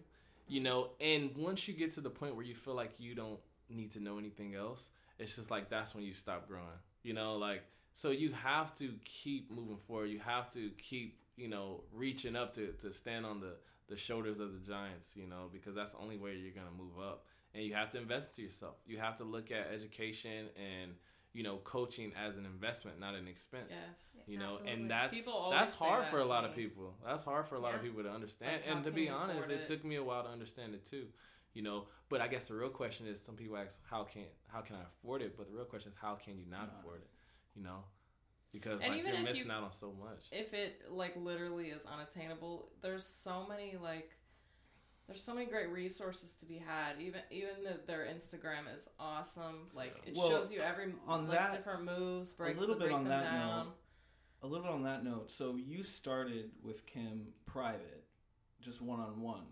you 0.47 0.61
know 0.61 0.89
and 0.99 1.35
once 1.37 1.67
you 1.67 1.73
get 1.73 1.91
to 1.93 2.01
the 2.01 2.09
point 2.09 2.35
where 2.35 2.45
you 2.45 2.55
feel 2.55 2.75
like 2.75 2.91
you 2.99 3.15
don't 3.15 3.39
need 3.69 3.91
to 3.91 3.99
know 3.99 4.17
anything 4.17 4.55
else 4.55 4.89
it's 5.19 5.35
just 5.35 5.49
like 5.51 5.69
that's 5.69 5.95
when 5.95 6.03
you 6.03 6.13
stop 6.13 6.47
growing 6.47 6.79
you 7.03 7.13
know 7.13 7.37
like 7.37 7.63
so 7.93 8.09
you 8.11 8.31
have 8.31 8.75
to 8.75 8.93
keep 9.05 9.49
moving 9.51 9.77
forward 9.87 10.07
you 10.07 10.19
have 10.19 10.49
to 10.51 10.69
keep 10.77 11.19
you 11.37 11.47
know 11.47 11.81
reaching 11.93 12.35
up 12.35 12.53
to, 12.53 12.73
to 12.73 12.91
stand 12.93 13.25
on 13.25 13.39
the 13.39 13.53
the 13.87 13.97
shoulders 13.97 14.39
of 14.39 14.53
the 14.53 14.59
giants 14.59 15.11
you 15.15 15.27
know 15.27 15.49
because 15.51 15.75
that's 15.75 15.91
the 15.91 15.99
only 15.99 16.17
way 16.17 16.35
you're 16.35 16.53
gonna 16.53 16.75
move 16.77 16.97
up 16.99 17.25
and 17.55 17.63
you 17.63 17.73
have 17.73 17.89
to 17.91 17.97
invest 17.97 18.31
into 18.31 18.41
yourself. 18.43 18.75
You 18.85 18.97
have 18.97 19.17
to 19.17 19.23
look 19.23 19.51
at 19.51 19.67
education 19.73 20.47
and 20.57 20.91
you 21.33 21.43
know 21.43 21.57
coaching 21.63 22.11
as 22.21 22.37
an 22.37 22.45
investment, 22.45 22.99
not 22.99 23.15
an 23.15 23.27
expense. 23.27 23.69
Yes. 23.69 24.25
You 24.27 24.37
know, 24.39 24.53
Absolutely. 24.55 24.71
and 24.71 24.91
that's 24.91 25.25
that's 25.51 25.71
hard 25.73 26.03
that 26.03 26.11
for 26.11 26.19
a 26.19 26.23
to 26.23 26.27
lot 26.27 26.45
of 26.45 26.55
people. 26.55 26.95
That's 27.05 27.23
hard 27.23 27.47
for 27.47 27.55
a 27.55 27.59
lot 27.59 27.75
of 27.75 27.81
people 27.81 28.03
to 28.03 28.11
understand. 28.11 28.61
Like, 28.65 28.75
and 28.75 28.83
to 28.85 28.91
be 28.91 29.09
honest, 29.09 29.49
it 29.49 29.61
it? 29.61 29.67
took 29.67 29.85
me 29.85 29.95
a 29.95 30.03
while 30.03 30.23
to 30.23 30.29
understand 30.29 30.73
it 30.73 30.85
too. 30.85 31.05
You 31.53 31.61
know, 31.61 31.85
but 32.09 32.19
I 32.19 32.27
guess 32.27 32.49
the 32.49 32.55
real 32.55 32.69
question 32.69 33.07
is, 33.07 33.21
some 33.21 33.35
people 33.35 33.55
ask, 33.55 33.79
how 33.89 34.03
can 34.03 34.23
how 34.47 34.59
can 34.61 34.75
I 34.75 34.81
afford 34.81 35.21
it? 35.21 35.37
But 35.37 35.47
the 35.47 35.55
real 35.55 35.65
question 35.65 35.93
is, 35.93 35.97
how 36.01 36.15
can 36.15 36.37
you 36.37 36.45
not 36.49 36.67
Not. 36.67 36.79
afford 36.79 37.01
it? 37.01 37.09
You 37.55 37.63
know, 37.63 37.85
because 38.55 38.81
And 38.81 38.91
like 38.91 38.99
even 38.99 39.11
you're 39.13 39.21
if 39.21 39.27
you- 39.27 39.33
missing 39.45 39.51
out 39.51 39.63
on 39.63 39.73
so 39.73 39.93
much. 39.99 40.25
if 40.31 40.53
it 40.53 40.81
like 40.89 41.13
literally 41.17 41.67
is 41.69 41.85
unattainable 41.85 42.69
there's 42.81 43.05
so 43.05 43.45
many 43.47 43.75
like 43.81 44.11
there's 45.07 45.21
so 45.21 45.35
many 45.35 45.45
great 45.45 45.69
resources 45.69 46.35
to 46.35 46.45
be 46.45 46.57
had 46.57 46.99
even 46.99 47.21
even 47.29 47.63
the, 47.63 47.79
their 47.85 48.05
instagram 48.05 48.73
is 48.73 48.87
awesome 48.99 49.67
like 49.73 49.93
it 50.07 50.15
Well, 50.15 50.29
shows 50.29 50.51
you 50.51 50.59
every 50.61 50.93
on 51.07 51.27
like 51.27 51.37
that- 51.37 51.51
different 51.51 51.83
moves 51.83 52.33
break, 52.33 52.57
little 52.59 52.75
bit 52.75 52.85
break 52.85 52.93
on 52.95 53.03
that 53.05 53.23
down 53.23 53.65
note, 53.67 53.73
A 54.43 54.47
little 54.47 54.63
bit 54.65 54.73
on 54.73 54.83
that 54.83 55.03
note. 55.03 55.29
So 55.31 55.55
you 55.55 55.83
started 55.83 56.51
with 56.63 56.85
Kim 56.85 57.27
private, 57.45 58.03
just 58.61 58.81
one 58.81 58.99
on 58.99 59.19
one. 59.21 59.45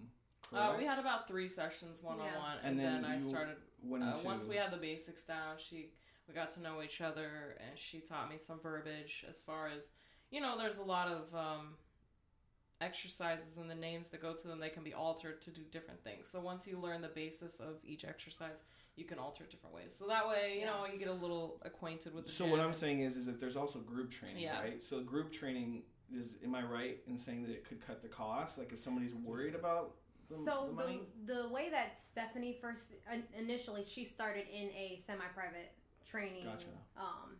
uh, 0.53 0.75
we 0.77 0.85
had 0.85 0.99
about 0.99 1.27
three 1.27 1.47
sessions 1.47 2.01
one-on-one 2.03 2.57
And 2.63 2.71
and, 2.71 2.79
then 2.79 3.01
then, 3.01 3.11
i 3.11 3.17
started 3.19 3.55
went 3.83 4.03
uh, 4.03 4.07
into 4.11 4.25
once 4.25 4.45
we 4.45 4.55
had 4.55 4.71
the 4.71 4.77
basics 4.77 5.23
down 5.23 5.55
she 5.57 5.89
we 6.27 6.33
got 6.33 6.49
to 6.51 6.62
know 6.62 6.81
each 6.83 7.01
other 7.01 7.57
and 7.67 7.77
she 7.77 7.99
taught 7.99 8.29
me 8.29 8.38
some 8.38 8.59
verbiage 8.59 9.25
as 9.29 9.41
far 9.41 9.67
as 9.67 9.91
you 10.31 10.39
know 10.41 10.57
there's 10.57 10.77
a 10.77 10.83
lot 10.83 11.07
of 11.07 11.33
um, 11.36 11.69
exercises 12.81 13.57
and 13.57 13.69
the 13.69 13.75
names 13.75 14.09
that 14.09 14.21
go 14.21 14.33
to 14.33 14.47
them 14.47 14.59
they 14.59 14.69
can 14.69 14.83
be 14.83 14.93
altered 14.93 15.41
to 15.41 15.51
do 15.51 15.62
different 15.71 16.03
things 16.03 16.27
so 16.27 16.39
once 16.39 16.67
you 16.67 16.77
learn 16.77 17.01
the 17.01 17.07
basis 17.07 17.59
of 17.59 17.75
each 17.86 18.03
exercise 18.03 18.63
you 18.95 19.05
can 19.05 19.17
alter 19.17 19.43
it 19.43 19.49
different 19.51 19.73
ways 19.73 19.95
so 19.97 20.05
that 20.07 20.27
way 20.27 20.53
you 20.55 20.62
Yeah. 20.62 20.65
know 20.67 20.86
you 20.91 20.99
get 20.99 21.07
a 21.07 21.13
little 21.13 21.59
acquainted 21.63 22.13
with 22.13 22.25
the 22.25 22.31
So 22.31 22.45
what. 22.45 22.59
I'm 22.59 22.73
saying 22.73 23.01
is, 23.01 23.15
is 23.15 23.25
that 23.25 23.39
there's 23.39 23.55
also 23.55 23.79
group 23.79 24.09
training, 24.12 24.43
Yeah. 24.43 24.59
right? 24.59 24.83
So 24.83 25.01
group 25.01 25.31
training 25.31 25.83
is, 26.13 26.38
am 26.43 26.53
I 26.53 26.62
right 26.63 26.99
in 27.07 27.17
saying 27.17 27.41
that 27.43 27.51
it 27.51 27.63
could 27.67 27.81
cut 27.86 28.01
the 28.03 28.07
cost? 28.07 28.57
Like 28.59 28.71
if 28.71 28.79
somebody's 28.79 29.15
worried 29.15 29.55
about 29.55 29.95
the, 30.29 30.36
so 30.36 30.69
the 30.75 30.83
the 31.25 31.33
the 31.43 31.49
way 31.49 31.69
that 31.71 31.97
Stephanie 31.99 32.57
first 32.62 32.91
initially 33.38 33.83
she 33.83 34.05
started 34.05 34.45
in 34.53 34.69
a 34.69 34.99
semi-private 35.05 35.71
training. 36.09 36.45
Gotcha. 36.45 36.67
Um, 36.97 37.37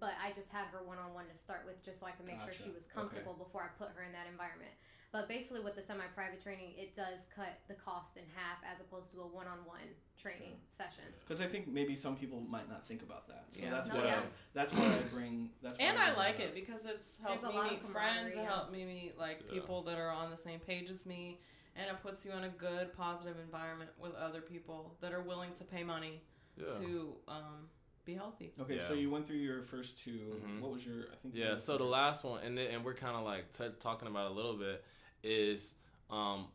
but 0.00 0.14
I 0.22 0.32
just 0.32 0.50
had 0.50 0.66
her 0.72 0.82
one 0.84 0.98
on 0.98 1.14
one 1.14 1.26
to 1.30 1.36
start 1.36 1.62
with, 1.66 1.82
just 1.84 2.00
so 2.00 2.06
I 2.06 2.10
could 2.10 2.26
make 2.26 2.38
Gotcha. 2.40 2.52
sure 2.54 2.66
she 2.66 2.70
was 2.72 2.84
Okay. 2.84 2.94
comfortable 2.94 3.34
before 3.34 3.62
I 3.62 3.68
put 3.78 3.94
her 3.94 4.02
in 4.02 4.12
that 4.12 4.26
environment. 4.30 4.72
But 5.12 5.28
basically, 5.28 5.60
with 5.60 5.74
the 5.76 5.82
semi-private 5.82 6.42
training, 6.42 6.72
it 6.78 6.96
does 6.96 7.20
cut 7.36 7.60
the 7.68 7.74
cost 7.74 8.16
in 8.16 8.22
half 8.34 8.56
as 8.64 8.80
opposed 8.80 9.12
to 9.12 9.20
a 9.20 9.26
one-on-one 9.26 9.92
training 10.18 10.56
session. 10.72 11.04
Because 11.20 11.40
I 11.42 11.44
think 11.44 11.68
maybe 11.68 11.94
some 11.94 12.16
people 12.16 12.40
might 12.40 12.66
not 12.68 12.86
think 12.88 13.02
about 13.02 13.28
that. 13.28 13.44
So 13.50 13.62
Yeah. 13.62 13.70
that's 13.70 13.88
No, 13.90 13.96
why 13.96 14.04
yeah. 14.06 14.22
that's 14.54 14.72
why 14.72 14.86
I 14.86 15.02
bring 15.12 15.50
that's 15.60 15.76
and 15.78 15.98
I 15.98 16.12
I 16.12 16.14
like 16.16 16.40
it 16.40 16.48
up. 16.48 16.54
because 16.54 16.86
it's 16.86 17.20
helped 17.20 17.42
a 17.44 17.48
me 17.48 17.52
meet 17.62 17.80
friends. 17.90 18.22
camaraderie, 18.22 18.32
It 18.42 18.44
helped 18.46 18.72
me 18.72 18.84
meet 18.86 19.18
like 19.18 19.42
Yeah. 19.44 19.52
people 19.52 19.82
that 19.82 19.98
are 19.98 20.08
on 20.10 20.30
the 20.30 20.36
same 20.36 20.60
page 20.60 20.88
as 20.90 21.04
me, 21.04 21.38
and 21.76 21.90
it 21.90 22.00
puts 22.02 22.24
you 22.24 22.32
in 22.32 22.44
a 22.44 22.48
good, 22.48 22.94
positive 22.94 23.38
environment 23.38 23.90
with 23.98 24.14
other 24.14 24.40
people 24.40 24.96
that 25.00 25.12
are 25.12 25.20
willing 25.22 25.52
to 25.56 25.64
pay 25.64 25.84
money 25.84 26.22
Yeah. 26.56 26.70
to 26.78 27.20
um, 27.28 27.68
be 28.04 28.14
healthy. 28.14 28.52
Okay, 28.60 28.78
so 28.78 28.94
you 28.94 29.10
went 29.10 29.26
through 29.26 29.36
your 29.36 29.62
first 29.62 29.98
2 29.98 30.10
Mhm. 30.44 30.60
What 30.60 30.72
was 30.72 30.84
your? 30.86 31.04
I 31.12 31.16
think. 31.22 31.34
Yeah, 31.34 31.56
so 31.56 31.78
the 31.78 31.84
last 31.84 32.24
one, 32.24 32.42
and 32.42 32.56
then- 32.58 32.70
and 32.72 32.84
we're 32.84 32.94
kind 32.94 33.16
of 33.16 33.24
like 33.24 33.52
t- 33.52 33.68
talking 33.78 34.08
about 34.08 34.30
a 34.30 34.34
little 34.34 34.56
bit, 34.56 34.84
is 35.22 35.74
um, 36.10 36.48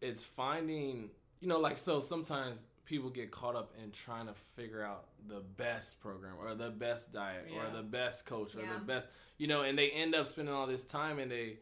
it's 0.00 0.22
finding 0.22 1.10
you 1.40 1.48
know 1.48 1.58
like 1.58 1.78
so 1.78 2.00
sometimes 2.00 2.60
people 2.84 3.08
get 3.08 3.30
caught 3.30 3.56
up 3.56 3.72
in 3.82 3.90
trying 3.92 4.26
to 4.26 4.34
figure 4.56 4.82
out 4.82 5.08
the 5.26 5.40
best 5.40 6.00
program 6.00 6.34
or 6.38 6.54
the 6.54 6.68
best 6.70 7.12
diet 7.12 7.48
or 7.54 7.74
the 7.74 7.82
best 7.82 8.26
coach 8.26 8.54
or 8.54 8.60
Yeah. 8.60 8.74
the 8.74 8.84
best 8.84 9.08
you 9.38 9.46
know, 9.48 9.62
and 9.62 9.76
they 9.78 9.90
end 9.90 10.14
up 10.14 10.26
spending 10.28 10.54
all 10.54 10.66
this 10.66 10.84
time 10.84 11.18
and 11.18 11.30
they 11.30 11.58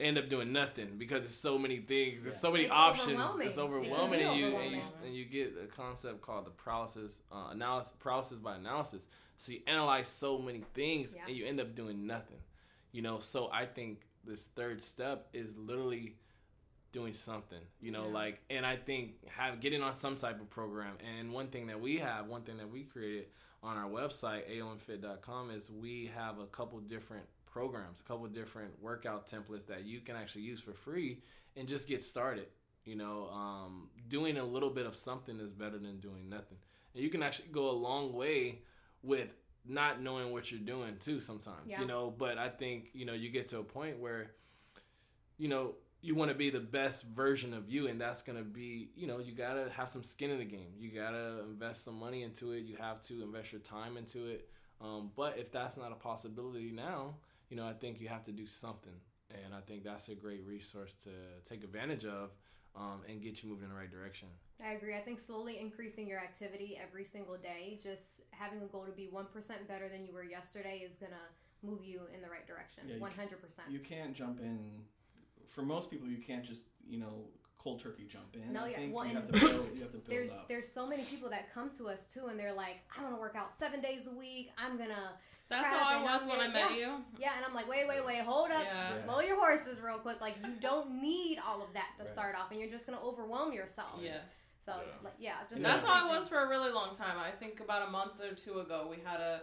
end 0.00 0.18
up 0.18 0.28
doing 0.28 0.52
nothing 0.52 0.96
because 0.98 1.24
it's 1.24 1.34
so 1.34 1.58
many 1.58 1.78
things, 1.78 2.22
there's 2.24 2.36
so 2.40 2.50
many 2.50 2.64
It's 2.64 2.72
options, 2.72 3.10
overwhelming. 3.18 3.46
it's 3.46 3.56
It 3.56 3.60
can 3.60 3.66
overwhelming, 3.68 4.20
and 4.22 4.38
you 4.38 4.56
and 4.56 4.72
you 4.72 4.82
and 5.04 5.14
you 5.14 5.24
get 5.24 5.54
a 5.62 5.66
concept 5.66 6.20
called 6.22 6.46
the 6.46 6.50
paralysis 6.50 7.20
uh, 7.30 7.48
analysis 7.50 7.92
paralysis 7.98 8.38
by 8.38 8.56
analysis. 8.56 9.06
So 9.36 9.52
you 9.52 9.60
analyze 9.66 10.08
so 10.08 10.38
many 10.38 10.62
things 10.74 11.14
Yeah. 11.14 11.22
and 11.28 11.36
you 11.36 11.46
end 11.46 11.60
up 11.60 11.74
doing 11.74 12.06
nothing. 12.06 12.38
You 12.92 13.02
know, 13.02 13.18
so 13.20 13.48
I 13.52 13.66
think 13.66 14.02
this 14.24 14.46
third 14.46 14.82
step 14.84 15.28
is 15.32 15.56
literally 15.56 16.16
doing 16.92 17.14
something. 17.14 17.60
You 17.80 17.92
know, 17.92 18.06
Yeah. 18.08 18.12
like 18.14 18.40
and 18.50 18.66
I 18.66 18.76
think 18.76 19.26
have 19.28 19.60
getting 19.60 19.82
on 19.82 19.94
some 19.94 20.16
type 20.16 20.40
of 20.40 20.50
program. 20.50 20.96
And 21.18 21.32
one 21.32 21.48
thing 21.48 21.68
that 21.68 21.80
we 21.80 21.98
have, 21.98 22.26
one 22.26 22.42
thing 22.42 22.56
that 22.58 22.68
we 22.68 22.84
created 22.84 23.28
on 23.62 23.76
our 23.76 23.88
website 23.88 24.50
aomfit.com 24.50 25.50
is 25.50 25.70
we 25.70 26.10
have 26.14 26.38
a 26.38 26.46
couple 26.46 26.78
different 26.80 27.24
programs, 27.50 28.00
a 28.00 28.02
couple 28.02 28.26
different 28.28 28.72
workout 28.80 29.26
templates 29.26 29.66
that 29.66 29.84
you 29.84 30.00
can 30.00 30.16
actually 30.16 30.42
use 30.42 30.60
for 30.60 30.72
free 30.72 31.22
and 31.56 31.68
just 31.68 31.88
get 31.88 32.02
started. 32.02 32.46
You 32.84 32.96
know, 32.96 33.28
um, 33.30 33.90
doing 34.08 34.38
a 34.38 34.44
little 34.44 34.70
bit 34.70 34.86
of 34.86 34.94
something 34.94 35.38
is 35.38 35.52
better 35.52 35.78
than 35.78 36.00
doing 36.00 36.28
nothing. 36.28 36.58
And 36.94 37.04
you 37.04 37.10
can 37.10 37.22
actually 37.22 37.50
go 37.52 37.70
a 37.70 37.72
long 37.72 38.12
way 38.12 38.60
with 39.02 39.28
not 39.68 40.00
knowing 40.00 40.32
what 40.32 40.50
you're 40.50 40.60
doing 40.60 40.96
too 40.98 41.20
sometimes. 41.20 41.66
Yeah. 41.66 41.80
You 41.80 41.86
know, 41.86 42.12
but 42.16 42.38
I 42.38 42.48
think, 42.48 42.88
you 42.94 43.04
know, 43.04 43.12
you 43.12 43.28
get 43.28 43.48
to 43.48 43.58
a 43.58 43.62
point 43.62 43.98
where 43.98 44.30
you 45.40 45.48
know, 45.48 45.72
you 46.02 46.14
want 46.14 46.30
to 46.30 46.36
be 46.36 46.50
the 46.50 46.60
best 46.60 47.06
version 47.06 47.54
of 47.54 47.68
you, 47.68 47.88
and 47.88 47.98
that's 47.98 48.22
gonna 48.22 48.42
be, 48.42 48.90
you 48.94 49.06
know, 49.06 49.18
you 49.18 49.32
gotta 49.32 49.70
have 49.74 49.88
some 49.88 50.04
skin 50.04 50.30
in 50.30 50.38
the 50.38 50.44
game. 50.44 50.74
You 50.78 50.90
gotta 50.90 51.40
invest 51.48 51.82
some 51.84 51.98
money 51.98 52.22
into 52.22 52.52
it. 52.52 52.64
You 52.64 52.76
have 52.76 53.02
to 53.04 53.22
invest 53.22 53.52
your 53.52 53.62
time 53.62 53.96
into 53.96 54.26
it. 54.26 54.48
Um, 54.82 55.10
but 55.16 55.38
if 55.38 55.50
that's 55.50 55.76
not 55.76 55.92
a 55.92 55.94
possibility 55.94 56.70
now, 56.70 57.16
you 57.50 57.56
know, 57.56 57.66
I 57.66 57.72
think 57.72 58.00
you 58.00 58.08
have 58.08 58.24
to 58.24 58.32
do 58.32 58.46
something, 58.46 58.92
and 59.44 59.54
I 59.54 59.60
think 59.60 59.84
that's 59.84 60.08
a 60.08 60.14
great 60.14 60.44
resource 60.46 60.94
to 61.04 61.10
take 61.44 61.64
advantage 61.64 62.04
of 62.04 62.30
um, 62.76 63.02
and 63.08 63.20
get 63.20 63.42
you 63.42 63.48
moving 63.50 63.64
in 63.64 63.70
the 63.70 63.76
right 63.76 63.90
direction. 63.90 64.28
I 64.64 64.72
agree. 64.72 64.96
I 64.96 65.00
think 65.00 65.18
slowly 65.18 65.58
increasing 65.58 66.06
your 66.06 66.18
activity 66.18 66.78
every 66.80 67.04
single 67.04 67.36
day, 67.36 67.78
just 67.82 68.20
having 68.30 68.62
a 68.62 68.66
goal 68.66 68.84
to 68.84 68.92
be 68.92 69.08
1% 69.12 69.26
better 69.66 69.88
than 69.88 70.06
you 70.06 70.12
were 70.12 70.22
yesterday 70.22 70.84
is 70.88 70.96
going 70.96 71.12
to 71.12 71.66
move 71.66 71.84
you 71.84 72.02
in 72.14 72.22
the 72.22 72.28
right 72.28 72.46
direction. 72.46 72.84
Yeah, 72.86 72.96
100%. 72.96 73.70
You 73.70 73.80
can't 73.80 74.14
jump 74.14 74.40
in. 74.40 74.58
For 75.46 75.62
most 75.62 75.90
people, 75.90 76.08
you 76.08 76.18
can't 76.18 76.44
just 76.44 76.62
you 76.88 76.98
know 76.98 77.24
cold 77.58 77.80
turkey 77.80 78.06
jump 78.08 78.34
in. 78.34 78.52
No, 78.52 78.64
I 78.64 78.68
yeah, 78.68 78.76
think 78.76 78.94
well, 78.94 79.04
you 79.04 79.14
have 79.14 79.24
and 79.24 79.34
to 79.34 79.40
build. 79.40 79.68
You 79.74 79.82
have 79.82 79.90
to 79.90 79.96
build 79.98 80.06
there's 80.08 80.32
up. 80.32 80.48
there's 80.48 80.68
so 80.68 80.86
many 80.86 81.02
people 81.02 81.28
that 81.30 81.52
come 81.52 81.70
to 81.76 81.88
us 81.88 82.06
too 82.06 82.26
and 82.26 82.38
they're 82.38 82.54
like, 82.54 82.76
I 82.96 83.02
want 83.02 83.14
to 83.14 83.20
work 83.20 83.34
out 83.36 83.52
7 83.52 83.80
days 83.80 84.06
a 84.06 84.14
week. 84.16 84.50
I'm 84.56 84.76
going 84.76 84.88
to 84.90 85.10
That's 85.50 85.68
Crap, 85.68 85.82
how 85.82 85.98
I 85.98 86.02
was 86.02 86.22
I'm 86.22 86.28
when 86.28 86.40
I 86.40 86.46
gonna- 86.46 86.70
met 86.70 86.78
you. 86.78 87.04
Yeah, 87.18 87.32
and 87.36 87.44
I'm 87.44 87.52
like, 87.54 87.68
wait, 87.68 87.86
wait, 87.88 88.06
wait, 88.06 88.20
hold 88.20 88.50
up. 88.50 88.62
Yeah. 88.64 88.94
Yeah. 88.94 89.04
Slow 89.04 89.20
your 89.20 89.36
horses 89.36 89.80
real 89.80 89.98
quick. 89.98 90.20
Like 90.20 90.36
you 90.46 90.54
don't 90.60 91.02
need 91.02 91.38
all 91.44 91.60
of 91.62 91.72
that 91.74 91.88
to 91.98 92.04
Right. 92.04 92.12
start 92.12 92.34
off 92.36 92.50
and 92.52 92.60
you're 92.60 92.70
just 92.70 92.86
going 92.86 92.96
to 92.98 93.04
overwhelm 93.04 93.52
yourself. 93.52 93.98
Yes. 94.00 94.22
So, 94.64 94.72
Yeah. 94.76 94.92
like 95.02 95.14
yeah, 95.18 95.34
just 95.50 95.60
That's 95.62 95.84
how 95.84 96.06
I 96.06 96.16
was 96.16 96.28
for 96.28 96.38
a 96.38 96.48
really 96.48 96.70
long 96.70 96.94
time. 96.94 97.18
I 97.18 97.30
think 97.32 97.58
about 97.60 97.88
a 97.88 97.90
month 97.90 98.20
or 98.20 98.34
two 98.34 98.60
ago, 98.60 98.86
we 98.90 98.98
had 99.04 99.20
a 99.20 99.42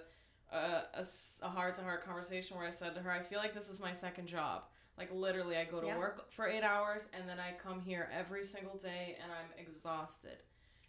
a, 0.49 1.49
heart 1.49 1.75
to 1.75 1.81
heart 1.83 2.05
conversation 2.05 2.55
where 2.55 2.65
I 2.65 2.69
said 2.71 2.95
to 2.95 3.01
her, 3.01 3.11
"I 3.11 3.21
feel 3.21 3.39
like 3.39 3.53
this 3.53 3.67
is 3.67 3.81
my 3.81 3.91
second 3.91 4.27
job. 4.27 4.63
Like 4.97 5.11
literally, 5.11 5.57
I 5.57 5.65
go 5.65 5.81
to 5.81 5.87
Yeah. 5.87 5.97
work 5.97 6.31
for 6.31 6.47
eight 6.47 6.63
hours 6.63 7.09
and 7.13 7.27
then 7.27 7.37
I 7.37 7.51
come 7.61 7.81
here 7.81 8.09
every 8.13 8.45
single 8.45 8.77
day 8.77 9.17
and 9.21 9.29
I'm 9.29 9.51
exhausted." 9.57 10.37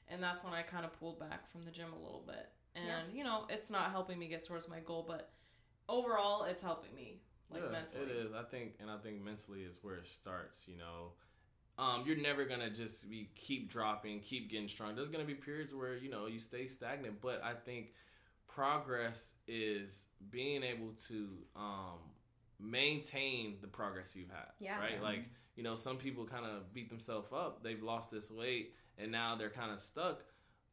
And 0.07 0.23
that's 0.23 0.45
when 0.45 0.53
I 0.55 0.63
kind 0.63 0.85
of 0.85 0.93
pulled 1.01 1.19
back 1.19 1.51
from 1.51 1.65
the 1.65 1.73
gym 1.73 1.93
a 1.93 1.99
little 1.99 2.23
bit. 2.25 2.49
And 2.79 2.87
Yeah. 2.87 3.17
you 3.17 3.25
know, 3.25 3.47
it's 3.49 3.71
not 3.71 3.91
helping 3.91 4.19
me 4.19 4.29
get 4.29 4.45
towards 4.45 4.69
my 4.69 4.81
goal, 4.81 5.05
but 5.07 5.31
overall, 5.89 6.45
it's 6.45 6.63
helping 6.63 6.95
me 6.95 7.21
like 7.51 7.63
yeah, 7.63 7.71
mentally. 7.71 8.03
it 8.05 8.11
is. 8.11 8.33
I 8.35 8.43
think, 8.43 8.75
and 8.81 8.91
I 8.91 8.99
think 8.99 9.23
mentally 9.23 9.63
is 9.63 9.79
where 9.83 9.97
it 9.97 10.07
starts. 10.07 10.67
You 10.69 10.77
know, 10.77 11.13
um, 11.83 12.05
you're 12.07 12.17
never 12.17 12.45
gonna 12.45 12.71
just 12.71 13.09
be 13.09 13.31
keep 13.35 13.71
dropping, 13.71 14.21
keep 14.21 14.51
getting 14.51 14.69
strong. 14.69 14.95
There's 14.95 15.09
gonna 15.09 15.25
be 15.25 15.35
periods 15.35 15.75
where 15.75 15.97
you 15.97 16.11
know 16.11 16.27
you 16.27 16.41
stay 16.41 16.69
stagnant, 16.69 17.21
but 17.21 17.43
I 17.43 17.55
think 17.55 17.95
progress 18.47 19.33
is 19.47 20.07
being 20.31 20.63
able 20.63 20.93
to 21.09 21.29
um, 21.57 21.99
maintain 22.59 23.57
the 23.61 23.67
progress 23.69 24.15
you've 24.17 24.31
had. 24.31 24.49
Yeah. 24.59 24.79
Right. 24.79 24.99
Mhm. 24.99 25.03
Like 25.03 25.25
you 25.57 25.65
know, 25.65 25.75
some 25.75 25.97
people 25.97 26.25
kind 26.25 26.47
of 26.47 26.73
beat 26.73 26.89
themselves 26.89 27.33
up. 27.33 27.63
They've 27.65 27.83
lost 27.83 28.11
this 28.13 28.31
weight, 28.31 28.75
and 28.97 29.11
now 29.11 29.35
they're 29.37 29.51
kind 29.51 29.73
of 29.73 29.81
stuck. 29.81 30.23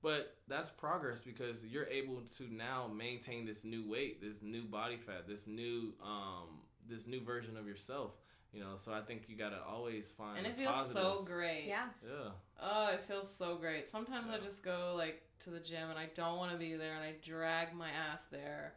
But 0.05 0.35
that's 0.47 0.69
progress 0.69 1.23
because 1.23 1.65
you're 1.65 1.87
able 1.87 2.21
to 2.37 2.53
now 2.53 2.87
maintain 2.95 3.43
this 3.43 3.65
new 3.65 3.83
weight, 3.89 4.21
this 4.21 4.43
new 4.43 4.61
body 4.61 4.97
fat, 4.97 5.27
this 5.27 5.47
new 5.47 5.93
um 5.99 6.61
this 6.87 7.07
new 7.07 7.21
version 7.21 7.57
of 7.57 7.65
yourself. 7.65 8.11
You 8.53 8.59
know, 8.59 8.75
so 8.75 8.93
I 8.93 9.01
think 9.01 9.23
you 9.27 9.35
gotta 9.35 9.57
always 9.67 10.11
find 10.11 10.37
and 10.37 10.45
the 10.45 10.51
it 10.51 10.57
feels 10.57 10.91
so 10.91 11.23
great. 11.25 11.65
Yeah. 11.67 11.87
Yeah, 12.05 12.29
Oh, 12.61 12.89
it 12.93 13.01
feels 13.07 13.33
so 13.33 13.55
great. 13.55 13.87
Sometimes 13.87 14.27
I 14.31 14.37
just 14.37 14.63
go 14.63 14.93
like 14.95 15.23
to 15.39 15.49
the 15.49 15.59
gym 15.59 15.89
and 15.89 15.97
I 15.97 16.09
don't 16.13 16.37
want 16.37 16.51
to 16.51 16.57
be 16.59 16.75
there 16.75 16.93
and 16.93 17.03
I 17.03 17.15
drag 17.23 17.73
my 17.73 17.89
ass 17.89 18.25
there. 18.25 18.73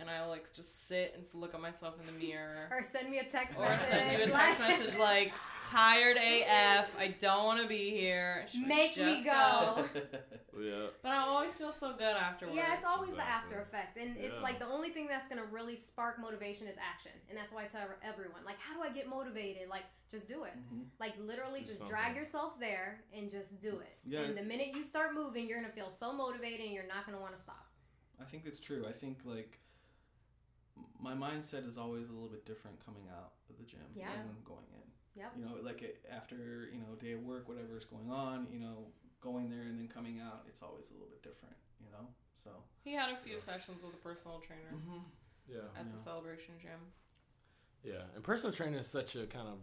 And 0.00 0.08
I 0.08 0.24
like 0.26 0.52
just 0.54 0.86
sit 0.88 1.14
and 1.16 1.24
look 1.40 1.54
at 1.54 1.60
myself 1.60 1.94
in 2.00 2.06
the 2.06 2.12
mirror. 2.12 2.68
Or 2.70 2.82
send 2.82 3.10
me 3.10 3.18
a 3.18 3.24
text 3.24 3.58
Or 3.58 3.64
message. 3.64 3.88
send 3.90 4.18
you 4.18 4.24
a 4.24 4.30
text 4.30 4.60
message 4.60 4.96
like 4.98 5.32
tired 5.64 6.16
AF. 6.16 6.88
I 6.98 7.14
don't 7.18 7.44
want 7.44 7.60
to 7.62 7.68
be 7.68 7.90
here. 7.90 8.46
She's 8.50 8.60
like, 8.60 8.68
Make 8.68 8.96
me 8.96 9.22
"Just 9.22 9.24
go." 9.24 9.84
Yeah. 10.60 10.86
But 11.04 11.12
I 11.12 11.18
always 11.18 11.54
feel 11.54 11.70
so 11.70 11.92
good 11.92 12.16
afterwards. 12.16 12.56
Yeah, 12.56 12.74
it's 12.74 12.84
always 12.84 13.12
the 13.12 13.22
after 13.24 13.60
effect. 13.60 13.96
And 13.96 14.16
it's 14.16 14.34
Yeah. 14.34 14.40
like 14.40 14.58
the 14.58 14.66
only 14.66 14.90
thing 14.90 15.06
that's 15.06 15.28
going 15.28 15.40
to 15.40 15.46
really 15.46 15.76
spark 15.76 16.18
motivation 16.18 16.66
is 16.66 16.74
action. 16.78 17.12
And 17.28 17.38
that's 17.38 17.52
why 17.52 17.62
I 17.62 17.66
tell 17.66 17.82
everyone, 18.02 18.40
like, 18.44 18.58
how 18.58 18.74
do 18.74 18.82
I 18.82 18.92
get 18.92 19.08
motivated? 19.08 19.68
Like, 19.68 19.84
just 20.10 20.26
do 20.26 20.42
it. 20.44 20.54
Mhm. 20.56 20.86
Like, 20.98 21.14
literally, 21.20 21.60
Do 21.60 21.66
just 21.66 21.78
something. 21.78 21.94
drag 21.94 22.16
yourself 22.16 22.58
there 22.58 23.04
and 23.12 23.30
just 23.30 23.60
do 23.60 23.78
it. 23.78 23.98
Yeah. 24.04 24.22
And 24.22 24.36
the 24.36 24.42
minute 24.42 24.68
you 24.74 24.82
start 24.82 25.14
moving, 25.14 25.46
you're 25.46 25.58
going 25.60 25.70
to 25.70 25.76
feel 25.76 25.92
so 25.92 26.12
motivated 26.12 26.66
and 26.66 26.74
you're 26.74 26.88
not 26.88 27.06
going 27.06 27.16
to 27.16 27.22
want 27.22 27.36
to 27.36 27.40
stop. 27.40 27.64
I 28.20 28.24
think 28.24 28.42
that's 28.42 28.58
true. 28.58 28.84
I 28.84 28.92
think 28.92 29.18
like 29.24 29.60
my 31.00 31.14
mindset 31.14 31.66
is 31.66 31.78
always 31.78 32.08
a 32.08 32.12
little 32.12 32.28
bit 32.28 32.44
different 32.46 32.84
coming 32.84 33.04
out 33.10 33.32
of 33.50 33.56
the 33.58 33.64
gym 33.64 33.80
Yeah. 33.94 34.10
than 34.12 34.26
when 34.26 34.36
going 34.44 34.66
in. 34.74 34.90
Yep. 35.22 35.32
You 35.38 35.44
know, 35.44 35.54
like 35.62 35.82
it, 35.82 36.04
after 36.10 36.68
you 36.72 36.78
know 36.80 36.94
day 36.98 37.12
of 37.12 37.22
work, 37.22 37.48
whatever 37.48 37.76
is 37.76 37.84
going 37.84 38.10
on, 38.10 38.46
you 38.52 38.60
know, 38.60 38.86
going 39.20 39.50
there 39.50 39.62
and 39.62 39.78
then 39.78 39.88
coming 39.88 40.20
out, 40.20 40.44
it's 40.48 40.62
always 40.62 40.90
a 40.90 40.92
little 40.92 41.08
bit 41.08 41.22
different. 41.22 41.56
You 41.80 41.90
know, 41.92 42.06
so. 42.42 42.50
He 42.84 42.94
had 42.94 43.10
a 43.10 43.16
few 43.16 43.38
sessions 43.38 43.82
with 43.82 43.94
a 43.94 43.98
personal 43.98 44.38
trainer 44.40 44.72
Mm-hmm. 44.74 44.98
Yeah. 45.48 45.58
at 45.78 45.86
Yeah. 45.86 45.92
the 45.92 45.98
celebration 45.98 46.54
gym. 46.60 46.80
Yeah, 47.84 48.02
and 48.14 48.22
personal 48.24 48.54
training 48.54 48.78
is 48.78 48.86
such 48.86 49.14
a 49.16 49.26
kind 49.26 49.48
of 49.48 49.58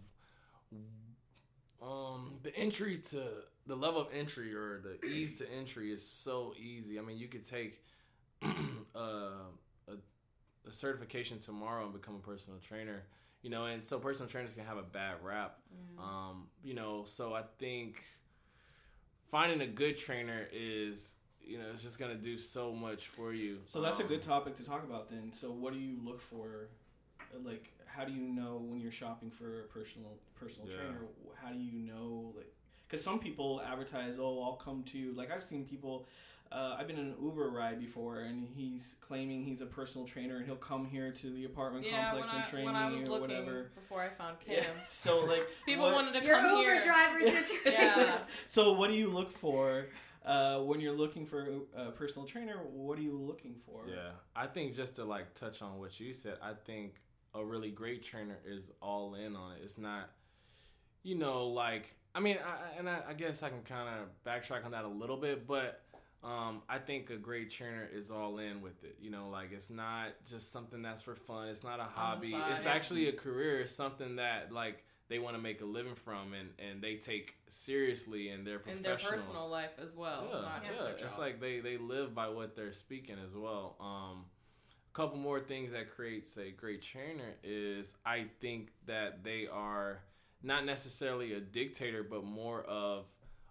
um 1.81 2.35
the 2.43 2.55
entry 2.55 2.97
to 2.97 3.21
the 3.67 3.75
level 3.75 3.99
of 4.01 4.07
entry 4.13 4.53
or 4.53 4.79
the 4.79 5.03
ease 5.05 5.33
to 5.39 5.51
entry 5.51 5.91
is 5.91 6.07
so 6.07 6.53
easy. 6.57 6.97
I 6.99 7.01
mean, 7.01 7.17
you 7.17 7.27
could 7.27 7.43
take 7.43 7.81
uh, 8.95 9.29
a 10.65 10.69
a 10.69 10.71
certification 10.71 11.39
tomorrow 11.39 11.83
and 11.85 11.93
become 11.93 12.15
a 12.15 12.19
personal 12.19 12.59
trainer. 12.59 13.03
You 13.41 13.51
know, 13.51 13.65
and 13.65 13.83
so 13.85 13.99
personal 13.99 14.29
trainers 14.29 14.53
can 14.53 14.65
have 14.65 14.77
a 14.77 14.83
bad 14.83 15.17
rap. 15.23 15.59
Mm. 15.99 16.03
Um, 16.03 16.47
you 16.63 16.73
know, 16.73 17.03
so 17.05 17.33
I 17.35 17.43
think 17.59 18.03
finding 19.29 19.61
a 19.61 19.67
good 19.67 19.97
trainer 19.97 20.47
is 20.51 21.15
you 21.43 21.57
know 21.59 21.65
it's 21.71 21.83
just 21.83 21.99
gonna 21.99 22.15
do 22.15 22.37
so 22.37 22.71
much 22.73 23.07
for 23.07 23.33
you. 23.33 23.59
So 23.65 23.81
that's 23.81 23.99
a 23.99 24.03
Um, 24.03 24.09
good 24.09 24.21
topic 24.21 24.55
to 24.55 24.63
talk 24.63 24.83
about 24.83 25.09
then. 25.09 25.31
So 25.31 25.51
what 25.51 25.73
do 25.73 25.79
you 25.79 25.97
look 26.03 26.21
for? 26.21 26.69
Uh, 27.33 27.39
Like, 27.39 27.71
how 27.85 28.05
do 28.05 28.11
you 28.13 28.21
know 28.21 28.57
when 28.57 28.79
you're 28.79 28.91
shopping 28.91 29.29
for 29.29 29.61
a 29.61 29.63
personal 29.67 30.17
personal 30.35 30.67
Yeah. 30.67 30.75
trainer? 30.77 31.07
How 31.35 31.51
do 31.51 31.59
you 31.59 31.73
know 31.79 32.33
like? 32.35 32.51
Because 32.87 33.03
some 33.03 33.19
people 33.19 33.61
advertise, 33.61 34.19
"Oh, 34.19 34.41
I'll 34.43 34.57
come 34.57 34.83
to. 34.85 35.13
Like 35.13 35.29
I've 35.31 35.43
seen 35.43 35.65
people. 35.65 36.07
Uh, 36.51 36.77
I've 36.79 36.87
been 36.87 36.97
in 36.97 37.07
an 37.07 37.15
Uber 37.21 37.49
ride 37.49 37.79
before, 37.79 38.19
and 38.19 38.47
he's 38.55 38.95
claiming 39.01 39.43
he's 39.43 39.61
a 39.61 39.65
personal 39.65 40.07
trainer, 40.07 40.37
and 40.37 40.45
he'll 40.45 40.55
come 40.55 40.85
here 40.85 41.11
to 41.11 41.29
the 41.31 41.45
apartment 41.45 41.85
Yeah, 41.85 42.13
when 42.13 42.21
complex 42.23 42.33
I, 42.33 42.37
and 42.37 42.45
train 42.49 42.65
when 42.65 42.75
I 42.75 42.89
was 42.89 43.01
me 43.01 43.07
or 43.07 43.11
looking 43.11 43.35
whatever. 43.37 43.71
before 43.75 44.01
I 44.03 44.09
found 44.09 44.39
Kim, 44.39 44.55
Yeah. 44.55 44.63
So 44.87 45.25
like, 45.25 45.45
people 45.65 45.85
what- 45.85 45.95
wanted 45.95 46.19
to 46.21 46.25
Your 46.25 46.37
come 46.39 46.57
Uber 46.59 46.73
here. 46.73 46.83
driver's 46.83 47.23
your 47.31 47.41
trainer. 47.61 47.77
Yeah. 47.77 48.17
so 48.47 48.73
what 48.73 48.89
do 48.89 48.95
you 48.95 49.09
look 49.09 49.31
for 49.31 49.87
uh, 50.25 50.59
when 50.59 50.79
you're 50.79 50.95
looking 50.95 51.25
for 51.25 51.47
a 51.75 51.91
personal 51.91 52.27
trainer? 52.27 52.57
What 52.71 52.99
are 52.99 53.03
you 53.03 53.17
looking 53.17 53.55
for? 53.65 53.81
Yeah, 53.89 54.11
I 54.35 54.47
think 54.47 54.75
just 54.75 54.95
to 54.95 55.03
like 55.03 55.33
touch 55.33 55.61
on 55.61 55.79
what 55.79 55.99
you 55.99 56.13
said, 56.13 56.37
I 56.41 56.53
think 56.65 56.95
a 57.33 57.43
really 57.43 57.69
great 57.71 58.01
trainer 58.01 58.37
is 58.47 58.63
all 58.81 59.15
in 59.15 59.35
on 59.35 59.53
it. 59.53 59.57
It's 59.63 59.77
not, 59.77 60.09
you 61.03 61.15
know, 61.15 61.47
like 61.47 61.93
I 62.13 62.21
mean, 62.21 62.37
I, 62.37 62.79
and 62.79 62.89
I, 62.89 63.01
I 63.09 63.13
guess 63.13 63.43
I 63.43 63.49
can 63.49 63.61
kind 63.63 63.89
of 63.89 64.07
backtrack 64.25 64.63
on 64.63 64.71
that 64.71 64.85
a 64.85 64.87
little 64.87 65.17
bit, 65.17 65.45
but 65.45 65.81
um, 66.25 66.63
I 66.67 66.79
think 66.79 67.11
a 67.11 67.17
great 67.17 67.51
trainer 67.51 67.87
is 67.93 68.09
all 68.09 68.39
in 68.39 68.61
with 68.61 68.83
it. 68.83 68.97
You 68.99 69.11
know, 69.11 69.29
like 69.29 69.51
it's 69.51 69.69
not 69.69 70.07
just 70.27 70.51
something 70.51 70.81
that's 70.81 71.03
for 71.03 71.15
fun. 71.15 71.49
It's 71.49 71.63
not 71.63 71.79
a 71.79 71.83
hobby. 71.83 72.35
It's 72.51 72.65
actually 72.65 73.07
a 73.07 73.13
career. 73.13 73.61
It's 73.61 73.75
something 73.75 74.15
that 74.15 74.51
like 74.51 74.83
they 75.07 75.19
want 75.19 75.35
to 75.35 75.41
make 75.41 75.61
a 75.61 75.65
living 75.65 75.95
from, 75.95 76.33
and 76.33 76.49
and 76.57 76.81
they 76.81 76.95
take 76.95 77.35
seriously 77.47 78.29
in 78.29 78.43
their 78.43 78.61
in 78.67 78.81
their 78.81 78.97
personal 78.97 79.47
life 79.49 79.77
as 79.81 79.95
well, 79.95 80.27
yeah, 80.27 80.41
not 80.41 80.65
just 80.65 80.79
yeah. 80.79 81.05
It's 81.05 81.19
like 81.19 81.39
they 81.39 81.59
they 81.59 81.77
live 81.77 82.15
by 82.15 82.29
what 82.29 82.55
they're 82.55 82.73
speaking 82.73 83.17
as 83.23 83.35
well. 83.35 83.75
Um, 83.79 84.25
a 84.91 84.95
couple 84.95 85.19
more 85.19 85.39
things 85.39 85.73
that 85.73 85.91
creates 85.91 86.37
a 86.37 86.49
great 86.49 86.81
trainer 86.81 87.35
is 87.43 87.93
I 88.03 88.25
think 88.41 88.71
that 88.87 89.23
they 89.23 89.47
are 89.51 89.99
not 90.41 90.65
necessarily 90.65 91.33
a 91.33 91.39
dictator, 91.39 92.03
but 92.03 92.23
more 92.23 92.63
of 92.63 93.05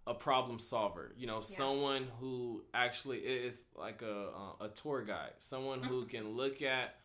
a 0.06 0.14
problem 0.14 0.58
solver. 0.58 1.12
You 1.16 1.26
know, 1.26 1.40
someone 1.40 2.08
who 2.20 2.64
actually 2.74 3.18
is 3.18 3.64
like 3.76 4.02
a 4.02 4.28
a 4.60 4.68
tour 4.68 5.02
guide, 5.02 5.32
someone 5.38 5.82
who 5.82 6.04
can 6.14 6.36
look 6.36 6.62
at 6.62 6.96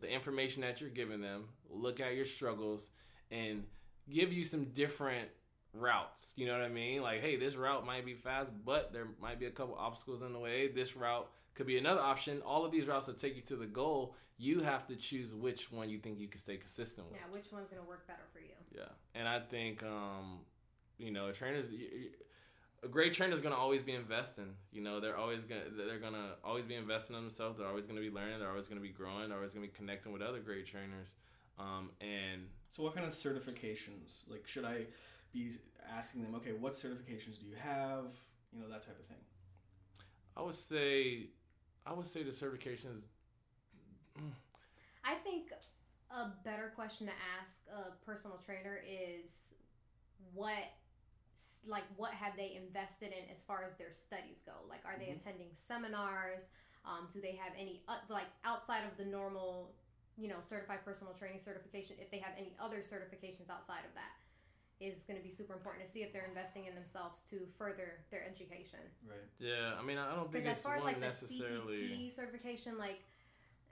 the 0.00 0.08
information 0.08 0.62
that 0.62 0.80
you're 0.80 0.90
giving 0.90 1.20
them, 1.20 1.44
look 1.70 2.00
at 2.00 2.14
your 2.14 2.24
struggles, 2.24 2.90
and 3.30 3.64
give 4.08 4.32
you 4.32 4.44
some 4.44 4.66
different 4.66 5.28
routes. 5.72 6.32
You 6.36 6.46
know 6.46 6.52
what 6.52 6.62
I 6.62 6.68
mean? 6.68 7.02
Like, 7.02 7.20
hey, 7.20 7.36
this 7.36 7.56
route 7.56 7.84
might 7.84 8.04
be 8.06 8.14
fast, 8.14 8.50
but 8.64 8.92
there 8.92 9.08
might 9.20 9.40
be 9.40 9.46
a 9.46 9.50
couple 9.50 9.74
obstacles 9.74 10.22
in 10.22 10.32
the 10.32 10.38
way. 10.38 10.68
This 10.68 10.96
route 10.96 11.28
could 11.54 11.66
be 11.66 11.78
another 11.78 12.00
option. 12.00 12.40
All 12.42 12.64
of 12.64 12.72
these 12.72 12.86
routes 12.86 13.06
will 13.06 13.14
take 13.14 13.36
you 13.36 13.42
to 13.42 13.56
the 13.56 13.66
goal. 13.66 14.14
You 14.36 14.60
have 14.60 14.86
to 14.88 14.96
choose 14.96 15.32
which 15.32 15.70
one 15.70 15.88
you 15.88 15.98
think 15.98 16.18
you 16.18 16.28
can 16.28 16.40
stay 16.40 16.56
consistent 16.56 17.08
with. 17.08 17.16
Yeah, 17.16 17.32
which 17.32 17.52
one's 17.52 17.68
going 17.68 17.82
to 17.82 17.88
work 17.88 18.06
better 18.06 18.26
for 18.32 18.40
you? 18.40 18.54
Yeah, 18.74 18.88
and 19.14 19.28
I 19.28 19.40
think 19.40 19.82
um, 19.84 20.40
you 20.98 21.10
know, 21.10 21.32
trainers. 21.32 21.66
Y- 22.84 22.86
y- 22.86 22.86
A 22.86 22.88
great 22.88 23.14
trainer 23.14 23.32
is 23.32 23.40
gonna 23.40 23.56
always 23.56 23.82
be 23.82 23.92
investing. 23.92 24.54
You 24.72 24.82
know, 24.82 25.00
they're 25.00 25.16
always 25.16 25.44
gonna 25.44 25.70
they're 25.70 25.98
gonna 25.98 26.36
always 26.44 26.64
be 26.64 26.74
investing 26.74 27.16
in 27.16 27.22
themselves. 27.22 27.58
They're 27.58 27.66
always 27.68 27.86
gonna 27.86 28.00
be 28.00 28.10
learning. 28.10 28.38
They're 28.38 28.50
always 28.50 28.66
gonna 28.68 28.80
be 28.80 28.88
growing. 28.90 29.28
They're 29.28 29.38
always 29.38 29.52
gonna 29.54 29.66
be 29.66 29.72
connecting 29.72 30.12
with 30.12 30.22
other 30.22 30.40
great 30.40 30.66
trainers. 30.66 31.14
Um, 31.58 31.90
and 32.00 32.48
So 32.70 32.82
what 32.82 32.94
kind 32.94 33.06
of 33.06 33.12
certifications? 33.12 34.28
Like, 34.28 34.46
should 34.46 34.64
I 34.64 34.86
be 35.32 35.52
asking 35.88 36.22
them? 36.22 36.34
Okay, 36.36 36.52
what 36.52 36.72
certifications 36.72 37.38
do 37.40 37.46
you 37.46 37.54
have? 37.56 38.06
You 38.52 38.60
know 38.60 38.68
that 38.68 38.82
type 38.82 38.98
of 38.98 39.06
thing. 39.06 39.24
I 40.36 40.42
would 40.42 40.54
say, 40.54 41.28
I 41.86 41.92
would 41.92 42.06
say 42.06 42.22
the 42.24 42.30
certifications. 42.32 43.02
I 45.04 45.14
think 45.16 45.50
a 46.10 46.30
better 46.44 46.72
question 46.74 47.06
to 47.06 47.12
ask 47.40 47.60
a 47.68 47.92
personal 48.04 48.38
trainer 48.38 48.80
is 48.86 49.54
what 50.32 50.72
like 51.66 51.84
what 51.96 52.12
have 52.12 52.36
they 52.36 52.54
invested 52.56 53.12
in 53.12 53.24
as 53.34 53.42
far 53.42 53.64
as 53.64 53.74
their 53.76 53.92
studies 53.92 54.40
go 54.44 54.52
like 54.68 54.80
are 54.84 54.96
they 54.98 55.06
Mhm. 55.06 55.16
attending 55.20 55.48
seminars 55.56 56.48
um, 56.84 57.08
do 57.12 57.20
they 57.20 57.32
have 57.32 57.52
any 57.58 57.82
uh, 57.88 57.98
like 58.08 58.26
outside 58.44 58.84
of 58.84 58.96
the 58.96 59.04
normal 59.04 59.74
you 60.16 60.28
know 60.28 60.40
certified 60.40 60.84
personal 60.84 61.14
training 61.14 61.40
certification 61.40 61.96
if 62.00 62.10
they 62.10 62.18
have 62.18 62.32
any 62.38 62.54
other 62.60 62.78
certifications 62.78 63.48
outside 63.50 63.84
of 63.84 63.94
that 63.94 64.12
is 64.80 65.04
going 65.04 65.16
to 65.16 65.22
be 65.22 65.32
super 65.32 65.54
important 65.54 65.86
to 65.86 65.90
see 65.90 66.02
if 66.02 66.12
they're 66.12 66.26
investing 66.26 66.66
in 66.66 66.74
themselves 66.74 67.22
to 67.30 67.46
further 67.56 68.04
their 68.10 68.24
education 68.24 68.80
Right. 69.06 69.28
Yeah, 69.38 69.74
I 69.78 69.82
mean, 69.82 69.98
I 69.98 70.14
don't 70.14 70.30
think 70.32 70.44
because 70.44 70.46
as 70.50 70.56
it's 70.58 70.62
far 70.64 70.76
as 70.76 70.82
one 70.82 70.92
like 70.92 71.00
the 71.00 71.06
necessarily. 71.06 71.78
CPT 71.78 72.10
certification 72.14 72.76
like 72.78 73.00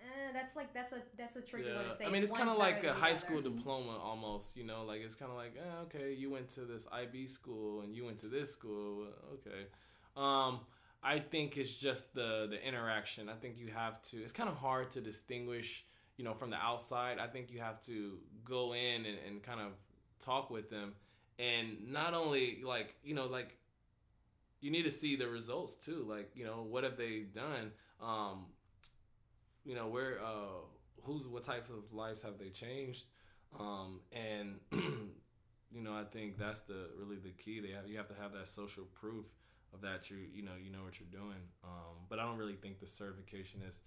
eh, 0.03 0.33
that's 0.33 0.57
like 0.57 0.73
that's 0.75 0.93
a 0.93 1.03
that's 1.17 1.37
a 1.37 1.41
tricky 1.41 1.73
one 1.73 1.85
to 1.85 1.97
say 1.97 2.07
I 2.07 2.11
mean, 2.11 2.23
it's 2.23 2.33
kind 2.33 2.49
of 2.49 2.59
like 2.59 2.85
a 2.85 2.93
high 2.93 3.15
school 3.15 3.41
diploma 3.41 3.99
almost. 4.03 4.57
You 4.57 4.65
know, 4.65 4.85
like 4.85 5.01
it's 5.01 5.15
kind 5.15 5.31
of 5.31 5.37
like, 5.37 5.57
eh, 5.57 5.83
okay, 5.85 6.13
you 6.13 6.31
went 6.31 6.49
to 6.51 6.61
this 6.61 6.87
IB 6.93 7.27
school 7.27 7.83
and 7.83 7.95
you 7.95 8.05
went 8.05 8.19
to 8.19 8.27
this 8.27 8.53
school. 8.53 9.07
Okay, 9.35 9.67
um, 10.17 10.61
I 11.03 11.19
think 11.19 11.57
it's 11.57 11.77
just 11.77 12.15
the 12.15 12.47
the 12.51 12.67
interaction. 12.67 13.29
I 13.29 13.35
think 13.35 13.59
you 13.59 13.69
have 13.69 14.01
to. 14.03 14.23
It's 14.23 14.33
kind 14.33 14.49
of 14.49 14.57
hard 14.57 14.91
to 14.93 15.01
distinguish, 15.01 15.85
you 16.17 16.25
know, 16.25 16.35
from 16.35 16.51
the 16.51 16.57
outside. 16.57 17.19
I 17.19 17.27
think 17.27 17.51
you 17.51 17.61
have 17.61 17.85
to 17.87 18.19
go 18.45 18.75
in 18.75 19.07
and, 19.07 19.19
and 19.27 19.43
kind 19.43 19.61
of 19.61 19.73
talk 20.21 20.51
with 20.51 20.71
them, 20.71 20.95
and 21.39 21.91
not 21.93 22.15
only 22.15 22.61
like 22.65 22.95
you 23.03 23.15
know 23.15 23.27
like 23.27 23.57
you 24.61 24.71
need 24.71 24.85
to 24.85 24.91
see 24.91 25.17
the 25.17 25.29
results 25.29 25.75
too. 25.75 26.07
Like 26.09 26.31
you 26.35 26.45
know, 26.45 26.65
what 26.69 26.85
have 26.85 26.97
they 26.97 27.25
done? 27.33 27.73
Um, 28.01 28.47
you 29.65 29.75
know 29.75 29.89
where 29.89 30.19
uh 30.25 30.61
who's 31.03 31.27
what 31.27 31.43
types 31.43 31.71
of 31.71 31.93
lives 31.93 32.23
have 32.23 32.39
they 32.39 32.49
changed? 32.49 33.07
Um 33.59 34.01
and 34.13 34.57
you 34.73 35.83
know 35.83 35.95
i 35.95 36.05
think 36.05 36.39
that's 36.39 36.63
the 36.63 36.89
really 36.99 37.17
the 37.17 37.31
key. 37.31 37.61
They 37.61 37.71
have 37.71 37.87
you 37.89 37.97
have 37.99 38.09
to 38.09 38.15
have 38.21 38.33
that 38.33 38.49
social 38.49 38.85
proof 38.93 39.27
of 39.75 39.81
that 39.83 40.11
you 40.11 40.19
you 40.35 40.43
know 40.43 40.53
you 40.63 40.71
know 40.71 40.83
what 40.85 40.99
you're 41.01 41.09
doing. 41.23 41.41
Um 41.65 42.07
but 42.09 42.19
i 42.19 42.25
don't 42.25 42.39
really 42.39 42.57
think 42.57 42.81
the 42.81 42.87
certification 42.87 43.61
is 43.69 43.81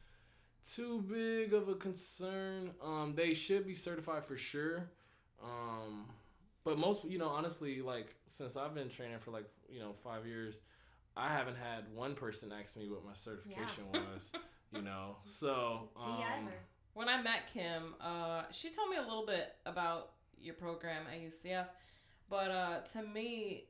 too 0.76 1.02
big 1.08 1.54
of 1.54 1.70
a 1.70 1.76
concern. 1.76 2.72
Um 2.84 3.14
they 3.16 3.34
should 3.34 3.66
be 3.68 3.76
certified 3.76 4.26
for 4.26 4.38
sure. 4.38 4.90
Um 5.44 6.06
but 6.64 6.78
most 6.80 7.06
you 7.06 7.18
know 7.18 7.28
honestly 7.30 7.82
like 7.82 8.16
since 8.28 8.58
i've 8.58 8.74
been 8.74 8.90
training 8.90 9.20
for 9.20 9.32
like 9.32 9.46
you 9.70 9.80
know 9.80 9.94
five 10.04 10.26
years 10.26 10.60
i 11.16 11.28
haven't 11.32 11.56
had 11.58 11.84
one 11.94 12.16
person 12.16 12.52
ask 12.52 12.76
me 12.76 12.90
what 12.90 13.06
my 13.06 13.14
certification 13.14 13.84
was 13.94 14.32
you 14.72 14.82
know 14.90 15.18
so 15.26 15.90
um, 15.98 16.18
Me 16.18 16.24
either. 16.24 16.54
when 16.94 17.10
I 17.10 17.22
met 17.22 17.52
Kim, 17.54 17.96
uh, 18.02 18.44
she 18.52 18.70
told 18.72 18.90
me 18.90 18.98
a 18.98 19.02
little 19.02 19.26
bit 19.26 19.56
about 19.66 20.12
your 20.40 20.56
program 20.56 21.04
at 21.12 21.20
UCF, 21.22 21.68
but 22.30 22.52
uh, 22.52 22.80
to 22.94 23.02
me, 23.04 23.66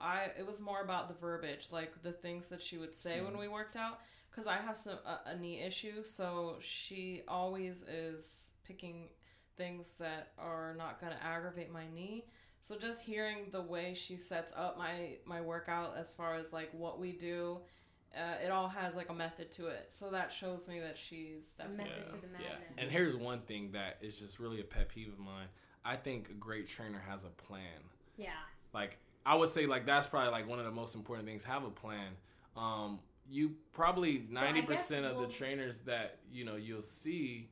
I 0.00 0.28
it 0.38 0.46
was 0.46 0.60
more 0.60 0.80
about 0.82 1.08
the 1.08 1.14
verbiage, 1.14 1.68
like 1.70 2.02
the 2.02 2.12
things 2.12 2.46
that 2.46 2.62
she 2.62 2.78
would 2.78 2.94
say 2.94 3.20
when 3.20 3.36
we 3.38 3.48
worked 3.48 3.76
out. 3.76 4.00
because 4.30 4.46
I 4.46 4.56
have 4.56 4.76
some 4.76 4.98
a, 5.06 5.30
a 5.30 5.36
knee 5.36 5.60
issue, 5.60 6.02
so 6.02 6.56
she 6.60 7.22
always 7.28 7.82
is 7.82 8.52
picking 8.64 9.08
things 9.56 9.94
that 9.98 10.28
are 10.38 10.74
not 10.78 11.00
going 11.00 11.12
to 11.12 11.22
aggravate 11.22 11.70
my 11.70 11.86
knee. 11.94 12.24
So 12.62 12.76
just 12.78 13.02
hearing 13.02 13.48
the 13.52 13.60
way 13.62 13.94
she 13.94 14.16
sets 14.16 14.52
up 14.56 14.78
my 14.78 15.16
my 15.26 15.40
workout 15.40 15.94
as 15.98 16.14
far 16.14 16.36
as 16.36 16.52
like 16.52 16.70
what 16.72 16.98
we 16.98 17.12
do, 17.12 17.58
uh, 18.16 18.44
it 18.44 18.50
all 18.50 18.68
has 18.68 18.96
like 18.96 19.08
a 19.08 19.14
method 19.14 19.52
to 19.52 19.68
it. 19.68 19.86
So 19.88 20.10
that 20.10 20.32
shows 20.32 20.68
me 20.68 20.80
that 20.80 20.98
she's 20.98 21.50
definitely 21.58 21.84
Method 21.84 22.06
to 22.08 22.20
the 22.20 22.32
madness. 22.32 22.48
Yeah. 22.76 22.82
And 22.82 22.90
here's 22.90 23.14
one 23.16 23.40
thing 23.40 23.70
that 23.72 23.98
is 24.00 24.18
just 24.18 24.38
really 24.38 24.60
a 24.60 24.64
pet 24.64 24.88
peeve 24.88 25.08
of 25.08 25.18
mine. 25.18 25.46
I 25.84 25.96
think 25.96 26.28
a 26.30 26.34
great 26.34 26.68
trainer 26.68 27.02
has 27.08 27.24
a 27.24 27.28
plan. 27.28 27.62
Yeah. 28.16 28.30
Like 28.74 28.98
I 29.24 29.34
would 29.34 29.48
say 29.48 29.66
like 29.66 29.86
that's 29.86 30.06
probably 30.06 30.30
like 30.30 30.48
one 30.48 30.58
of 30.58 30.64
the 30.64 30.70
most 30.72 30.94
important 30.94 31.26
things. 31.28 31.44
Have 31.44 31.64
a 31.64 31.70
plan. 31.70 32.12
Um 32.56 32.98
you 33.30 33.54
probably 33.72 34.26
ninety 34.28 34.60
guess 34.62 34.68
percent 34.68 35.06
of 35.06 35.16
we'll- 35.16 35.28
the 35.28 35.32
trainers 35.32 35.80
that, 35.80 36.18
you 36.32 36.44
know, 36.44 36.56
you'll 36.56 36.82
see 36.82 37.48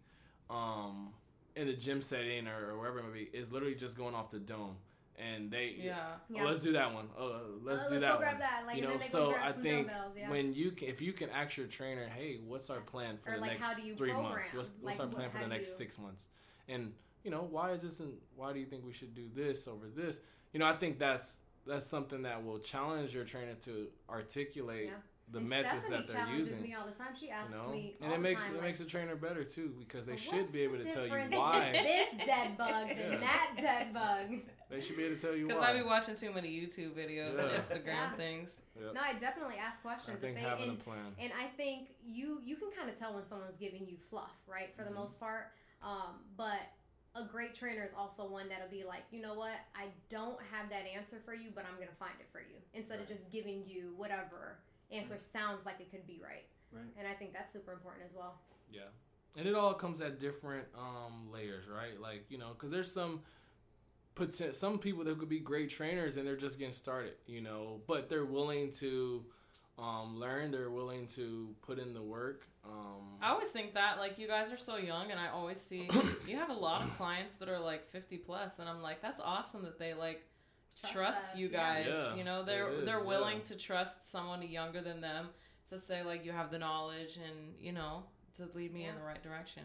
um 0.50 1.10
in 1.56 1.66
the 1.66 1.72
gym 1.72 2.00
setting 2.02 2.46
or, 2.46 2.70
or 2.72 2.78
wherever 2.78 2.98
it 3.00 3.04
may 3.04 3.24
be 3.24 3.30
is 3.36 3.50
literally 3.50 3.74
just 3.74 3.96
going 3.96 4.14
off 4.14 4.30
the 4.30 4.38
dome. 4.38 4.76
And 5.18 5.50
they 5.50 5.74
yeah. 5.78 5.96
Oh, 6.36 6.44
let's 6.44 6.60
do 6.60 6.72
that 6.72 6.94
one. 6.94 7.08
Oh, 7.18 7.26
uh, 7.32 7.38
let's 7.64 7.82
Uh, 7.82 7.88
do 7.88 7.94
let's 7.94 8.04
that 8.04 8.12
go 8.12 8.18
grab 8.18 8.30
one. 8.34 8.40
that. 8.40 8.62
Like, 8.66 8.76
you 8.76 8.84
and 8.84 8.92
know, 8.94 9.00
so 9.00 9.34
I 9.34 9.50
some 9.52 9.62
think 9.62 9.88
dumbbells, 9.88 10.12
yeah. 10.16 10.30
when 10.30 10.54
you 10.54 10.70
can, 10.70 10.88
if 10.88 11.00
you 11.02 11.12
can 11.12 11.28
ask 11.30 11.56
your 11.56 11.66
trainer, 11.66 12.06
hey, 12.08 12.38
what's 12.46 12.70
our 12.70 12.80
plan 12.80 13.18
for 13.18 13.30
Or, 13.30 13.34
the 13.34 13.40
like, 13.40 13.50
next 13.52 13.64
how 13.64 13.74
do 13.74 13.82
you 13.82 13.96
three 13.96 14.12
months? 14.12 14.28
program? 14.46 14.56
What's, 14.56 14.70
what's 14.80 14.98
Like, 15.00 15.06
our 15.08 15.12
plan 15.12 15.28
what- 15.30 15.32
for 15.32 15.40
the 15.42 15.48
next 15.48 15.70
you- 15.70 15.76
six 15.76 15.98
months? 15.98 16.28
And 16.68 16.92
you 17.24 17.32
know, 17.32 17.42
why 17.50 17.72
is 17.72 17.82
this? 17.82 17.98
And 17.98 18.14
why 18.36 18.52
do 18.52 18.60
you 18.60 18.66
think 18.66 18.84
we 18.86 18.92
should 18.92 19.12
do 19.14 19.28
this 19.34 19.66
over 19.66 19.88
this? 19.88 20.20
You 20.52 20.60
know, 20.60 20.66
I 20.66 20.74
think 20.74 20.98
that's 21.00 21.38
that's 21.66 21.84
something 21.86 22.22
that 22.22 22.44
will 22.44 22.60
challenge 22.60 23.12
your 23.12 23.24
trainer 23.24 23.54
to 23.62 23.88
articulate 24.08 24.86
Yeah. 24.86 24.94
the 25.30 25.38
and 25.38 25.48
methods 25.48 25.86
Stephanie 25.86 26.06
that 26.06 26.12
they're 26.12 26.16
challenges 26.24 26.48
using. 26.50 26.62
me 26.62 26.74
all 26.74 26.86
the 26.86 26.92
time. 26.92 27.14
She 27.18 27.28
asks 27.28 27.50
you 27.50 27.56
know, 27.58 27.68
me 27.72 27.96
all 28.00 28.04
and 28.06 28.12
it 28.14 28.16
the 28.16 28.22
makes 28.22 28.44
time, 28.44 28.52
it 28.52 28.56
like, 28.58 28.64
makes 28.66 28.78
the 28.78 28.84
trainer 28.86 29.16
better 29.16 29.44
too 29.44 29.74
because 29.78 30.06
they 30.06 30.16
"So 30.16 30.30
should 30.36 30.52
be 30.52 30.62
able 30.62 30.78
the 30.78 30.84
to 30.84 30.90
tell 30.94 31.06
you 31.06 31.12
why. 31.36 31.72
this 31.72 32.24
dead 32.24 32.56
bug 32.56 32.88
than 32.88 33.20
that 33.20 33.50
dead 33.56 33.92
bug. 33.92 34.40
They 34.70 34.80
should 34.80 34.96
be 34.96 35.04
able 35.04 35.16
to 35.16 35.22
tell 35.22 35.34
you 35.34 35.46
Because. 35.46 35.62
I 35.64 35.72
be 35.76 35.82
watching 35.82 36.14
too 36.14 36.32
many 36.32 36.48
YouTube 36.48 36.90
videos 36.92 37.38
and 37.38 37.50
Instagram 37.50 37.86
Yeah. 37.86 38.12
things. 38.16 38.56
Yep. 38.80 38.94
No, 38.94 39.00
I 39.00 39.14
definitely 39.14 39.56
ask 39.56 39.80
I 39.80 39.82
questions. 39.94 40.20
think 40.20 40.36
if 40.36 40.42
they, 40.44 40.48
having 40.48 40.68
and, 40.70 40.80
a 40.80 40.84
plan. 40.84 41.14
and 41.18 41.32
I 41.32 41.46
think 41.56 41.88
you 42.04 42.40
you 42.44 42.56
can 42.56 42.70
kind 42.70 42.88
of 42.88 42.98
tell 42.98 43.14
when 43.14 43.24
someone's 43.24 43.56
giving 43.56 43.86
you 43.86 43.96
fluff, 43.96 44.36
right? 44.46 44.74
For 44.76 44.84
the 44.84 44.90
Mhm. 44.90 44.94
most 44.94 45.18
part. 45.18 45.52
Um, 45.82 46.24
but 46.36 46.60
a 47.14 47.24
great 47.24 47.54
trainer 47.54 47.82
is 47.82 47.92
also 47.96 48.28
one 48.28 48.48
that'll 48.48 48.68
be 48.68 48.84
like, 48.84 49.02
you 49.10 49.20
know 49.20 49.34
what, 49.34 49.58
I 49.74 49.88
don't 50.10 50.40
have 50.52 50.68
that 50.70 50.86
answer 50.86 51.18
for 51.24 51.34
you, 51.34 51.50
but 51.54 51.64
I'm 51.64 51.74
gonna 51.78 51.90
find 51.98 52.14
it 52.20 52.28
for 52.30 52.40
you. 52.40 52.56
Instead 52.74 53.00
of 53.00 53.08
just 53.08 53.30
giving 53.30 53.64
you 53.66 53.94
whatever 53.96 54.58
answer 54.90 55.18
sounds 55.18 55.66
like 55.66 55.80
it 55.80 55.90
could 55.90 56.06
be 56.06 56.20
right. 56.22 56.46
Right. 56.70 56.84
And 56.98 57.08
I 57.08 57.14
think 57.14 57.32
that's 57.32 57.52
super 57.52 57.72
important 57.72 58.04
as 58.04 58.12
well. 58.14 58.38
Yeah. 58.70 58.82
And 59.36 59.46
it 59.48 59.54
all 59.54 59.72
comes 59.74 60.00
at 60.00 60.18
different 60.18 60.66
um, 60.76 61.30
layers, 61.32 61.66
right? 61.68 61.98
Like, 62.00 62.26
you 62.30 62.38
know, 62.38 62.50
because 62.50 62.70
there's 62.70 62.92
some 62.92 63.22
poten- 64.18 64.54
some 64.54 64.78
people 64.78 65.04
that 65.04 65.18
could 65.18 65.28
be 65.28 65.40
great 65.40 65.70
trainers 65.70 66.16
and 66.16 66.26
they're 66.26 66.36
just 66.36 66.58
getting 66.58 66.74
started, 66.74 67.14
you 67.26 67.40
know, 67.40 67.80
but 67.86 68.08
they're 68.08 68.24
willing 68.24 68.70
to 68.72 69.24
um, 69.78 70.18
learn, 70.18 70.50
they're 70.50 70.70
willing 70.70 71.06
to 71.08 71.54
put 71.62 71.78
in 71.78 71.94
the 71.94 72.02
work. 72.02 72.46
Um, 72.64 73.16
I 73.22 73.30
always 73.30 73.48
think 73.48 73.74
that 73.74 73.98
like 73.98 74.18
you 74.18 74.26
guys 74.26 74.52
are 74.52 74.58
so 74.58 74.76
young, 74.76 75.10
and 75.10 75.20
I 75.20 75.28
always 75.28 75.60
see 75.60 75.88
you 76.26 76.36
have 76.36 76.50
a 76.50 76.54
lot 76.54 76.82
of 76.82 76.94
clients 76.96 77.34
that 77.36 77.48
are 77.48 77.58
like 77.58 77.88
fifty 77.90 78.16
plus, 78.16 78.58
and 78.58 78.68
I'm 78.68 78.82
like, 78.82 79.00
that's 79.00 79.20
awesome 79.20 79.62
that 79.62 79.78
they 79.78 79.94
like 79.94 80.26
trust, 80.92 81.32
us, 81.32 81.36
you 81.36 81.48
guys. 81.48 81.86
Yeah, 81.88 82.16
you 82.16 82.24
know, 82.24 82.44
they're 82.44 82.68
it 82.68 82.78
is, 82.80 82.84
they're 82.84 83.02
willing 83.02 83.38
yeah. 83.38 83.44
to 83.44 83.56
trust 83.56 84.10
someone 84.10 84.42
younger 84.42 84.80
than 84.80 85.00
them 85.00 85.28
to 85.70 85.78
say 85.78 86.02
like 86.02 86.24
you 86.24 86.32
have 86.32 86.50
the 86.50 86.58
knowledge 86.58 87.16
and 87.16 87.54
you 87.58 87.72
know 87.72 88.02
to 88.36 88.48
lead 88.54 88.72
me 88.72 88.84
in 88.84 88.94
the 88.94 89.02
right 89.02 89.22
direction. 89.22 89.62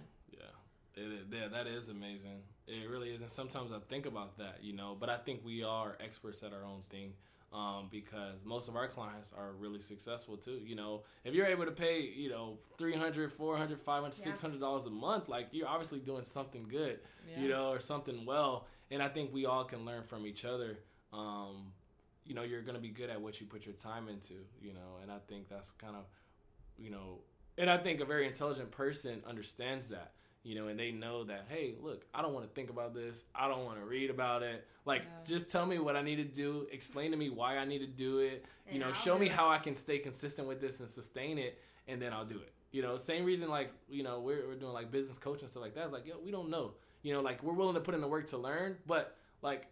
Yeah, 0.96 1.04
yeah, 1.32 1.48
that 1.50 1.68
is 1.68 1.90
amazing. 1.90 2.42
It 2.68 2.90
really 2.90 3.10
is, 3.10 3.22
and 3.22 3.30
sometimes 3.32 3.72
I 3.72 3.80
think 3.90 4.06
about 4.06 4.38
that, 4.38 4.60
you 4.62 4.74
know. 4.74 4.96
But 5.00 5.10
I 5.10 5.18
think 5.18 5.42
we 5.44 5.64
are 5.64 5.98
experts 6.00 6.44
at 6.44 6.54
our 6.54 6.64
own 6.64 6.82
thing, 6.90 7.14
um, 7.52 7.88
because 7.92 8.36
most 8.46 8.68
of 8.70 8.76
our 8.76 8.88
clients 8.88 9.32
are 9.38 9.52
really 9.54 9.82
successful 9.82 10.38
too. 10.38 10.62
You 10.66 10.76
know, 10.76 11.04
if 11.24 11.34
you're 11.34 11.46
able 11.48 11.66
to 11.66 11.72
pay, 11.72 12.02
you 12.02 12.30
know, 12.30 12.58
300 12.78 13.32
400 13.32 13.82
500 13.82 14.16
Yeah. 14.18 14.24
600 14.24 14.60
dollars 14.60 14.86
a 14.86 14.90
month, 14.92 15.28
like 15.30 15.48
you're 15.52 15.68
obviously 15.68 16.00
doing 16.00 16.24
something 16.24 16.68
good, 16.70 17.00
Yeah. 17.28 17.42
you 17.42 17.50
know, 17.50 17.70
or 17.72 17.80
something 17.80 18.26
well. 18.26 18.68
And 18.92 19.02
I 19.02 19.10
think 19.10 19.34
we 19.34 19.46
all 19.46 19.64
can 19.66 19.86
learn 19.86 20.04
from 20.04 20.26
each 20.28 20.46
other. 20.46 20.78
Um, 21.12 21.74
you 22.26 22.34
know, 22.36 22.44
you're 22.44 22.62
gonna 22.62 22.80
be 22.80 22.90
good 22.90 23.10
at 23.10 23.20
what 23.20 23.42
you 23.42 23.48
put 23.48 23.66
your 23.66 23.76
time 23.76 24.08
into, 24.08 24.36
you 24.62 24.74
know, 24.74 25.00
and 25.02 25.12
I 25.12 25.18
think 25.28 25.50
that's 25.50 25.72
kind 25.72 25.96
of, 25.96 26.06
you 26.78 26.90
know, 26.92 27.20
and 27.58 27.70
I 27.70 27.78
think 27.78 28.00
a 28.00 28.06
very 28.06 28.26
intelligent 28.28 28.72
person 28.72 29.22
understands 29.28 29.90
that 29.90 30.14
you 30.44 30.56
know, 30.56 30.68
and 30.68 30.78
they 30.80 30.92
know 30.92 31.24
that, 31.24 31.46
hey, 31.50 31.76
look, 31.82 32.06
I 32.14 32.22
don't 32.22 32.34
want 32.34 32.46
to 32.46 32.52
think 32.54 32.70
about 32.70 32.94
this. 32.94 33.24
I 33.34 33.48
don't 33.48 33.64
want 33.66 33.80
to 33.80 33.86
read 33.86 34.10
about 34.10 34.44
it. 34.44 34.68
Like, 34.86 35.04
Yeah. 35.04 35.10
just 35.26 35.48
tell 35.50 35.66
me 35.66 35.80
what 35.80 35.96
I 35.96 36.02
need 36.02 36.18
to 36.18 36.24
do. 36.26 36.68
Explain 36.72 37.12
to 37.12 37.18
me 37.18 37.30
why 37.30 37.58
I 37.58 37.66
need 37.66 37.80
to 37.80 37.88
do 37.88 38.20
it. 38.20 38.46
You 38.72 38.80
know, 38.80 38.88
I'll 38.88 38.94
show 38.94 39.18
me 39.18 39.28
it. 39.28 39.32
how 39.32 39.50
I 39.50 39.58
can 39.58 39.76
stay 39.78 40.00
consistent 40.00 40.48
with 40.48 40.60
this 40.60 40.80
and 40.82 40.90
sustain 40.90 41.38
it, 41.38 41.60
and 41.88 42.02
then 42.02 42.12
I'll 42.14 42.26
do 42.26 42.36
it. 42.40 42.52
You 42.72 42.82
know, 42.82 42.98
same 42.98 43.24
reason, 43.24 43.50
like, 43.50 43.72
you 43.88 44.04
know, 44.04 44.20
we're, 44.20 44.48
we're 44.48 44.56
doing 44.56 44.74
like 44.74 44.92
business 44.92 45.18
coaching 45.18 45.44
and 45.44 45.52
stuff 45.52 45.62
like 45.64 45.76
that. 45.76 45.84
It's 45.86 45.94
like, 45.94 46.06
yo, 46.08 46.16
we 46.20 46.32
don't 46.32 46.50
know. 46.50 46.74
You 47.04 47.14
know, 47.14 47.22
like, 47.22 47.42
we're 47.44 47.54
willing 47.54 47.76
to 47.76 47.82
put 47.82 47.94
in 47.96 48.02
the 48.02 48.08
work 48.08 48.28
to 48.30 48.38
learn, 48.38 48.78
but, 48.88 49.16
like, 49.42 49.68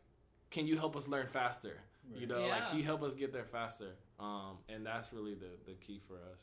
can 0.51 0.67
you 0.67 0.77
help 0.77 0.95
us 0.95 1.07
learn 1.07 1.27
faster? 1.27 1.79
You 2.13 2.27
know, 2.27 2.41
like, 2.41 2.47
Yeah. 2.47 2.67
can 2.69 2.77
you 2.77 2.83
help 2.83 3.03
us 3.03 3.13
get 3.15 3.31
there 3.33 3.45
faster? 3.45 3.95
Um, 4.19 4.57
and 4.69 4.85
that's 4.85 5.11
really 5.13 5.33
the, 5.33 5.49
the 5.65 5.73
key 5.75 5.99
for 6.07 6.15
us. 6.15 6.39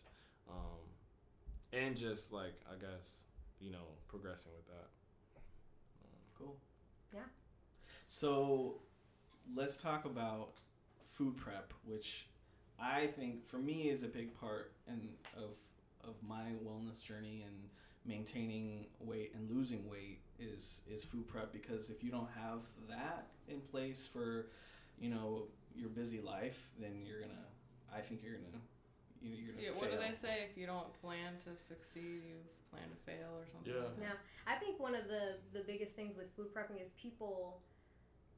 Um, 0.48 0.78
and 1.72 1.96
just, 1.96 2.32
like, 2.32 2.54
I 2.70 2.74
guess, 2.76 3.27
you 3.60 3.70
know, 3.70 3.86
progressing 4.08 4.52
with 4.56 4.66
that. 4.68 4.88
Cool. 6.38 6.56
Yeah. 7.12 7.20
So 8.06 8.76
let's 9.54 9.76
talk 9.76 10.04
about 10.04 10.50
food 11.12 11.36
prep, 11.36 11.72
which 11.84 12.26
I 12.80 13.06
think 13.08 13.46
for 13.48 13.58
me 13.58 13.88
is 13.90 14.02
a 14.02 14.08
big 14.08 14.38
part 14.38 14.72
and 14.86 15.08
of 15.36 15.56
of 16.08 16.14
my 16.26 16.52
wellness 16.64 17.02
journey 17.02 17.44
and 17.44 17.54
maintaining 18.06 18.86
weight 19.00 19.32
and 19.34 19.50
losing 19.50 19.88
weight 19.90 20.20
is 20.38 20.82
is 20.88 21.04
food 21.04 21.26
prep 21.26 21.52
because 21.52 21.90
if 21.90 22.02
you 22.04 22.10
don't 22.10 22.28
have 22.40 22.60
that 22.88 23.26
in 23.48 23.60
place 23.60 24.08
for 24.10 24.46
you 25.00 25.10
know 25.10 25.42
your 25.74 25.88
busy 25.88 26.20
life, 26.20 26.68
then 26.80 26.92
you're 27.04 27.20
gonna 27.20 27.32
I 27.94 28.00
think 28.00 28.22
you're 28.22 28.34
gonna 28.34 28.62
you- 29.20 29.34
you're 29.34 29.52
gonna 29.54 29.66
Yeah, 29.66 29.72
what 29.72 29.90
do 29.90 29.98
they 29.98 30.12
say? 30.14 30.46
If 30.48 30.56
you 30.56 30.66
don't 30.66 30.92
plan 31.02 31.36
to 31.44 31.56
succeed, 31.60 32.22
you 32.24 32.36
plan 32.70 32.88
to 32.90 32.96
fail 33.04 33.32
or 33.36 33.46
something. 33.50 33.72
Yeah. 33.72 33.84
like 33.84 33.96
that. 33.96 34.02
Yeah, 34.02 34.16
I 34.46 34.56
think 34.56 34.78
one 34.80 34.94
of 34.94 35.08
the 35.08 35.38
the 35.52 35.64
biggest 35.66 35.94
things 35.96 36.16
with 36.16 36.34
food 36.36 36.52
prepping 36.54 36.80
is 36.82 36.90
people. 37.00 37.60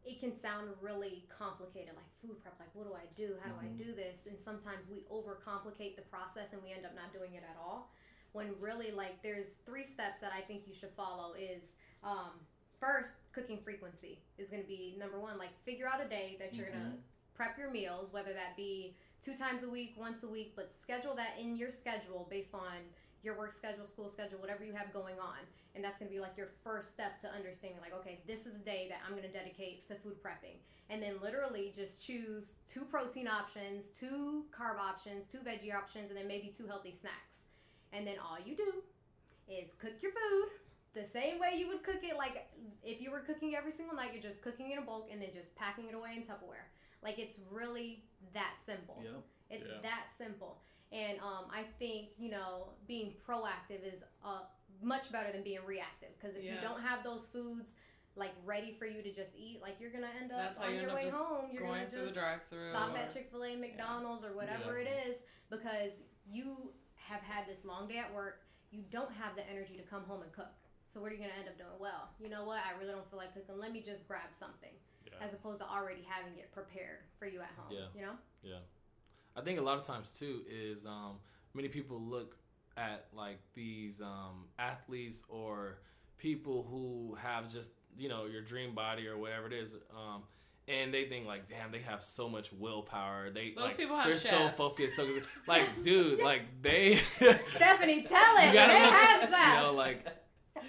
It 0.03 0.19
can 0.19 0.35
sound 0.35 0.71
really 0.81 1.29
complicated, 1.29 1.93
like 1.95 2.09
food 2.23 2.41
prep. 2.41 2.57
Like, 2.59 2.73
what 2.73 2.87
do 2.89 2.95
I 2.95 3.05
do? 3.17 3.37
How 3.43 3.51
do 3.53 3.57
Mhm. 3.61 3.69
I 3.69 3.85
do 3.85 3.93
this? 3.93 4.25
And 4.27 4.41
sometimes 4.41 4.89
we 4.89 5.05
overcomplicate 5.13 5.95
the 5.95 6.03
process, 6.09 6.55
and 6.55 6.63
we 6.63 6.73
end 6.73 6.87
up 6.87 6.95
not 6.95 7.13
doing 7.13 7.35
it 7.35 7.45
at 7.45 7.57
all. 7.61 7.93
When 8.33 8.59
really, 8.61 8.93
like, 8.93 9.21
there's 9.23 9.57
three 9.67 9.85
steps 9.85 10.19
that 10.21 10.33
I 10.33 10.41
think 10.41 10.67
you 10.67 10.73
should 10.75 10.93
follow. 10.95 11.35
Is 11.35 11.75
um, 12.03 12.41
first, 12.79 13.13
cooking 13.33 13.59
frequency 13.63 14.23
is 14.39 14.49
going 14.49 14.63
to 14.63 14.67
be 14.69 14.97
number 14.99 15.21
one. 15.21 15.37
Like, 15.37 15.53
figure 15.67 15.87
out 15.87 16.01
a 16.01 16.09
day 16.09 16.37
that 16.39 16.55
you're 16.55 16.71
gonna 16.71 16.97
prep 17.35 17.59
your 17.59 17.71
meals, 17.71 18.11
whether 18.11 18.33
that 18.33 18.57
be 18.57 18.97
two 19.21 19.37
times 19.37 19.65
a 19.65 19.69
week, 19.69 19.97
once 19.99 20.23
a 20.23 20.29
week, 20.29 20.55
but 20.57 20.73
schedule 20.73 21.15
that 21.15 21.39
in 21.39 21.57
your 21.57 21.71
schedule 21.71 22.27
based 22.31 22.55
on 22.55 22.79
your 23.23 23.37
work 23.37 23.55
schedule, 23.55 23.87
school 23.87 24.09
schedule, 24.09 24.39
whatever 24.39 24.65
you 24.65 24.73
have 24.73 24.93
going 24.93 25.19
on. 25.21 25.39
And 25.75 25.85
that's 25.85 25.99
going 25.99 26.09
to 26.09 26.15
be 26.15 26.21
like 26.21 26.37
your 26.37 26.49
first 26.65 26.91
step 26.91 27.21
to 27.21 27.29
understanding, 27.29 27.79
like, 27.81 27.95
okay, 27.95 28.21
this 28.27 28.41
is 28.41 28.55
a 28.55 28.65
day 28.65 28.87
that 28.89 28.99
I'm 29.07 29.13
going 29.13 29.27
to 29.27 29.33
dedicate 29.33 29.87
to 29.89 29.95
food 29.95 30.23
prepping. 30.23 30.59
And 30.89 31.03
then 31.03 31.15
literally 31.23 31.73
just 31.75 32.05
choose 32.05 32.55
two 32.67 32.83
protein 32.83 33.29
options, 33.29 33.91
two 33.91 34.45
carb 34.51 34.79
options, 34.79 35.27
two 35.27 35.39
veggie 35.39 35.75
options, 35.75 36.11
and 36.11 36.19
then 36.19 36.27
maybe 36.27 36.53
two 36.57 36.67
healthy 36.67 36.95
snacks. 36.99 37.47
And 37.93 38.07
then 38.07 38.17
all 38.19 38.39
you 38.45 38.57
do 38.57 38.73
is 39.49 39.73
cook 39.79 39.95
your 40.03 40.13
food 40.13 40.49
the 40.93 41.05
same 41.07 41.39
way 41.39 41.55
you 41.57 41.69
would 41.69 41.85
cook 41.85 42.03
it. 42.03 42.17
Like, 42.17 42.49
if 42.83 43.01
you 43.01 43.13
were 43.13 43.21
cooking 43.21 43.55
every 43.55 43.71
single 43.73 43.95
night, 43.95 44.11
you're 44.13 44.23
just 44.23 44.43
cooking 44.43 44.73
in 44.73 44.79
a 44.79 44.83
bulk 44.83 45.09
and 45.13 45.23
then 45.23 45.29
just 45.33 45.55
packing 45.55 45.87
it 45.89 45.95
away 45.95 46.15
in 46.17 46.23
Tupperware. 46.23 46.67
Like, 47.03 47.19
it's 47.19 47.37
really 47.51 48.03
that 48.35 48.55
simple. 48.65 48.99
Yep. 49.03 49.23
It's 49.51 49.67
Yeah. 49.69 49.81
that 49.83 50.07
simple. 50.17 50.61
And 50.93 51.19
um, 51.21 51.45
I 51.53 51.63
think, 51.79 52.09
you 52.19 52.31
know, 52.31 52.71
being 52.89 53.13
proactive 53.27 53.87
is 53.87 54.03
uh, 54.25 54.41
much 54.83 55.13
better 55.13 55.31
than 55.31 55.43
being 55.43 55.61
reactive. 55.65 56.09
Because 56.21 56.37
if 56.37 56.43
you 56.45 56.57
don't 56.63 56.81
have 56.81 57.05
those 57.05 57.29
foods, 57.33 57.75
like, 58.17 58.33
ready 58.45 58.75
for 58.79 58.87
you 58.87 59.01
to 59.03 59.13
just 59.13 59.33
eat, 59.39 59.61
like, 59.63 59.77
you're 59.81 59.91
going 59.91 60.03
to 60.05 60.11
end 60.21 60.33
up 60.33 60.39
That's 60.39 60.59
on 60.59 60.75
you 60.75 60.81
your 60.81 60.95
way 60.95 61.09
home. 61.09 61.47
You're 61.53 61.63
going 61.63 61.75
going 61.75 61.85
to 61.85 61.91
through 61.91 62.01
the 62.01 62.15
just 62.15 62.71
stop 62.71 62.93
or- 62.93 62.99
at 62.99 63.13
Chick 63.15 63.29
fil 63.31 63.45
A, 63.45 63.55
McDonald's, 63.57 64.25
or 64.25 64.33
whatever 64.35 64.79
it 64.79 64.89
is 65.07 65.19
because 65.49 65.93
you 66.29 66.73
have 66.97 67.21
had 67.23 67.47
this 67.47 67.65
long 67.65 67.87
day 67.87 67.99
at 67.99 68.13
work. 68.13 68.43
You 68.73 68.83
don't 68.91 69.13
have 69.13 69.37
the 69.37 69.49
energy 69.49 69.77
to 69.77 69.83
come 69.83 70.03
home 70.05 70.23
and 70.23 70.33
cook. 70.33 70.51
So, 70.93 71.01
what 71.01 71.13
are 71.13 71.15
you 71.15 71.19
going 71.23 71.31
to 71.31 71.39
end 71.39 71.49
up 71.49 71.57
doing? 71.57 71.71
Well, 71.79 72.11
you 72.19 72.29
know 72.29 72.45
what? 72.45 72.59
I 72.67 72.75
really 72.79 72.93
don't 72.93 73.09
feel 73.11 73.19
like 73.19 73.33
cooking. 73.35 73.59
Let 73.59 73.71
me 73.73 73.81
just 73.81 74.07
grab 74.09 74.35
something 74.35 74.75
Yeah. 75.07 75.25
as 75.25 75.33
opposed 75.33 75.59
to 75.63 75.67
already 75.67 76.03
having 76.03 76.35
it 76.39 76.51
prepared 76.51 77.07
for 77.19 77.27
you 77.27 77.41
at 77.41 77.51
home. 77.57 77.71
Yeah. 77.71 77.87
You 77.95 78.03
know? 78.03 78.17
I 79.37 79.41
think 79.43 79.59
a 79.59 79.63
lot 79.63 79.79
of 79.79 79.85
times 79.85 80.11
too 80.19 80.43
is 80.51 80.85
um, 80.87 81.17
many 81.55 81.69
people 81.69 82.01
look 82.01 82.37
at 82.77 83.07
like 83.15 83.39
these 83.55 84.01
um, 84.01 84.47
athletes 84.59 85.23
or 85.29 85.79
people 86.19 86.67
who 86.71 87.17
have 87.21 87.53
just 87.53 87.71
you 87.97 88.09
know 88.09 88.27
your 88.27 88.43
dream 88.43 88.75
body 88.75 89.07
or 89.07 89.17
whatever 89.19 89.47
it 89.47 89.53
is. 89.53 89.75
Um, 89.95 90.23
and 90.69 90.95
they 90.95 91.07
think 91.07 91.27
like, 91.27 91.49
damn, 91.49 91.73
they 91.73 91.81
have 91.81 92.01
so 92.03 92.29
much 92.29 92.53
willpower. 92.53 93.31
They 93.31 93.51
Those 93.57 93.65
like, 93.69 93.77
people 93.77 93.97
have 93.97 94.07
they're 94.07 94.17
chefs. 94.19 94.57
so 94.57 94.69
focused. 94.69 94.95
So 94.97 95.09
like, 95.49 95.83
dude, 95.83 96.21
like 96.23 96.43
they. 96.63 96.97
Stephanie, 97.57 98.03
tell 98.03 98.37
it. 98.39 98.49
You 98.49 98.53
gotta 98.55 98.73
they 98.73 98.83
look- 98.85 98.95
have 98.95 99.23
you 99.59 99.63
know, 99.65 99.73
like 99.75 100.07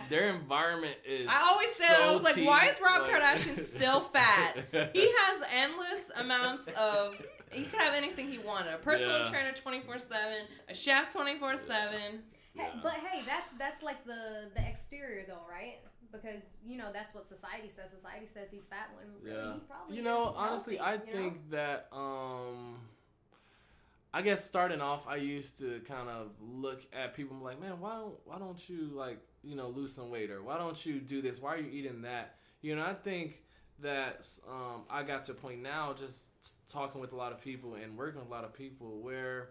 their 0.09 0.29
environment 0.29 0.95
is. 1.05 1.27
I 1.29 1.49
always 1.51 1.69
said, 1.75 1.89
I 2.01 2.11
was 2.11 2.23
like, 2.23 2.35
cheap, 2.35 2.47
why 2.47 2.67
is 2.67 2.79
Rob 2.81 3.01
like- 3.01 3.11
Kardashian 3.11 3.59
still 3.77 4.01
fat? 4.01 4.57
He 4.93 5.11
has 5.17 5.43
endless 5.53 6.11
amounts 6.19 6.67
of. 6.73 7.15
He 7.51 7.63
could 7.65 7.81
have 7.81 7.93
anything 7.93 8.29
he 8.31 8.37
wanted. 8.37 8.73
A 8.73 8.77
personal 8.77 9.19
Yeah. 9.19 9.29
trainer 9.29 9.51
twenty 9.51 9.81
four 9.81 9.99
seven, 9.99 10.45
a 10.69 10.73
chef 10.75 11.11
twenty 11.11 11.37
four 11.37 11.57
seven. 11.57 12.23
Hey, 12.53 12.69
but 12.81 12.93
hey, 12.93 13.23
that's 13.25 13.51
that's 13.59 13.81
like 13.83 14.05
the 14.05 14.49
the 14.55 14.65
exterior 14.67 15.25
though, 15.27 15.45
right? 15.49 15.79
Because 16.13 16.41
you 16.65 16.77
know 16.77 16.87
that's 16.93 17.13
what 17.13 17.27
society 17.27 17.69
says. 17.69 17.89
Society 17.89 18.25
says 18.33 18.47
he's 18.51 18.65
fat 18.65 18.89
when 18.95 19.05
really 19.21 19.37
Yeah. 19.37 19.53
he 19.53 19.59
probably 19.61 19.95
You 19.97 20.01
know, 20.03 20.29
is 20.29 20.33
honestly, 20.37 20.77
healthy, 20.77 21.01
I 21.01 21.05
you 21.07 21.13
know? 21.13 21.19
think 21.29 21.49
that 21.51 21.87
um 21.91 22.77
I 24.13 24.21
guess 24.21 24.43
starting 24.45 24.81
off 24.81 25.07
I 25.07 25.15
used 25.17 25.57
to 25.59 25.79
kind 25.87 26.09
of 26.09 26.31
look 26.41 26.81
at 26.93 27.15
people 27.15 27.33
and 27.35 27.41
be 27.41 27.45
like, 27.45 27.61
"Man, 27.61 27.79
why 27.79 27.93
don't 27.95 28.15
why 28.25 28.37
don't 28.39 28.67
you 28.69 28.89
like, 28.93 29.19
you 29.43 29.55
know, 29.55 29.69
lose 29.69 29.93
some 29.93 30.09
weight 30.09 30.31
or 30.31 30.43
why 30.43 30.57
don't 30.57 30.85
you 30.85 30.99
do 30.99 31.21
this? 31.21 31.41
Why 31.41 31.53
are 31.55 31.57
you 31.59 31.69
eating 31.71 32.01
that?" 32.01 32.35
You 32.61 32.75
know, 32.75 32.83
I 32.83 32.93
think 32.93 33.41
that 33.79 34.27
um 34.49 34.83
I 34.89 35.03
got 35.03 35.25
to 35.25 35.31
a 35.31 35.35
point 35.35 35.61
now 35.61 35.93
just 35.93 36.25
talking 36.67 36.99
with 37.01 37.13
a 37.13 37.15
lot 37.15 37.31
of 37.31 37.41
people 37.41 37.75
and 37.75 37.97
working 37.97 38.19
with 38.19 38.27
a 38.27 38.31
lot 38.31 38.43
of 38.43 38.53
people 38.53 38.99
where 39.01 39.49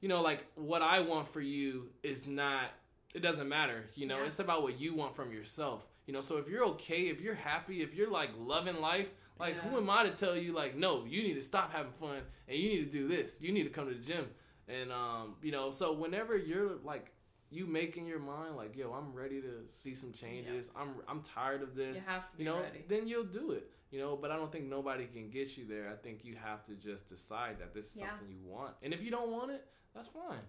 you 0.00 0.08
know, 0.08 0.20
like 0.22 0.44
what 0.54 0.82
I 0.82 1.00
want 1.00 1.32
for 1.32 1.40
you 1.40 1.88
is 2.02 2.26
not 2.26 2.70
it 3.14 3.20
doesn't 3.20 3.48
matter, 3.48 3.84
you 3.94 4.06
know, 4.06 4.18
Yeah. 4.18 4.26
it's 4.26 4.38
about 4.40 4.62
what 4.62 4.78
you 4.80 4.94
want 4.94 5.14
from 5.16 5.32
yourself. 5.32 5.84
You 6.06 6.12
know, 6.12 6.20
so 6.20 6.36
if 6.38 6.48
you're 6.48 6.64
okay, 6.66 7.08
if 7.08 7.20
you're 7.20 7.34
happy, 7.36 7.80
if 7.82 7.94
you're 7.94 8.10
like 8.10 8.30
loving 8.38 8.80
life, 8.80 9.08
like 9.38 9.56
who 9.56 9.76
am 9.76 9.90
I 9.90 10.04
to 10.04 10.10
tell 10.10 10.36
you 10.36 10.52
like 10.52 10.76
no, 10.76 11.04
you 11.04 11.22
need 11.22 11.34
to 11.34 11.42
stop 11.42 11.72
having 11.72 11.92
fun 11.92 12.18
and 12.48 12.58
you 12.58 12.68
need 12.68 12.84
to 12.84 12.90
do 12.90 13.08
this. 13.08 13.38
You 13.40 13.52
need 13.52 13.64
to 13.64 13.70
come 13.70 13.88
to 13.88 13.94
the 13.94 14.00
gym. 14.00 14.26
And 14.68 14.92
um, 14.92 15.34
you 15.42 15.52
know, 15.52 15.70
so 15.70 15.92
whenever 15.92 16.36
you're 16.36 16.76
like 16.84 17.10
you 17.50 17.66
make 17.66 17.96
in 17.96 18.06
your 18.06 18.18
mind 18.18 18.56
like, 18.56 18.76
yo, 18.76 18.92
I'm 18.92 19.12
ready 19.12 19.40
to 19.40 19.64
see 19.72 19.94
some 19.94 20.12
changes. 20.12 20.70
I'm 20.76 20.90
I'm 21.08 21.20
tired 21.20 21.62
of 21.62 21.74
this. 21.74 21.98
You 21.98 22.04
have 22.06 22.28
to 22.28 22.36
be 22.36 22.44
you 22.44 22.50
know, 22.50 22.60
ready. 22.60 22.84
then 22.88 23.06
you'll 23.06 23.24
do 23.24 23.52
it. 23.52 23.70
You 23.90 24.00
know, 24.00 24.16
but 24.16 24.32
I 24.32 24.36
don't 24.36 24.50
think 24.50 24.64
nobody 24.64 25.04
can 25.06 25.30
get 25.30 25.56
you 25.56 25.66
there. 25.68 25.88
I 25.88 25.94
think 25.94 26.24
you 26.24 26.34
have 26.42 26.64
to 26.64 26.72
just 26.72 27.08
decide 27.08 27.60
that 27.60 27.72
this 27.74 27.94
is 27.94 28.00
Yeah. 28.00 28.08
something 28.10 28.28
you 28.28 28.40
want. 28.44 28.74
And 28.82 28.92
if 28.92 29.00
you 29.02 29.10
don't 29.12 29.30
want 29.30 29.52
it, 29.52 29.64
that's 29.94 30.08
fine. 30.08 30.40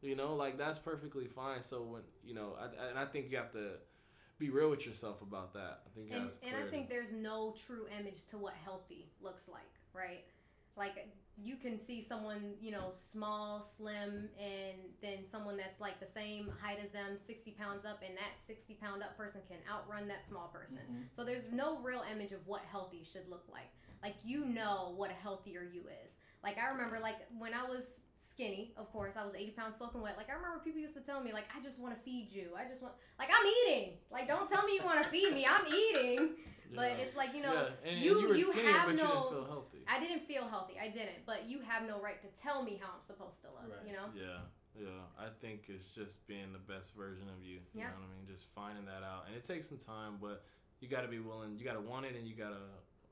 You 0.00 0.16
know, 0.16 0.34
like 0.34 0.58
that's 0.58 0.78
perfectly 0.80 1.26
fine. 1.26 1.62
So 1.62 1.82
when 1.82 2.02
you 2.24 2.34
know, 2.34 2.56
I, 2.58 2.88
and 2.88 2.98
I 2.98 3.04
think 3.04 3.30
you 3.30 3.36
have 3.36 3.52
to 3.52 3.74
be 4.38 4.50
real 4.50 4.70
with 4.70 4.86
yourself 4.86 5.20
about 5.22 5.52
that. 5.54 5.82
I 5.86 5.90
think 5.94 6.12
and, 6.12 6.24
that's 6.24 6.38
and 6.42 6.56
I 6.56 6.68
think 6.70 6.88
there's 6.88 7.12
no 7.12 7.54
true 7.66 7.86
image 7.98 8.24
to 8.26 8.38
what 8.38 8.54
healthy 8.64 9.10
looks 9.20 9.48
like, 9.48 9.62
right? 9.92 10.24
Like 10.76 11.08
you 11.36 11.56
can 11.56 11.76
see 11.78 12.00
someone, 12.00 12.54
you 12.60 12.70
know, 12.70 12.90
small, 12.94 13.68
slim, 13.76 14.28
and 14.40 14.76
then 15.02 15.24
someone 15.28 15.56
that's 15.56 15.80
like 15.80 15.98
the 16.00 16.06
same 16.06 16.52
height 16.60 16.78
as 16.82 16.90
them, 16.90 17.16
60 17.16 17.50
pounds 17.52 17.84
up, 17.84 18.02
and 18.06 18.16
that 18.16 18.40
60 18.46 18.74
pound 18.74 19.02
up 19.02 19.16
person 19.16 19.40
can 19.48 19.58
outrun 19.70 20.06
that 20.08 20.26
small 20.26 20.48
person. 20.48 20.78
Mhm. 20.78 21.04
So 21.12 21.24
there's 21.24 21.50
no 21.50 21.78
real 21.78 22.04
image 22.12 22.32
of 22.32 22.46
what 22.46 22.62
healthy 22.62 23.02
should 23.04 23.28
look 23.28 23.44
like. 23.50 23.70
Like 24.02 24.16
you 24.24 24.44
know 24.44 24.94
what 24.96 25.10
a 25.10 25.14
healthier 25.14 25.62
you 25.62 25.82
is. 26.04 26.16
Like 26.44 26.58
I 26.58 26.68
remember, 26.68 27.00
like 27.00 27.26
when 27.36 27.54
I 27.54 27.64
was 27.64 28.00
skinny, 28.38 28.72
of 28.76 28.90
course, 28.92 29.14
I 29.18 29.24
was 29.26 29.34
80 29.34 29.50
pounds 29.52 29.78
soaking 29.78 30.00
wet. 30.00 30.14
Like 30.16 30.30
I 30.30 30.34
remember 30.34 30.60
people 30.62 30.80
used 30.80 30.94
to 30.94 31.00
tell 31.02 31.20
me, 31.22 31.32
like 31.32 31.46
I 31.56 31.60
just 31.60 31.80
want 31.80 31.94
to 31.94 32.00
feed 32.02 32.30
you. 32.30 32.50
I 32.56 32.68
just 32.68 32.82
want, 32.82 32.94
like 33.18 33.28
I'm 33.34 33.44
eating. 33.66 33.94
Like 34.10 34.28
don't 34.28 34.48
tell 34.48 34.64
me 34.64 34.74
you 34.76 34.84
want 34.84 35.02
to 35.02 35.08
feed 35.10 35.34
me. 35.34 35.46
I'm 35.46 35.66
eating. 35.66 36.30
But 36.76 37.00
Yeah. 37.00 37.04
it's 37.08 37.16
like 37.16 37.32
you 37.32 37.40
know, 37.40 37.54
yeah. 37.56 37.88
and, 37.90 37.96
you 37.96 38.12
and 38.12 38.20
you 38.20 38.28
were 38.28 38.36
you 38.36 38.52
skinny, 38.52 38.68
have 38.76 38.84
but 38.92 38.98
you 39.00 39.02
no. 39.02 39.08
didn't 39.08 39.32
feel 39.32 39.46
healthy. 39.48 39.80
I 39.88 39.96
didn't 40.04 40.24
feel 40.28 40.44
healthy. 40.52 40.74
I 40.76 40.88
didn't. 40.92 41.24
But 41.24 41.48
you 41.48 41.60
have 41.64 41.88
no 41.88 41.96
right 41.98 42.20
to 42.20 42.28
tell 42.36 42.60
me 42.62 42.76
how 42.76 42.92
I'm 42.92 43.00
supposed 43.08 43.40
to 43.40 43.48
look. 43.56 43.72
Right. 43.72 43.88
You 43.88 43.96
know. 43.96 44.12
Yeah, 44.12 44.44
yeah. 44.76 45.00
I 45.16 45.32
think 45.40 45.72
it's 45.72 45.88
just 45.88 46.20
being 46.28 46.52
the 46.52 46.60
best 46.60 46.92
version 46.94 47.24
of 47.32 47.40
you. 47.40 47.64
You 47.72 47.80
Yeah. 47.80 47.88
know 47.88 48.04
what 48.04 48.12
I 48.12 48.20
mean? 48.20 48.28
Just 48.28 48.52
finding 48.52 48.84
that 48.84 49.00
out, 49.00 49.24
and 49.24 49.32
it 49.32 49.48
takes 49.48 49.64
some 49.66 49.80
time, 49.80 50.20
but 50.20 50.44
you 50.84 50.92
got 50.92 51.08
to 51.08 51.08
be 51.08 51.20
willing. 51.24 51.56
You 51.56 51.64
got 51.64 51.80
to 51.80 51.80
want 51.80 52.04
it, 52.04 52.12
and 52.20 52.28
you 52.28 52.36
got 52.36 52.52
to 52.52 52.60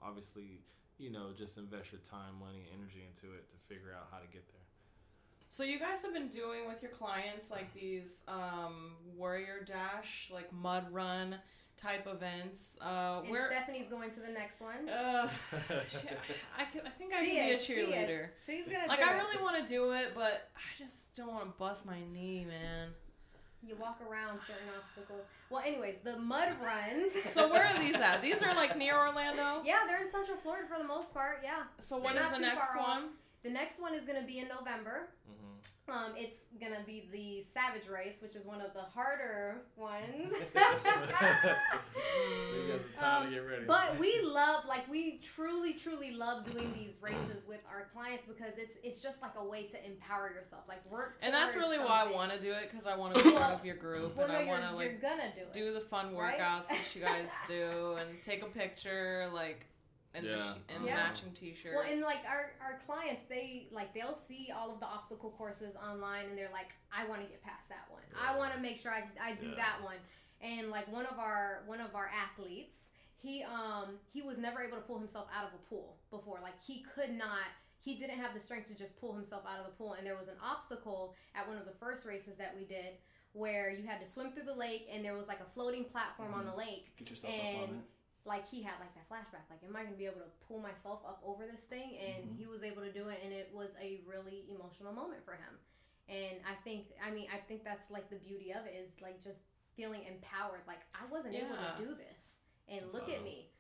obviously, 0.05 0.61
you 1.01 1.09
know, 1.09 1.33
just 1.33 1.57
invest 1.57 1.97
your 1.97 2.05
time, 2.05 2.37
money, 2.37 2.68
energy 2.77 3.09
into 3.09 3.33
it 3.33 3.49
to 3.49 3.57
figure 3.72 3.89
out 3.97 4.12
how 4.12 4.20
to 4.20 4.29
get 4.29 4.45
there. 4.53 4.66
So 5.49 5.62
you 5.64 5.78
guys 5.78 6.03
have 6.03 6.12
been 6.12 6.28
doing 6.28 6.66
with 6.68 6.82
your 6.82 6.90
clients 6.90 7.51
like 7.51 7.72
these 7.74 8.22
um, 8.28 8.92
warrior 9.16 9.64
dash, 9.66 10.30
like 10.32 10.53
mud 10.53 10.86
run 10.92 11.36
type 11.76 12.07
events. 12.07 12.76
Uh, 12.80 13.20
And 13.22 13.30
where? 13.30 13.51
Stephanie's 13.51 13.88
going 13.88 14.11
to 14.11 14.20
the 14.20 14.28
next 14.32 14.61
one. 14.61 14.88
Uh, 14.88 15.28
she, 15.88 16.09
I, 16.59 16.64
can, 16.64 16.82
I 16.86 16.90
think 16.90 17.14
I 17.14 17.20
She 17.24 17.30
can 17.36 17.47
be 17.47 17.53
a 17.53 17.57
is, 17.57 17.64
she 17.64 17.72
cheerleader. 17.74 18.28
She's 18.44 18.64
gonna 18.66 18.86
Like 18.88 19.01
I 19.01 19.14
it. 19.14 19.18
really 19.18 19.42
want 19.42 19.62
to 19.62 19.68
do 19.68 19.92
it, 19.92 20.12
but 20.14 20.51
I 20.57 20.61
just 20.78 21.14
don't 21.14 21.28
want 21.32 21.44
to 21.44 21.53
bust 21.59 21.86
my 21.86 21.99
knee, 22.12 22.44
man. 22.47 22.88
You 23.66 23.74
walk 23.80 24.01
around 24.09 24.38
certain 24.40 24.68
obstacles. 24.78 25.24
Well, 25.51 25.62
anyways, 25.66 25.97
the 26.05 26.18
mud 26.18 26.51
runs. 26.62 27.12
So 27.34 27.51
where 27.51 27.64
are 27.64 27.78
these 27.78 27.97
at? 27.97 28.22
These 28.22 28.42
are 28.42 28.55
like 28.55 28.76
near 28.78 28.97
Orlando. 28.97 29.62
Yeah, 29.64 29.80
they're 29.86 30.05
in 30.05 30.11
Central 30.11 30.36
Florida 30.38 30.66
for 30.72 30.78
the 30.78 30.86
most 30.86 31.12
part. 31.12 31.40
Yeah. 31.42 31.62
So 31.80 31.99
when 31.99 32.14
not 32.14 32.32
the 32.34 32.40
next 32.40 32.66
far 32.66 32.78
off. 32.78 33.01
The 33.47 33.53
next 33.53 33.80
one 33.80 33.94
is 33.94 34.05
gonna 34.05 34.26
be 34.26 34.40
in 34.40 34.49
November. 34.49 35.11
hmm 35.24 35.32
Um, 35.88 36.14
it's 36.16 36.38
gonna 36.61 36.82
be 36.84 37.09
the 37.12 37.44
Savage 37.49 37.86
Race, 37.88 38.20
which 38.20 38.34
is 38.34 38.44
one 38.44 38.61
of 38.61 38.72
the 38.74 38.82
harder 38.82 39.62
ones. 39.76 40.32
so 40.53 40.61
you 42.57 42.72
got 42.72 42.82
some 42.82 43.05
time 43.05 43.22
Um, 43.22 43.28
to 43.28 43.30
get 43.30 43.38
ready. 43.47 43.64
But 43.66 43.97
we 44.01 44.20
love, 44.24 44.64
like, 44.66 44.88
we 44.90 45.18
truly, 45.18 45.74
truly 45.74 46.11
love 46.11 46.42
doing 46.51 46.72
these 46.74 46.97
races 47.01 47.44
with 47.47 47.61
our 47.70 47.84
clients 47.92 48.24
because 48.26 48.55
it's 48.59 48.74
it's 48.82 49.01
just 49.01 49.22
like 49.22 49.36
a 49.38 49.44
way 49.44 49.62
to 49.68 49.86
empower 49.86 50.32
yourself, 50.32 50.64
like 50.66 50.84
work. 50.90 51.18
And 51.22 51.32
that's 51.32 51.55
really 51.55 51.78
why 51.78 52.03
I 52.05 52.11
want 52.11 52.32
to 52.32 52.40
do 52.40 52.51
it 52.53 52.68
because 52.68 52.84
I 52.84 52.97
want 52.97 53.14
to 53.16 53.22
be 53.22 53.30
part 53.30 53.55
of 53.55 53.64
your 53.64 53.76
group 53.76 54.16
Well, 54.16 54.24
and 54.26 54.34
no, 54.34 54.40
I 54.40 54.47
want 54.47 54.64
to 54.68 54.74
like 54.74 55.01
do 55.01 55.07
do 55.66 55.72
the 55.72 55.82
fun 55.82 56.16
Right? 56.16 56.36
workouts 56.36 56.66
that 56.66 56.97
you 56.97 57.01
guys 57.03 57.28
do 57.47 57.94
and 58.01 58.20
take 58.22 58.42
a 58.42 58.47
picture 58.47 59.30
like 59.32 59.66
and, 60.17 60.27
the 60.27 60.31
Yeah. 60.31 60.53
sh- 60.55 60.57
and 60.69 60.85
Yeah. 60.85 60.95
matching 60.97 61.33
t-shirts. 61.33 61.75
Well, 61.77 61.85
and 61.91 62.01
like 62.03 62.25
our, 62.27 62.53
our 62.61 62.79
clients, 62.87 63.23
they 63.29 63.69
like 63.71 63.93
they'll 63.95 64.14
see 64.14 64.51
all 64.57 64.71
of 64.73 64.81
the 64.81 64.87
obstacle 64.87 65.31
courses 65.31 65.77
online, 65.77 66.27
and 66.27 66.39
they're 66.39 66.51
like, 66.53 66.73
I 66.93 67.05
want 67.07 67.23
to 67.23 67.29
get 67.29 67.43
past 67.43 67.69
that 67.69 67.91
one. 67.91 68.03
I 68.19 68.37
want 68.37 68.55
to 68.55 68.61
make 68.61 68.79
sure 68.79 68.93
I, 68.93 69.05
I 69.21 69.35
do 69.35 69.49
Yeah. 69.49 69.55
that 69.57 69.83
one. 69.83 69.97
And 70.41 70.71
like 70.71 70.91
one 70.93 71.07
of 71.07 71.19
our 71.19 71.62
one 71.67 71.81
of 71.81 71.95
our 71.95 72.09
athletes, 72.09 72.77
he 73.17 73.43
um 73.45 73.99
he 74.12 74.23
was 74.23 74.39
never 74.39 74.62
able 74.62 74.77
to 74.77 74.83
pull 74.83 74.99
himself 74.99 75.29
out 75.37 75.47
of 75.49 75.55
a 75.55 75.62
pool 75.69 75.97
before. 76.11 76.41
Like 76.43 76.61
he 76.67 76.83
could 76.95 77.12
not. 77.12 77.47
He 77.81 77.95
didn't 77.97 78.19
have 78.19 78.35
the 78.35 78.41
strength 78.41 78.67
to 78.69 78.75
just 78.75 78.99
pull 79.01 79.14
himself 79.14 79.45
out 79.49 79.61
of 79.61 79.67
the 79.67 79.73
pool. 79.73 79.93
And 79.93 80.05
there 80.05 80.17
was 80.17 80.27
an 80.27 80.35
obstacle 80.43 81.14
at 81.37 81.47
one 81.47 81.57
of 81.57 81.64
the 81.67 81.73
first 81.79 82.05
races 82.05 82.37
that 82.37 82.55
we 82.59 82.64
did 82.64 82.95
where 83.33 83.71
you 83.71 83.87
had 83.87 84.01
to 84.01 84.07
swim 84.07 84.33
through 84.33 84.43
the 84.45 84.55
lake, 84.55 84.89
and 84.93 85.05
there 85.05 85.14
was 85.17 85.29
like 85.29 85.41
a 85.41 85.45
floating 85.55 85.85
platform 85.85 86.35
on 86.35 86.47
the 86.47 86.55
lake 86.55 86.91
Get 86.97 87.11
yourself 87.11 87.33
up 87.35 87.41
on 87.69 87.75
it. 87.77 87.85
Like 88.27 88.49
he 88.51 88.61
had 88.62 88.74
like 88.81 88.93
that 88.95 89.09
flashback. 89.09 89.47
Like 89.49 89.62
am 89.66 89.77
i 89.77 89.85
gonna 89.85 89.97
be 89.97 90.05
able 90.07 90.20
to 90.20 90.31
pull 90.49 90.59
myself 90.61 91.01
up 91.07 91.22
over 91.24 91.47
this 91.47 91.62
thing? 91.70 91.97
And 91.97 92.24
Mhm. 92.31 92.37
he 92.39 92.47
was 92.47 92.62
able 92.62 92.83
to 92.83 92.93
do 92.93 93.09
it 93.09 93.20
and 93.24 93.33
it 93.33 93.51
was 93.55 93.74
a 93.81 94.01
really 94.07 94.45
emotional 94.51 94.93
moment 94.93 95.24
for 95.24 95.35
him. 95.35 95.59
And 96.09 96.39
i 96.47 96.55
think 96.64 96.93
i 97.03 97.11
mean 97.11 97.29
i 97.33 97.39
think 97.39 97.64
that's 97.64 97.91
like 97.91 98.11
the 98.11 98.16
beauty 98.16 98.53
of 98.53 98.66
it 98.66 98.74
is 98.74 99.01
like 99.01 99.22
just 99.22 99.41
feeling 99.77 100.03
empowered. 100.05 100.62
Like 100.66 100.81
i 100.95 101.07
wasn't 101.11 101.35
able 101.35 101.57
to 101.57 101.74
do 101.79 101.95
this. 101.95 102.37
And 102.68 102.83
That's 102.83 102.95
look 102.95 103.09
at 103.09 103.22
me. 103.22 103.51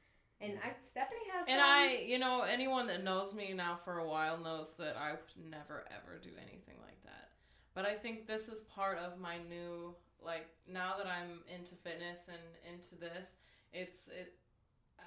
And 0.40 0.58
I, 0.62 0.74
stephanie 0.82 1.20
has 1.32 1.46
And 1.48 1.60
some- 1.60 1.70
I, 1.70 2.04
you 2.06 2.18
know, 2.18 2.42
anyone 2.42 2.86
that 2.88 3.02
knows 3.02 3.32
me 3.34 3.54
now 3.54 3.76
for 3.84 3.98
a 4.00 4.06
while 4.06 4.36
knows 4.36 4.74
that 4.74 4.94
I 4.96 5.12
would 5.12 5.36
never 5.50 5.86
ever 5.90 6.18
do 6.18 6.30
anything 6.36 6.78
like 6.82 7.00
that. 7.04 7.30
But 7.72 7.86
I 7.86 7.94
think 7.94 8.26
this 8.26 8.48
is 8.48 8.62
part 8.62 8.98
of 8.98 9.18
my 9.18 9.38
new 9.38 9.94
like 10.20 10.48
now 10.66 10.96
that 10.98 11.06
I'm 11.06 11.42
into 11.48 11.74
fitness 11.76 12.28
and 12.28 12.42
into 12.74 12.96
this, 12.96 13.36
it's 13.72 14.08
it 14.08 14.34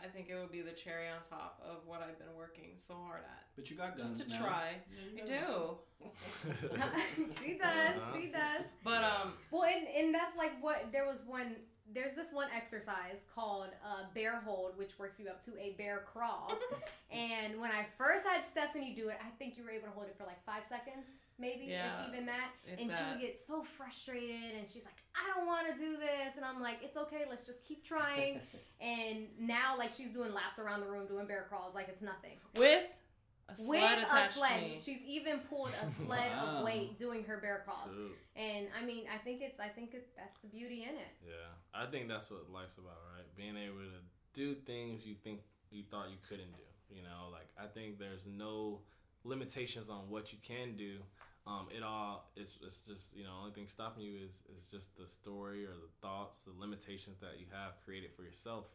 I 0.03 0.07
think 0.07 0.29
it 0.29 0.35
would 0.35 0.51
be 0.51 0.61
the 0.61 0.71
cherry 0.71 1.07
on 1.09 1.19
top 1.29 1.61
of 1.63 1.85
what 1.85 2.01
I've 2.01 2.17
been 2.17 2.33
working 2.37 2.71
so 2.77 2.93
hard 3.05 3.21
at. 3.21 3.43
But 3.55 3.69
you 3.69 3.75
got 3.75 3.97
guns 3.97 4.17
Just 4.17 4.29
to 4.31 4.37
now. 4.37 4.45
try. 4.45 4.69
Yeah, 4.89 5.35
I 5.35 5.37
you 5.37 5.43
do. 5.43 6.07
she 7.43 7.57
does 7.57 7.97
Uh-huh. 7.97 8.17
she 8.17 8.27
does 8.31 8.65
But 8.83 9.03
um 9.03 9.33
Well, 9.51 9.63
and, 9.63 9.87
and 9.87 10.13
that's 10.15 10.35
like 10.37 10.51
what 10.61 10.91
there 10.91 11.05
was 11.05 11.23
one. 11.27 11.55
There's 11.91 12.13
this 12.13 12.31
one 12.31 12.47
exercise 12.55 13.25
called 13.33 13.69
uh, 13.83 14.03
bear 14.13 14.39
hold, 14.41 14.77
which 14.77 14.99
works 14.99 15.19
you 15.19 15.27
up 15.27 15.43
to 15.45 15.51
a 15.59 15.71
bear 15.77 16.03
crawl. 16.05 16.53
and 17.11 17.59
when 17.59 17.71
I 17.71 17.87
first 17.97 18.23
had 18.27 18.45
Stephanie 18.45 18.93
do 18.95 19.09
it, 19.09 19.17
I 19.25 19.29
think 19.39 19.57
you 19.57 19.63
were 19.63 19.71
able 19.71 19.87
to 19.87 19.93
hold 19.93 20.05
it 20.05 20.15
for 20.15 20.23
like 20.23 20.37
five 20.45 20.63
seconds, 20.63 21.07
maybe, 21.39 21.65
Yeah, 21.65 22.03
if 22.03 22.09
even 22.13 22.25
that. 22.27 22.49
if 22.67 22.79
and 22.79 22.91
she 22.91 22.97
that. 22.97 23.11
would 23.13 23.21
get 23.21 23.35
so 23.35 23.63
frustrated, 23.63 24.55
and 24.57 24.67
she's 24.67 24.85
like, 24.85 24.95
"I 25.15 25.33
don't 25.35 25.47
want 25.47 25.67
to 25.67 25.77
do 25.77 25.97
this," 25.97 26.35
and 26.35 26.45
I'm 26.45 26.61
like, 26.61 26.79
"It's 26.83 26.97
okay, 26.97 27.23
let's 27.29 27.43
just 27.45 27.63
keep 27.63 27.83
trying." 27.83 28.41
and 28.81 29.27
now, 29.39 29.77
like, 29.77 29.91
she's 29.91 30.09
doing 30.11 30.33
laps 30.33 30.59
around 30.59 30.81
the 30.81 30.87
room 30.87 31.07
doing 31.07 31.25
bear 31.25 31.45
crawls 31.49 31.73
like 31.75 31.87
it's 31.89 32.01
nothing. 32.01 32.37
with 32.55 32.83
A 33.47 33.51
with 33.51 33.59
sled 33.59 33.99
a 33.99 34.05
attached 34.05 34.33
to 34.33 34.37
sled. 34.39 34.61
me. 34.61 34.77
She's 34.79 35.01
even 35.07 35.39
pulled 35.49 35.71
a 35.83 35.89
sled 36.05 36.31
Wow. 36.31 36.57
of 36.59 36.65
weight 36.65 36.97
doing 36.99 37.23
her 37.23 37.37
bear 37.37 37.63
crawls. 37.65 37.89
Shoot. 37.91 38.15
And 38.35 38.67
I 38.79 38.85
mean, 38.85 39.05
I 39.13 39.17
think 39.17 39.41
it's 39.41 39.59
I 39.59 39.67
think 39.69 39.93
it, 39.93 40.07
that's 40.15 40.37
the 40.37 40.47
beauty 40.47 40.83
in 40.83 40.95
it. 40.95 41.11
Yeah, 41.25 41.33
I 41.73 41.85
think 41.87 42.07
that's 42.09 42.29
what 42.29 42.49
life's 42.51 42.77
about, 42.77 42.97
right? 43.15 43.25
Being 43.35 43.57
able 43.57 43.77
to 43.79 44.01
do 44.33 44.53
things 44.53 45.05
you 45.05 45.15
think 45.23 45.41
you 45.71 45.83
thought 45.89 46.09
you 46.11 46.17
couldn't 46.27 46.55
do. 46.55 46.95
You 46.95 47.01
know, 47.03 47.29
like 47.31 47.47
I 47.59 47.65
think 47.67 47.97
there's 47.99 48.25
no 48.27 48.79
limitations 49.23 49.89
on 49.89 50.09
what 50.09 50.31
you 50.31 50.39
can 50.41 50.75
do. 50.77 50.97
Um, 51.47 51.67
it 51.75 51.83
all 51.83 52.29
it's, 52.35 52.57
it's 52.63 52.79
just 52.79 53.15
you 53.15 53.23
know 53.23 53.31
only 53.39 53.51
thing 53.51 53.67
stopping 53.67 54.03
you 54.03 54.17
is 54.17 54.43
is 54.55 54.63
just 54.69 54.95
the 54.97 55.07
story 55.07 55.65
or 55.65 55.73
the 55.73 55.91
thoughts, 56.01 56.41
the 56.41 56.53
limitations 56.57 57.19
that 57.21 57.39
you 57.39 57.45
have 57.51 57.79
created 57.83 58.11
for 58.15 58.23
yourself. 58.23 58.65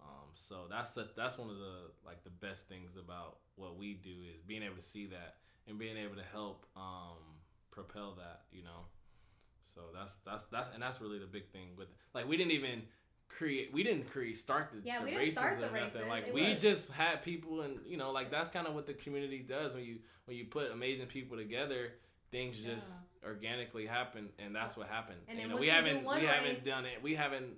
Um, 0.00 0.34
so 0.34 0.66
that's 0.68 0.94
the, 0.94 1.08
that's 1.16 1.38
one 1.38 1.48
of 1.48 1.58
the 1.58 1.92
like 2.04 2.24
the 2.24 2.30
best 2.30 2.68
things 2.68 2.96
about 2.96 3.38
what 3.56 3.78
we 3.78 3.94
do 3.94 4.10
is 4.34 4.42
being 4.42 4.62
able 4.62 4.76
to 4.76 4.82
see 4.82 5.06
that 5.06 5.36
and 5.68 5.78
being 5.78 5.96
able 5.96 6.16
to 6.16 6.26
help 6.32 6.66
um, 6.76 7.40
propel 7.70 8.14
that. 8.18 8.42
You 8.50 8.64
know. 8.64 8.90
So 9.74 9.80
that's 9.94 10.18
that's 10.26 10.46
that's 10.46 10.70
and 10.74 10.82
that's 10.82 11.00
really 11.00 11.18
the 11.18 11.26
big 11.26 11.48
thing 11.50 11.68
with 11.78 11.88
like 12.14 12.28
we 12.28 12.36
didn't 12.36 12.52
even 12.52 12.82
create 13.36 13.72
we 13.72 13.82
didn't 13.82 14.10
create 14.10 14.36
start 14.38 14.70
the, 14.72 14.80
Yeah, 14.86 14.98
the 15.00 15.04
we 15.06 15.10
didn't 15.12 15.32
start 15.32 15.54
or 15.54 15.56
the 15.56 15.62
nothing. 15.62 15.82
races. 15.84 16.00
Like 16.08 16.26
It 16.28 16.34
we 16.34 16.50
was- 16.50 16.62
just 16.62 16.90
had 16.92 17.22
people 17.22 17.62
and 17.62 17.78
you 17.86 17.96
know 17.96 18.10
like 18.12 18.30
that's 18.30 18.50
kind 18.50 18.66
of 18.66 18.74
what 18.74 18.86
the 18.86 18.94
community 18.94 19.38
does 19.40 19.74
when 19.74 19.84
you 19.84 19.98
when 20.26 20.36
you 20.36 20.44
put 20.46 20.70
amazing 20.70 21.06
people 21.06 21.36
together 21.36 21.92
things 22.30 22.60
just 22.62 22.92
organically 23.24 23.86
happen 23.86 24.28
and 24.38 24.54
that's 24.54 24.76
what 24.76 24.88
happened. 24.88 25.18
And 25.28 25.38
you 25.38 25.48
know 25.48 25.56
we 25.56 25.68
haven't 25.68 26.04
we 26.04 26.14
race- 26.14 26.26
haven't 26.26 26.64
done 26.64 26.86
it 26.86 27.02
we 27.02 27.14
haven't 27.14 27.54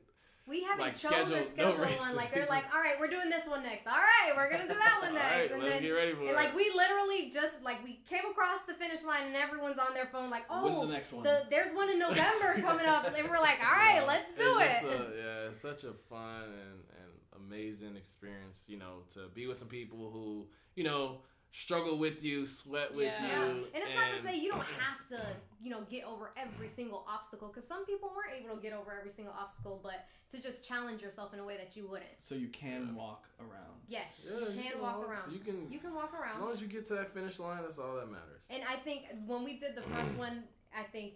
We 0.46 0.62
haven't 0.62 0.80
Like, 0.80 0.94
chose 0.94 1.32
or 1.32 1.42
scheduled- 1.42 1.78
no 1.78 1.84
one. 1.96 2.16
Like 2.16 2.32
they're 2.34 2.46
like, 2.46 2.64
all 2.74 2.80
right, 2.80 3.00
we're 3.00 3.08
doing 3.08 3.30
this 3.30 3.48
one 3.48 3.62
next. 3.62 3.86
All 3.86 3.94
right, 3.94 4.36
we're 4.36 4.50
gonna 4.50 4.68
do 4.68 4.74
that 4.74 4.98
one 5.00 5.14
next. 5.14 5.32
right 5.32 5.50
and 5.52 5.62
let's 5.62 5.74
then 5.74 5.82
get 5.82 5.90
ready 5.90 6.12
for 6.14 6.24
it. 6.28 6.34
like 6.34 6.54
we 6.54 6.70
literally 6.76 7.30
just 7.30 7.62
like 7.62 7.82
we 7.82 8.00
came 8.08 8.24
across 8.30 8.60
the 8.68 8.74
finish 8.74 9.02
line 9.04 9.26
and 9.26 9.36
everyone's 9.36 9.78
on 9.78 9.94
their 9.94 10.06
phone 10.06 10.28
like, 10.28 10.44
When's 10.50 10.80
the 10.80 10.86
oh, 10.86 10.90
next 10.90 11.12
one? 11.14 11.22
the, 11.24 11.44
there's 11.48 11.74
one 11.74 11.88
in 11.90 11.98
November 11.98 12.54
coming 12.60 12.84
up, 12.86 13.06
and 13.16 13.28
we're 13.30 13.40
like, 13.40 13.58
all 13.64 13.72
right, 13.72 13.96
Yeah. 13.96 14.04
let's 14.04 14.32
do 14.36 14.58
It's 14.60 14.82
it. 14.82 14.82
just 14.82 14.84
a- 14.84 15.12
yeah, 15.16 15.48
it's 15.48 15.60
such 15.60 15.84
a 15.84 15.92
fun 15.94 16.42
and, 16.44 16.80
and 17.00 17.46
amazing 17.46 17.96
experience, 17.96 18.64
you 18.66 18.76
know, 18.78 18.98
to 19.14 19.28
be 19.34 19.46
with 19.46 19.56
some 19.56 19.68
people 19.68 20.10
who, 20.12 20.46
you 20.74 20.84
know, 20.84 21.20
struggle 21.54 21.96
with 21.98 22.24
you, 22.24 22.46
sweat 22.48 22.92
with 22.92 23.04
Yeah. 23.04 23.26
Yeah. 23.26 23.46
you. 23.46 23.66
And 23.72 23.82
it's 23.84 23.94
not 23.94 24.10
to 24.16 24.22
say 24.22 24.36
you 24.36 24.50
don't 24.50 24.66
have 24.80 25.06
to, 25.06 25.20
you 25.62 25.70
know, 25.70 25.82
get 25.82 26.04
over 26.04 26.32
every 26.36 26.68
single 26.68 27.06
obstacle 27.08 27.46
because 27.46 27.66
some 27.66 27.86
people 27.86 28.12
weren't 28.14 28.44
able 28.44 28.56
to 28.56 28.60
get 28.60 28.72
over 28.72 28.92
every 28.98 29.12
single 29.12 29.32
obstacle, 29.38 29.78
but 29.80 30.06
to 30.30 30.42
just 30.42 30.66
challenge 30.66 31.00
yourself 31.00 31.32
in 31.32 31.38
a 31.38 31.44
way 31.44 31.56
that 31.56 31.76
you 31.76 31.86
wouldn't. 31.86 32.10
So 32.20 32.34
you 32.34 32.48
can 32.48 32.88
Yeah. 32.88 32.92
walk 32.94 33.28
around. 33.38 33.80
Yes, 33.86 34.26
Yeah, 34.28 34.48
you 34.48 34.70
can 34.72 34.80
walk 34.80 34.98
around. 34.98 35.32
You 35.32 35.38
can, 35.38 35.70
You 35.70 35.78
can 35.78 35.94
walk 35.94 36.12
around 36.12 36.36
as 36.36 36.42
long 36.42 36.52
as 36.52 36.60
you 36.60 36.66
get 36.66 36.84
to 36.86 36.94
that 36.94 37.14
finish 37.14 37.38
line, 37.38 37.62
that's 37.62 37.78
all 37.78 37.94
that 37.94 38.10
matters. 38.10 38.42
And 38.50 38.64
I 38.64 38.76
think 38.76 39.06
when 39.24 39.44
we 39.44 39.56
did 39.56 39.76
the 39.76 39.82
first 39.82 40.16
one, 40.16 40.42
I 40.76 40.82
think 40.82 41.14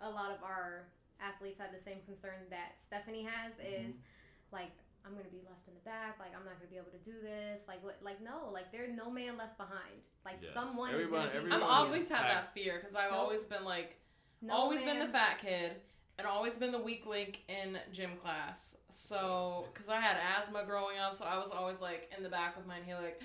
a 0.00 0.10
lot 0.10 0.30
of 0.30 0.42
our 0.42 0.88
athletes 1.18 1.58
had 1.58 1.72
the 1.72 1.80
same 1.80 2.00
concern 2.04 2.44
that 2.50 2.78
Stephanie 2.78 3.22
has 3.22 3.54
is 3.54 3.94
mm-hmm. 3.96 4.52
like 4.52 4.72
I'm 5.08 5.16
gonna 5.16 5.30
be 5.32 5.40
left 5.48 5.66
in 5.66 5.74
the 5.74 5.80
back, 5.88 6.18
like 6.20 6.36
I'm 6.36 6.44
not 6.44 6.58
gonna 6.58 6.70
be 6.70 6.76
able 6.76 6.92
to 6.92 6.98
do 6.98 7.16
this, 7.22 7.62
like 7.66 7.82
what, 7.82 7.96
like 8.02 8.20
no, 8.22 8.50
like 8.52 8.70
there's 8.70 8.94
no 8.94 9.10
man 9.10 9.38
left 9.38 9.56
behind, 9.56 10.02
like 10.24 10.36
Yeah. 10.42 10.52
someone 10.52 10.90
Everybody- 10.92 11.28
is 11.28 11.34
gonna 11.44 11.46
be. 11.48 11.52
I've 11.52 11.62
always 11.62 12.08
had 12.08 12.24
that 12.24 12.52
fear 12.52 12.76
because 12.78 12.94
I've 12.94 13.10
Nope. 13.10 13.20
always 13.20 13.46
been 13.46 13.64
like, 13.64 13.96
No 14.42 14.52
always 14.54 14.82
been 14.82 14.98
the 14.98 15.08
fat 15.08 15.38
kid 15.38 15.80
and 16.18 16.26
always 16.26 16.56
been 16.56 16.72
the 16.72 16.78
weak 16.78 17.06
link 17.06 17.42
in 17.48 17.78
gym 17.92 18.16
class. 18.18 18.76
So, 18.90 19.68
because 19.72 19.88
I 19.88 20.00
had 20.00 20.16
asthma 20.18 20.64
growing 20.64 20.98
up, 20.98 21.14
so 21.14 21.24
I 21.24 21.38
was 21.38 21.50
always 21.50 21.80
like 21.80 22.12
in 22.16 22.22
the 22.22 22.28
back 22.28 22.56
with 22.56 22.66
my 22.66 22.76
inhaler. 22.78 23.02
Like, 23.04 23.20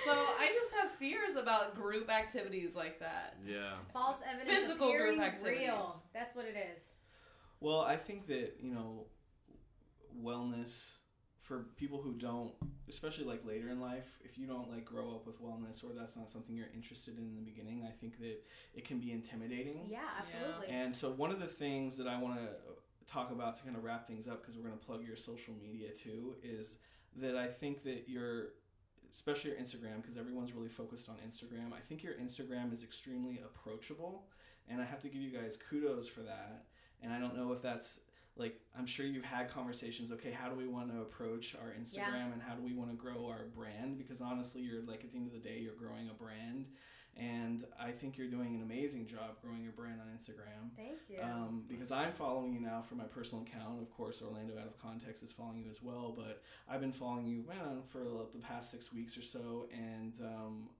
so 0.04 0.12
I 0.12 0.50
just 0.54 0.72
have 0.80 0.90
fears 0.92 1.36
about 1.36 1.74
group 1.74 2.08
activities 2.10 2.74
like 2.76 2.98
that. 3.00 3.36
Yeah. 3.46 3.74
False 3.92 4.20
evidence 4.26 4.58
Physical 4.58 4.92
group 4.92 5.20
activities. 5.20 5.60
real. 5.60 6.02
That's 6.14 6.34
what 6.34 6.46
it 6.46 6.56
is. 6.56 6.82
Well, 7.60 7.80
I 7.80 7.96
think 7.96 8.26
that 8.28 8.56
you 8.60 8.72
know, 8.72 9.06
wellness 10.20 10.98
for 11.40 11.66
people 11.76 12.00
who 12.00 12.14
don't, 12.14 12.52
especially 12.88 13.24
like 13.24 13.44
later 13.44 13.68
in 13.68 13.80
life, 13.80 14.18
if 14.24 14.38
you 14.38 14.46
don't 14.46 14.70
like 14.70 14.84
grow 14.84 15.10
up 15.10 15.26
with 15.26 15.42
wellness 15.42 15.82
or 15.84 15.88
that's 15.92 16.16
not 16.16 16.30
something 16.30 16.54
you're 16.54 16.68
interested 16.74 17.18
in 17.18 17.24
in 17.24 17.34
the 17.34 17.42
beginning, 17.42 17.84
I 17.86 17.90
think 17.90 18.18
that 18.20 18.42
it 18.74 18.84
can 18.84 18.98
be 18.98 19.12
intimidating. 19.12 19.88
Yeah, 19.88 19.98
absolutely. 20.18 20.68
And 20.68 20.96
so 20.96 21.10
one 21.10 21.30
of 21.30 21.40
the 21.40 21.46
things 21.46 21.96
that 21.96 22.06
I 22.06 22.20
want 22.20 22.36
to 22.36 22.48
talk 23.06 23.32
about 23.32 23.56
to 23.56 23.64
kind 23.64 23.76
of 23.76 23.82
wrap 23.82 24.06
things 24.06 24.28
up 24.28 24.40
because 24.40 24.56
we're 24.56 24.68
going 24.68 24.78
to 24.78 24.84
plug 24.84 25.04
your 25.04 25.16
social 25.16 25.54
media 25.60 25.90
too 25.90 26.36
is 26.42 26.76
that 27.16 27.36
I 27.36 27.48
think 27.48 27.82
that 27.82 28.04
your 28.08 28.50
especially 29.12 29.50
your 29.50 29.60
Instagram 29.60 30.00
because 30.00 30.16
everyone's 30.16 30.54
really 30.54 30.68
focused 30.68 31.08
on 31.08 31.16
Instagram. 31.16 31.72
I 31.76 31.80
think 31.80 32.02
your 32.02 32.14
Instagram 32.14 32.72
is 32.72 32.82
extremely 32.82 33.42
approachable 33.44 34.24
and 34.68 34.80
I 34.80 34.84
have 34.84 35.02
to 35.02 35.08
give 35.08 35.20
you 35.20 35.30
guys 35.30 35.58
kudos 35.68 36.08
for 36.08 36.20
that. 36.20 36.64
And 37.02 37.12
I 37.12 37.18
don't 37.18 37.36
know 37.36 37.52
if 37.52 37.60
that's 37.60 37.98
like 38.36 38.58
I'm 38.76 38.86
sure 38.86 39.06
you've 39.06 39.24
had 39.24 39.50
conversations 39.50 40.12
okay 40.12 40.30
how 40.30 40.48
do 40.48 40.56
we 40.56 40.66
want 40.66 40.92
to 40.92 41.00
approach 41.00 41.54
our 41.54 41.74
Instagram 41.78 42.32
and 42.32 42.42
how 42.42 42.54
do 42.54 42.62
we 42.62 42.74
want 42.74 42.90
to 42.90 42.96
grow 42.96 43.26
our 43.26 43.46
brand 43.54 43.98
because 43.98 44.20
honestly 44.20 44.62
you're 44.62 44.82
like 44.82 45.04
at 45.04 45.12
the 45.12 45.18
end 45.18 45.26
of 45.26 45.32
the 45.32 45.38
day 45.38 45.58
you're 45.58 45.74
growing 45.74 46.08
a 46.10 46.14
brand 46.14 46.66
and 47.16 47.64
I 47.78 47.90
think 47.90 48.16
you're 48.16 48.28
doing 48.28 48.54
an 48.54 48.62
amazing 48.62 49.06
job 49.06 49.36
growing 49.42 49.62
your 49.62 49.72
brand 49.72 50.00
on 50.00 50.06
Instagram. 50.16 50.74
Thank 50.74 50.98
you. 51.08 51.18
Um, 51.22 51.64
because 51.68 51.92
I'm 51.92 52.12
following 52.12 52.54
you 52.54 52.60
now 52.60 52.80
for 52.80 52.94
my 52.94 53.04
personal 53.04 53.44
account. 53.44 53.82
Of 53.82 53.90
course, 53.90 54.22
Orlando 54.22 54.54
Out 54.58 54.66
of 54.66 54.78
Context 54.78 55.22
is 55.22 55.30
following 55.30 55.62
you 55.64 55.70
as 55.70 55.82
well. 55.82 56.14
But 56.16 56.42
I've 56.68 56.80
been 56.80 56.92
following 56.92 57.26
you 57.26 57.44
man, 57.46 57.82
for 57.86 57.98
the 58.32 58.38
past 58.40 58.70
six 58.70 58.92
weeks 58.92 59.18
or 59.18 59.22
so, 59.22 59.68
and 59.72 60.14
um, 60.22 60.70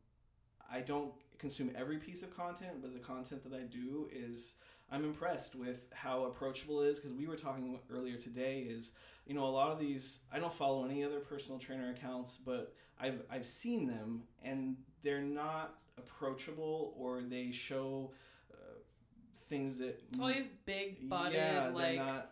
I 0.73 0.81
don't 0.81 1.13
consume 1.39 1.71
every 1.77 1.99
piece 1.99 2.23
of 2.23 2.35
content, 2.35 2.81
but 2.81 2.95
the 2.95 3.01
content 3.01 3.43
that 3.43 3.55
I 3.55 3.65
do 3.65 4.09
is 4.11 4.55
I'm 4.91 5.05
impressed 5.05 5.55
with 5.55 5.85
how 5.93 6.25
approachable 6.25 6.83
it 6.83 6.89
is. 6.89 6.99
Because 6.99 7.13
we 7.15 7.27
were 7.27 7.37
talking 7.37 7.79
earlier 7.91 8.17
today, 8.17 8.61
is 8.61 8.93
you 9.27 9.35
know 9.35 9.45
a 9.45 9.51
lot 9.51 9.71
of 9.71 9.79
these 9.79 10.21
I 10.33 10.39
don't 10.39 10.53
follow 10.53 10.85
any 10.85 11.05
other 11.05 11.21
personal 11.21 11.59
trainer 11.59 11.91
accounts, 11.91 12.39
but 12.45 12.75
I've 13.01 13.23
I've 13.31 13.47
seen 13.47 13.87
them 13.87 14.23
and 14.43 14.77
they're 15.03 15.21
not 15.21 15.75
approachable 15.99 16.95
or 16.97 17.23
they 17.23 17.51
show 17.51 18.13
uh, 18.53 18.57
things 19.49 19.79
that 19.79 20.01
It's 20.11 20.21
all 20.21 20.29
these 20.29 20.49
big 20.65 21.09
butted, 21.09 21.35
yeah, 21.35 21.71
like 21.73 21.97
not, 21.97 22.09
uh, 22.09 22.23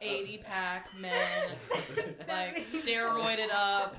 80 0.00 0.38
pack 0.38 0.88
men, 0.98 1.56
like 2.28 2.56
steroided 2.58 3.52
up, 3.52 3.96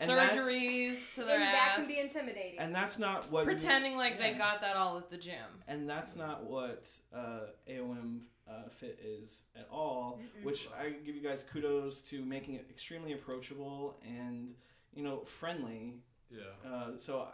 And 0.00 0.10
surgeries 0.10 1.14
to 1.14 1.24
their 1.24 1.36
and 1.36 1.42
that 1.42 1.76
can 1.76 1.88
be 1.88 1.98
intimidating. 2.00 2.58
and 2.58 2.74
that's 2.74 2.98
not 2.98 3.30
what 3.30 3.40
you- 3.46 3.52
pretending 3.52 3.96
like 3.96 4.18
they 4.18 4.34
got 4.34 4.60
that 4.60 4.76
all 4.76 4.98
at 4.98 5.10
the 5.10 5.16
gym. 5.16 5.62
and 5.68 5.88
that's 5.88 6.16
not 6.16 6.44
what 6.44 6.90
uh, 7.14 7.40
AOM 7.68 8.20
uh, 8.48 8.68
Fit 8.70 8.98
is 9.02 9.44
at 9.56 9.66
all. 9.70 10.20
Mm-mm. 10.20 10.44
Which 10.44 10.68
I 10.78 10.90
give 10.90 11.16
you 11.16 11.22
guys 11.22 11.44
kudos 11.50 12.02
to 12.02 12.22
making 12.24 12.54
it 12.54 12.66
extremely 12.70 13.12
approachable 13.12 13.98
and 14.06 14.54
you 14.94 15.02
know 15.02 15.20
friendly. 15.24 15.94
Yeah. 16.30 16.70
Uh, 16.70 16.90
so, 16.98 17.28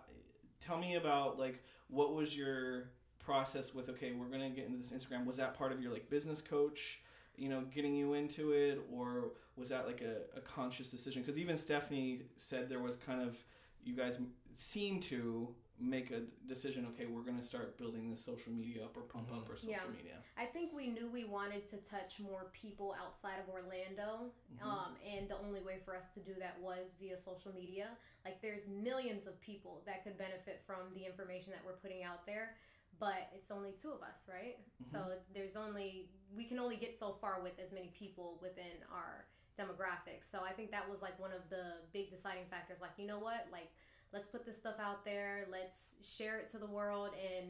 tell 0.61 0.79
me 0.79 0.95
about 0.97 1.39
like 1.39 1.63
what 1.89 2.15
was 2.15 2.37
your 2.37 2.91
process 3.19 3.75
with? 3.75 3.89
Okay, 3.91 4.13
we're 4.13 4.27
gonna 4.27 4.51
get 4.51 4.67
into 4.67 4.79
this 4.79 4.93
Instagram. 4.93 5.27
Was 5.27 5.37
that 5.37 5.55
part 5.55 5.73
of 5.73 5.83
your 5.83 5.93
like 5.93 6.09
business 6.09 6.41
coach? 6.41 7.01
You 7.37 7.49
know, 7.49 7.63
getting 7.75 7.95
you 7.95 8.15
into 8.15 8.53
it, 8.53 8.81
or 8.93 9.33
was 9.57 9.69
that 9.69 9.87
like 9.87 10.01
a, 10.01 10.37
a 10.37 10.41
conscious 10.41 10.89
decision? 10.91 11.23
Because 11.23 11.39
even 11.39 11.57
Stephanie 11.57 12.23
said 12.37 12.69
there 12.69 12.81
was 12.81 12.97
kind 12.97 13.21
of 13.23 13.37
you 13.85 13.95
guys 13.95 14.19
seem 14.55 15.01
to 15.01 15.55
make 15.81 16.13
a 16.13 16.21
decision. 16.47 16.87
Okay, 16.95 17.07
we're 17.07 17.23
gonna 17.23 17.43
start 17.43 17.77
building 17.77 18.09
this 18.09 18.25
social 18.25 18.53
media 18.53 18.85
up 18.85 18.97
or 18.97 19.01
pump 19.01 19.33
up 19.33 19.47
Mhm. 19.47 19.51
our 19.51 19.57
social 19.57 19.71
Yeah. 19.73 19.87
media. 19.97 20.23
I 20.37 20.47
think 20.47 20.73
we 20.73 20.87
knew 20.89 21.09
we 21.11 21.25
wanted 21.25 21.67
to 21.69 21.79
touch 21.79 22.21
more 22.21 22.51
people 22.53 22.95
outside 23.01 23.41
of 23.41 23.49
Orlando, 23.49 24.33
Mhm. 24.55 24.63
um, 24.63 24.97
and 25.05 25.29
the 25.29 25.37
only 25.39 25.61
way 25.61 25.81
for 25.81 25.97
us 25.97 26.09
to 26.11 26.21
do 26.21 26.35
that 26.35 26.61
was 26.61 26.93
via 27.01 27.19
social 27.19 27.53
media. 27.53 27.97
Like, 28.25 28.41
there's 28.41 28.69
millions 28.69 29.27
of 29.27 29.41
people 29.41 29.83
that 29.87 30.05
could 30.05 30.17
benefit 30.17 30.63
from 30.65 30.95
the 30.95 31.05
information 31.05 31.53
that 31.53 31.65
we're 31.65 31.79
putting 31.79 32.05
out 32.05 32.25
there, 32.27 32.57
but 33.01 33.31
it's 33.35 33.51
only 33.51 33.73
two 33.73 33.91
of 33.91 34.03
us, 34.03 34.29
right? 34.29 34.59
So 34.93 35.21
there's 35.35 35.57
only 35.57 36.09
we 36.35 36.45
can 36.47 36.59
only 36.59 36.77
get 36.77 36.97
so 36.97 37.13
far 37.15 37.43
with 37.43 37.59
as 37.59 37.73
many 37.73 37.89
people 37.89 38.39
within 38.41 38.83
our 38.91 39.27
demographics. 39.59 40.31
So 40.31 40.39
I 40.49 40.53
think 40.53 40.71
that 40.71 40.89
was 40.89 41.03
like 41.03 41.19
one 41.21 41.33
of 41.33 41.49
the 41.51 41.75
big 41.93 42.11
deciding 42.11 42.45
factors. 42.51 42.79
Like, 42.81 42.93
you 42.97 43.07
know 43.07 43.19
what? 43.19 43.47
Like, 43.53 43.71
let's 44.13 44.27
put 44.27 44.45
this 44.47 44.57
stuff 44.57 44.77
out 44.81 45.05
there. 45.05 45.47
Let's 45.51 45.95
share 46.03 46.39
it 46.39 46.49
to 46.51 46.59
the 46.59 46.67
world 46.67 47.11
and. 47.39 47.49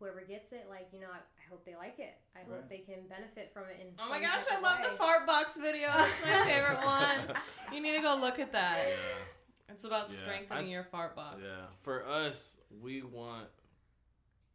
Whoever 0.00 0.22
gets 0.22 0.50
it, 0.52 0.66
like 0.68 0.88
you 0.92 0.98
know, 1.00 1.06
I, 1.06 1.18
I 1.18 1.48
hope 1.48 1.64
they 1.64 1.76
like 1.76 2.00
it. 2.00 2.16
I 2.34 2.40
hope 2.50 2.68
they 2.68 2.78
can 2.78 3.06
benefit 3.08 3.52
from 3.54 3.62
it. 3.70 3.78
In 3.80 3.86
Oh 3.98 4.08
my 4.10 4.20
gosh, 4.20 4.42
I 4.52 4.56
of 4.56 4.62
love 4.62 4.80
way. 4.80 4.86
the 4.90 4.96
fart 4.96 5.24
box 5.24 5.56
video. 5.56 5.86
That's 5.86 6.20
my 6.24 6.44
favorite 6.50 6.84
one. 6.84 7.36
You 7.72 7.80
need 7.80 7.94
to 7.94 8.02
go 8.02 8.16
look 8.20 8.40
at 8.40 8.50
that. 8.52 8.78
Yeah. 8.88 9.72
It's 9.72 9.84
about 9.84 10.08
Yeah, 10.10 10.16
strengthening 10.16 10.66
I- 10.66 10.68
your 10.68 10.82
fart 10.82 11.14
box. 11.14 11.42
Yeah, 11.44 11.66
for 11.82 12.04
us, 12.06 12.56
we 12.82 13.02
want 13.02 13.46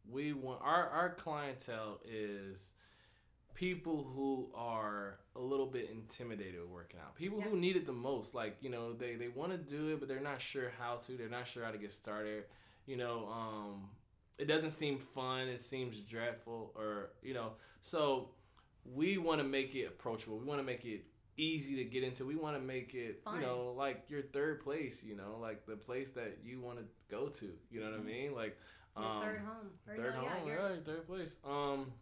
we 0.08 0.34
want 0.34 0.60
our 0.62 0.88
our 0.90 1.14
clientele 1.14 2.00
is 2.04 2.74
people 3.60 4.10
who 4.14 4.48
are 4.54 5.18
a 5.36 5.38
little 5.38 5.66
bit 5.66 5.90
intimidated 5.90 6.58
with 6.62 6.70
working 6.70 6.98
out. 6.98 7.14
People 7.14 7.40
Yeah. 7.40 7.44
who 7.50 7.56
need 7.58 7.76
it 7.76 7.84
the 7.84 7.92
most. 7.92 8.34
Like, 8.34 8.56
you 8.62 8.70
know, 8.70 8.94
they, 8.94 9.16
they 9.16 9.28
want 9.28 9.52
to 9.52 9.58
do 9.58 9.88
it, 9.88 10.00
but 10.00 10.08
they're 10.08 10.18
not 10.18 10.40
sure 10.40 10.70
how 10.78 10.96
to. 10.96 11.12
They're 11.18 11.28
not 11.28 11.46
sure 11.46 11.62
how 11.62 11.70
to 11.70 11.76
get 11.76 11.92
started. 11.92 12.44
You 12.86 12.96
know, 12.96 13.28
um, 13.28 13.90
it 14.38 14.46
doesn't 14.46 14.70
seem 14.70 14.98
fun. 14.98 15.48
It 15.48 15.60
seems 15.60 16.00
dreadful, 16.00 16.72
or, 16.74 17.10
you 17.22 17.34
know, 17.34 17.50
so 17.82 18.30
we 18.86 19.18
want 19.18 19.42
to 19.42 19.46
make 19.46 19.74
it 19.74 19.84
approachable. 19.88 20.38
We 20.38 20.46
want 20.46 20.60
to 20.60 20.64
make 20.64 20.86
it 20.86 21.04
easy 21.36 21.76
to 21.76 21.84
get 21.84 22.02
into. 22.02 22.24
We 22.24 22.36
want 22.36 22.56
to 22.56 22.62
make 22.62 22.94
it, 22.94 23.20
you 23.34 23.40
know, 23.42 23.74
like 23.76 24.04
your 24.08 24.22
third 24.22 24.60
place, 24.64 25.02
you 25.04 25.16
know, 25.16 25.36
like 25.38 25.66
the 25.66 25.76
place 25.76 26.12
that 26.12 26.38
you 26.42 26.62
want 26.62 26.78
to 26.78 26.84
go 27.10 27.28
to. 27.28 27.50
You 27.70 27.80
know 27.80 27.90
what 27.90 28.00
I 28.00 28.02
mean? 28.02 28.34
Like, 28.34 28.56
Your 28.96 29.04
um, 29.06 29.22
third 29.22 29.38
home. 29.40 29.70
Or 29.86 29.96
third 29.96 30.14
no, 30.14 30.20
home, 30.22 30.48
yeah, 30.48 30.54
your- 30.54 30.76
third 30.78 31.06
place. 31.06 31.36
Um, 31.44 31.92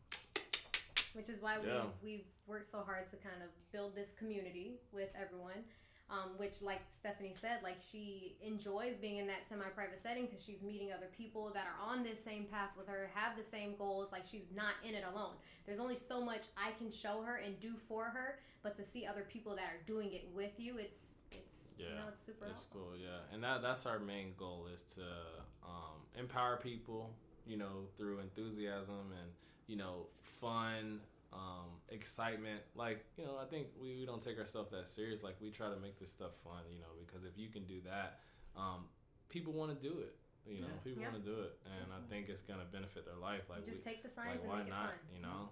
which 1.18 1.28
is 1.28 1.42
why 1.42 1.58
Yeah. 1.58 1.86
we 2.00 2.10
we've 2.10 2.26
worked 2.46 2.68
so 2.68 2.80
hard 2.82 3.10
to 3.10 3.16
kind 3.16 3.42
of 3.42 3.48
build 3.72 3.94
this 3.96 4.12
community 4.12 4.78
with 4.92 5.10
everyone. 5.20 5.64
Um, 6.10 6.38
which, 6.38 6.62
like 6.62 6.80
Stephanie 6.88 7.34
said, 7.38 7.58
like 7.62 7.76
she 7.92 8.38
enjoys 8.40 8.96
being 8.96 9.18
in 9.18 9.26
that 9.26 9.46
semi-private 9.46 10.00
setting 10.02 10.24
because 10.24 10.42
she's 10.42 10.62
meeting 10.62 10.90
other 10.90 11.08
people 11.14 11.50
that 11.52 11.66
are 11.66 11.76
on 11.86 12.02
this 12.02 12.18
same 12.24 12.44
path 12.46 12.70
with 12.78 12.88
her, 12.88 13.10
have 13.12 13.36
the 13.36 13.42
same 13.42 13.76
goals. 13.76 14.10
Like 14.10 14.24
she's 14.24 14.46
not 14.56 14.72
in 14.88 14.94
it 14.94 15.04
alone. 15.12 15.34
There's 15.66 15.78
only 15.80 15.96
so 15.96 16.24
much 16.24 16.46
I 16.56 16.70
can 16.78 16.90
show 16.90 17.20
her 17.20 17.36
and 17.44 17.60
do 17.60 17.74
for 17.88 18.04
her, 18.04 18.38
but 18.62 18.74
to 18.76 18.86
see 18.86 19.04
other 19.04 19.26
people 19.30 19.54
that 19.56 19.66
are 19.66 19.82
doing 19.86 20.14
it 20.14 20.26
with 20.34 20.52
you, 20.56 20.78
it's 20.78 21.00
it's 21.30 21.74
you 21.78 21.84
Yeah, 21.84 21.96
know 22.00 22.08
it's 22.08 22.22
super 22.24 22.46
It's 22.46 22.62
helpful. 22.62 22.92
cool, 22.92 22.96
yeah, 22.96 23.18
and 23.30 23.44
that 23.44 23.60
that's 23.60 23.84
our 23.84 23.98
main 23.98 24.32
goal 24.38 24.66
is 24.74 24.84
to 24.94 25.02
um, 25.62 25.98
empower 26.16 26.56
people, 26.56 27.10
you 27.46 27.58
know, 27.58 27.84
through 27.98 28.20
enthusiasm 28.20 29.12
and 29.20 29.30
you 29.66 29.76
know, 29.76 30.06
fun, 30.40 31.00
um, 31.32 31.80
excitement. 31.90 32.60
Like 32.74 33.04
you 33.16 33.24
know, 33.24 33.36
I 33.40 33.44
think 33.46 33.68
we, 33.80 33.96
we 33.96 34.06
don't 34.06 34.22
take 34.22 34.38
ourselves 34.38 34.70
that 34.70 34.88
serious. 34.88 35.22
Like 35.22 35.36
we 35.40 35.50
try 35.50 35.68
to 35.68 35.76
make 35.80 35.98
this 35.98 36.10
stuff 36.10 36.32
fun, 36.44 36.62
you 36.70 36.78
know, 36.80 36.92
because 37.06 37.24
if 37.24 37.36
you 37.36 37.48
can 37.48 37.64
do 37.64 37.80
that, 37.84 38.20
um, 38.56 38.84
people 39.28 39.52
want 39.52 39.70
to 39.80 39.88
do 39.88 39.98
it. 40.00 40.16
You 40.46 40.62
know, 40.62 40.66
Yeah. 40.68 40.72
people 40.84 41.02
Yeah. 41.02 41.10
want 41.10 41.24
to 41.24 41.30
do 41.30 41.40
it, 41.42 41.58
and 41.66 41.92
I 41.92 42.00
think 42.08 42.28
it's 42.28 42.40
gonna 42.42 42.64
benefit 42.72 43.04
their 43.04 43.16
life. 43.16 43.42
Like, 43.50 43.64
just 43.64 43.84
we, 43.84 43.84
take 43.92 44.02
the 44.02 44.08
signs 44.08 44.40
like 44.40 44.40
and 44.42 44.48
why 44.50 44.58
make 44.62 44.68
not? 44.70 44.84
it 44.84 44.88
fun. 44.88 45.16
You 45.16 45.22
know. 45.22 45.48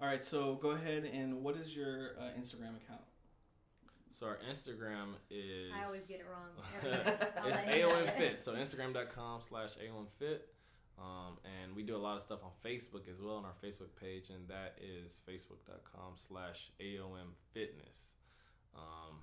All 0.00 0.06
right, 0.06 0.24
so 0.24 0.54
go 0.56 0.70
ahead 0.70 1.04
and 1.04 1.42
what 1.42 1.56
is 1.56 1.76
your 1.76 2.18
uh, 2.18 2.38
Instagram 2.38 2.76
account? 2.76 3.02
So 4.12 4.26
our 4.26 4.38
Instagram 4.50 5.14
is. 5.30 5.72
I 5.74 5.84
always 5.84 6.06
get 6.06 6.20
it 6.20 6.26
wrong. 6.30 6.50
It's 6.84 7.56
let. 7.56 7.66
AOM 7.68 8.16
Fit. 8.18 8.38
So 8.40 8.54
Instagram.com 8.54 9.40
slash 9.48 9.70
AOM 9.76 10.06
Fit. 10.18 10.48
Um, 11.00 11.38
and 11.44 11.74
we 11.74 11.82
do 11.82 11.96
a 11.96 11.98
lot 11.98 12.16
of 12.16 12.22
stuff 12.22 12.40
on 12.44 12.50
Facebook 12.64 13.08
as 13.10 13.20
well 13.22 13.36
on 13.36 13.44
our 13.44 13.54
Facebook 13.64 13.96
page, 13.98 14.28
and 14.28 14.46
that 14.48 14.76
is 14.78 15.20
facebook.com 15.28 16.14
slash 16.16 16.70
AOM 16.80 17.32
Fitness. 17.54 18.10
Um, 18.76 19.16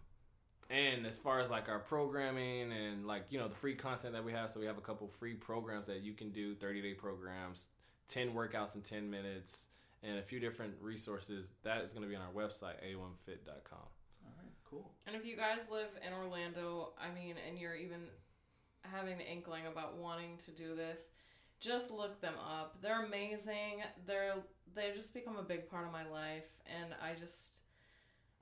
and 0.70 1.06
as 1.06 1.18
far 1.18 1.40
as 1.40 1.52
like 1.52 1.70
our 1.70 1.80
programming 1.80 2.72
and 2.72 3.06
like, 3.06 3.26
you 3.30 3.38
know, 3.38 3.48
the 3.48 3.56
free 3.56 3.76
content 3.76 4.14
that 4.14 4.26
we 4.26 4.32
have, 4.32 4.52
so 4.52 4.60
we 4.60 4.66
have 4.66 4.78
a 4.78 4.82
couple 4.82 5.08
free 5.08 5.34
programs 5.34 5.88
that 5.88 6.02
you 6.02 6.14
can 6.14 6.32
do 6.32 6.56
30 6.56 6.82
day 6.82 6.94
programs, 6.94 7.68
10 8.08 8.34
workouts 8.34 8.76
in 8.76 8.82
10 8.82 9.10
minutes, 9.10 9.68
and 10.04 10.18
a 10.18 10.22
few 10.22 10.40
different 10.40 10.74
resources. 10.82 11.52
That 11.64 11.84
is 11.84 11.94
going 11.94 12.04
to 12.04 12.10
be 12.10 12.16
on 12.16 12.22
our 12.22 12.34
website, 12.34 12.76
AOMFit.com. 12.86 13.80
All 13.80 14.34
right, 14.38 14.54
cool. 14.70 14.92
And 15.06 15.16
if 15.16 15.26
you 15.26 15.38
guys 15.38 15.60
live 15.72 15.90
in 16.06 16.12
Orlando, 16.14 16.94
I 17.00 17.14
mean, 17.14 17.36
and 17.48 17.58
you're 17.58 17.76
even 17.76 18.02
having 18.82 19.18
the 19.18 19.26
inkling 19.26 19.68
about 19.68 19.98
wanting 19.98 20.38
to 20.46 20.52
do 20.52 20.76
this, 20.76 21.12
just 21.60 21.92
look 21.92 22.22
them 22.22 22.36
up. 22.38 22.78
They're 22.82 23.06
amazing. 23.06 23.82
They're 24.06 24.36
they 24.76 24.92
just 24.96 25.14
become 25.14 25.38
a 25.38 25.44
big 25.44 25.70
part 25.70 25.86
of 25.86 25.92
my 25.92 26.08
life, 26.08 26.46
and 26.66 26.94
I 27.02 27.14
just 27.20 27.62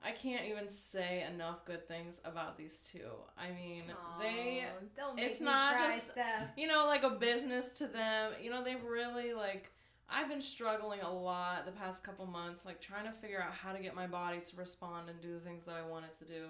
I 0.04 0.12
can't 0.12 0.44
even 0.46 0.68
say 0.68 1.24
enough 1.32 1.64
good 1.64 1.88
things 1.88 2.16
about 2.24 2.56
these 2.58 2.88
two. 2.92 3.10
I 3.38 3.50
mean, 3.50 3.84
they 4.20 4.64
don't 4.96 5.18
it's 5.18 5.40
not 5.40 5.78
just- 5.94 6.14
you 6.56 6.66
know, 6.68 6.86
like 6.86 7.02
a 7.02 7.10
business 7.10 7.72
to 7.78 7.86
them. 7.86 8.32
You 8.40 8.50
know, 8.50 8.62
they 8.62 8.76
really 8.76 9.32
like. 9.32 9.72
I've 10.08 10.28
been 10.28 10.40
struggling 10.42 11.00
a 11.00 11.12
lot 11.12 11.66
the 11.66 11.72
past 11.72 12.04
couple 12.04 12.26
months, 12.26 12.64
like 12.64 12.80
trying 12.80 13.06
to 13.06 13.12
figure 13.12 13.42
out 13.42 13.52
how 13.52 13.72
to 13.72 13.80
get 13.80 13.92
my 13.96 14.06
body 14.06 14.38
to 14.38 14.56
respond 14.56 15.08
and 15.08 15.20
do 15.20 15.34
the 15.34 15.40
things 15.40 15.64
that 15.64 15.74
I 15.74 15.82
want 15.84 16.04
it 16.04 16.16
to 16.18 16.24
do. 16.32 16.44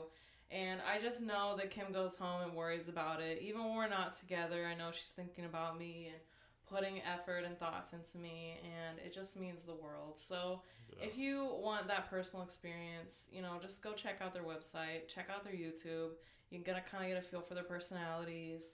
And 0.50 0.80
I 0.86 1.00
just 1.00 1.22
know 1.22 1.56
that 1.56 1.70
Kim 1.70 1.90
goes 1.90 2.16
home 2.16 2.42
and 2.42 2.54
worries 2.54 2.88
about 2.88 3.22
it. 3.22 3.40
Even 3.40 3.64
when 3.64 3.74
we're 3.76 3.88
not 3.88 4.18
together, 4.18 4.66
I 4.66 4.74
know 4.74 4.90
she's 4.92 5.08
thinking 5.08 5.46
about 5.46 5.78
me 5.78 6.08
and 6.12 6.20
putting 6.68 7.00
effort 7.02 7.44
and 7.44 7.58
thoughts 7.58 7.92
into 7.92 8.18
me, 8.18 8.58
and 8.64 8.98
it 8.98 9.12
just 9.12 9.38
means 9.38 9.64
the 9.64 9.74
world. 9.74 10.16
So, 10.18 10.62
if 11.00 11.16
you 11.18 11.48
want 11.60 11.86
that 11.88 12.08
personal 12.10 12.44
experience, 12.44 13.28
you 13.32 13.42
know, 13.42 13.54
just 13.60 13.82
go 13.82 13.92
check 13.92 14.16
out 14.20 14.32
their 14.34 14.42
website, 14.44 15.08
check 15.08 15.28
out 15.34 15.44
their 15.44 15.52
YouTube. 15.52 16.10
You 16.50 16.58
can 16.58 16.62
get 16.62 16.76
a 16.76 16.90
kind 16.90 17.04
of 17.04 17.10
get 17.10 17.18
a 17.18 17.26
feel 17.26 17.40
for 17.40 17.54
their 17.54 17.64
personalities, 17.64 18.64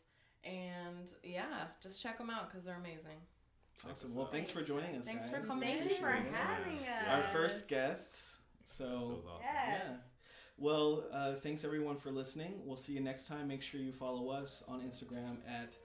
and 0.44 1.10
yeah, 1.22 1.64
just 1.82 2.02
check 2.02 2.18
them 2.18 2.30
out 2.30 2.50
because 2.50 2.64
they're 2.64 2.76
amazing. 2.76 3.18
Awesome. 3.90 4.14
Well, 4.14 4.26
thanks 4.26 4.50
for 4.50 4.62
joining 4.62 4.94
us, 4.96 5.06
Thanks 5.06 5.26
guys. 5.26 5.40
for 5.40 5.46
coming 5.48 5.68
Thank 5.78 5.90
you 5.90 5.96
for 5.96 6.06
having 6.10 6.78
us. 6.78 7.08
Our 7.08 7.22
first 7.32 7.66
guests. 7.68 8.38
So 8.64 8.84
So, 8.84 8.94
awesome. 8.94 9.40
Yes. 9.42 9.80
yeah. 9.88 9.96
Well, 10.58 11.04
uh, 11.12 11.34
thanks 11.34 11.64
everyone 11.64 11.96
for 11.96 12.10
listening. 12.12 12.60
We'll 12.64 12.76
see 12.76 12.92
you 12.92 13.00
next 13.00 13.26
time. 13.26 13.48
Make 13.48 13.62
sure 13.62 13.80
you 13.80 13.90
follow 13.92 14.28
us 14.30 14.62
on 14.68 14.80
Instagram 14.82 15.38
at 15.48 15.76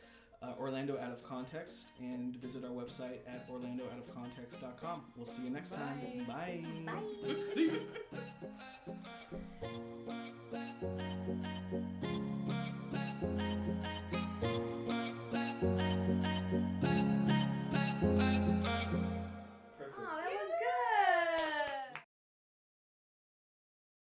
uh, 0.42 0.54
Orlando 0.60 1.00
Out 1.00 1.12
of 1.12 1.24
Context 1.24 1.90
and 2.00 2.36
visit 2.38 2.64
our 2.64 2.72
website 2.72 3.20
at 3.28 3.48
orlandooutofcontext.com. 3.50 5.06
We'll 5.16 5.26
see 5.26 5.44
you 5.44 5.50
next 5.50 5.72
time. 5.72 6.00
Bye. 6.28 6.64
Bye. 6.86 6.94
Bye. 6.94 7.36
see 7.54 7.72
you. 11.72 11.82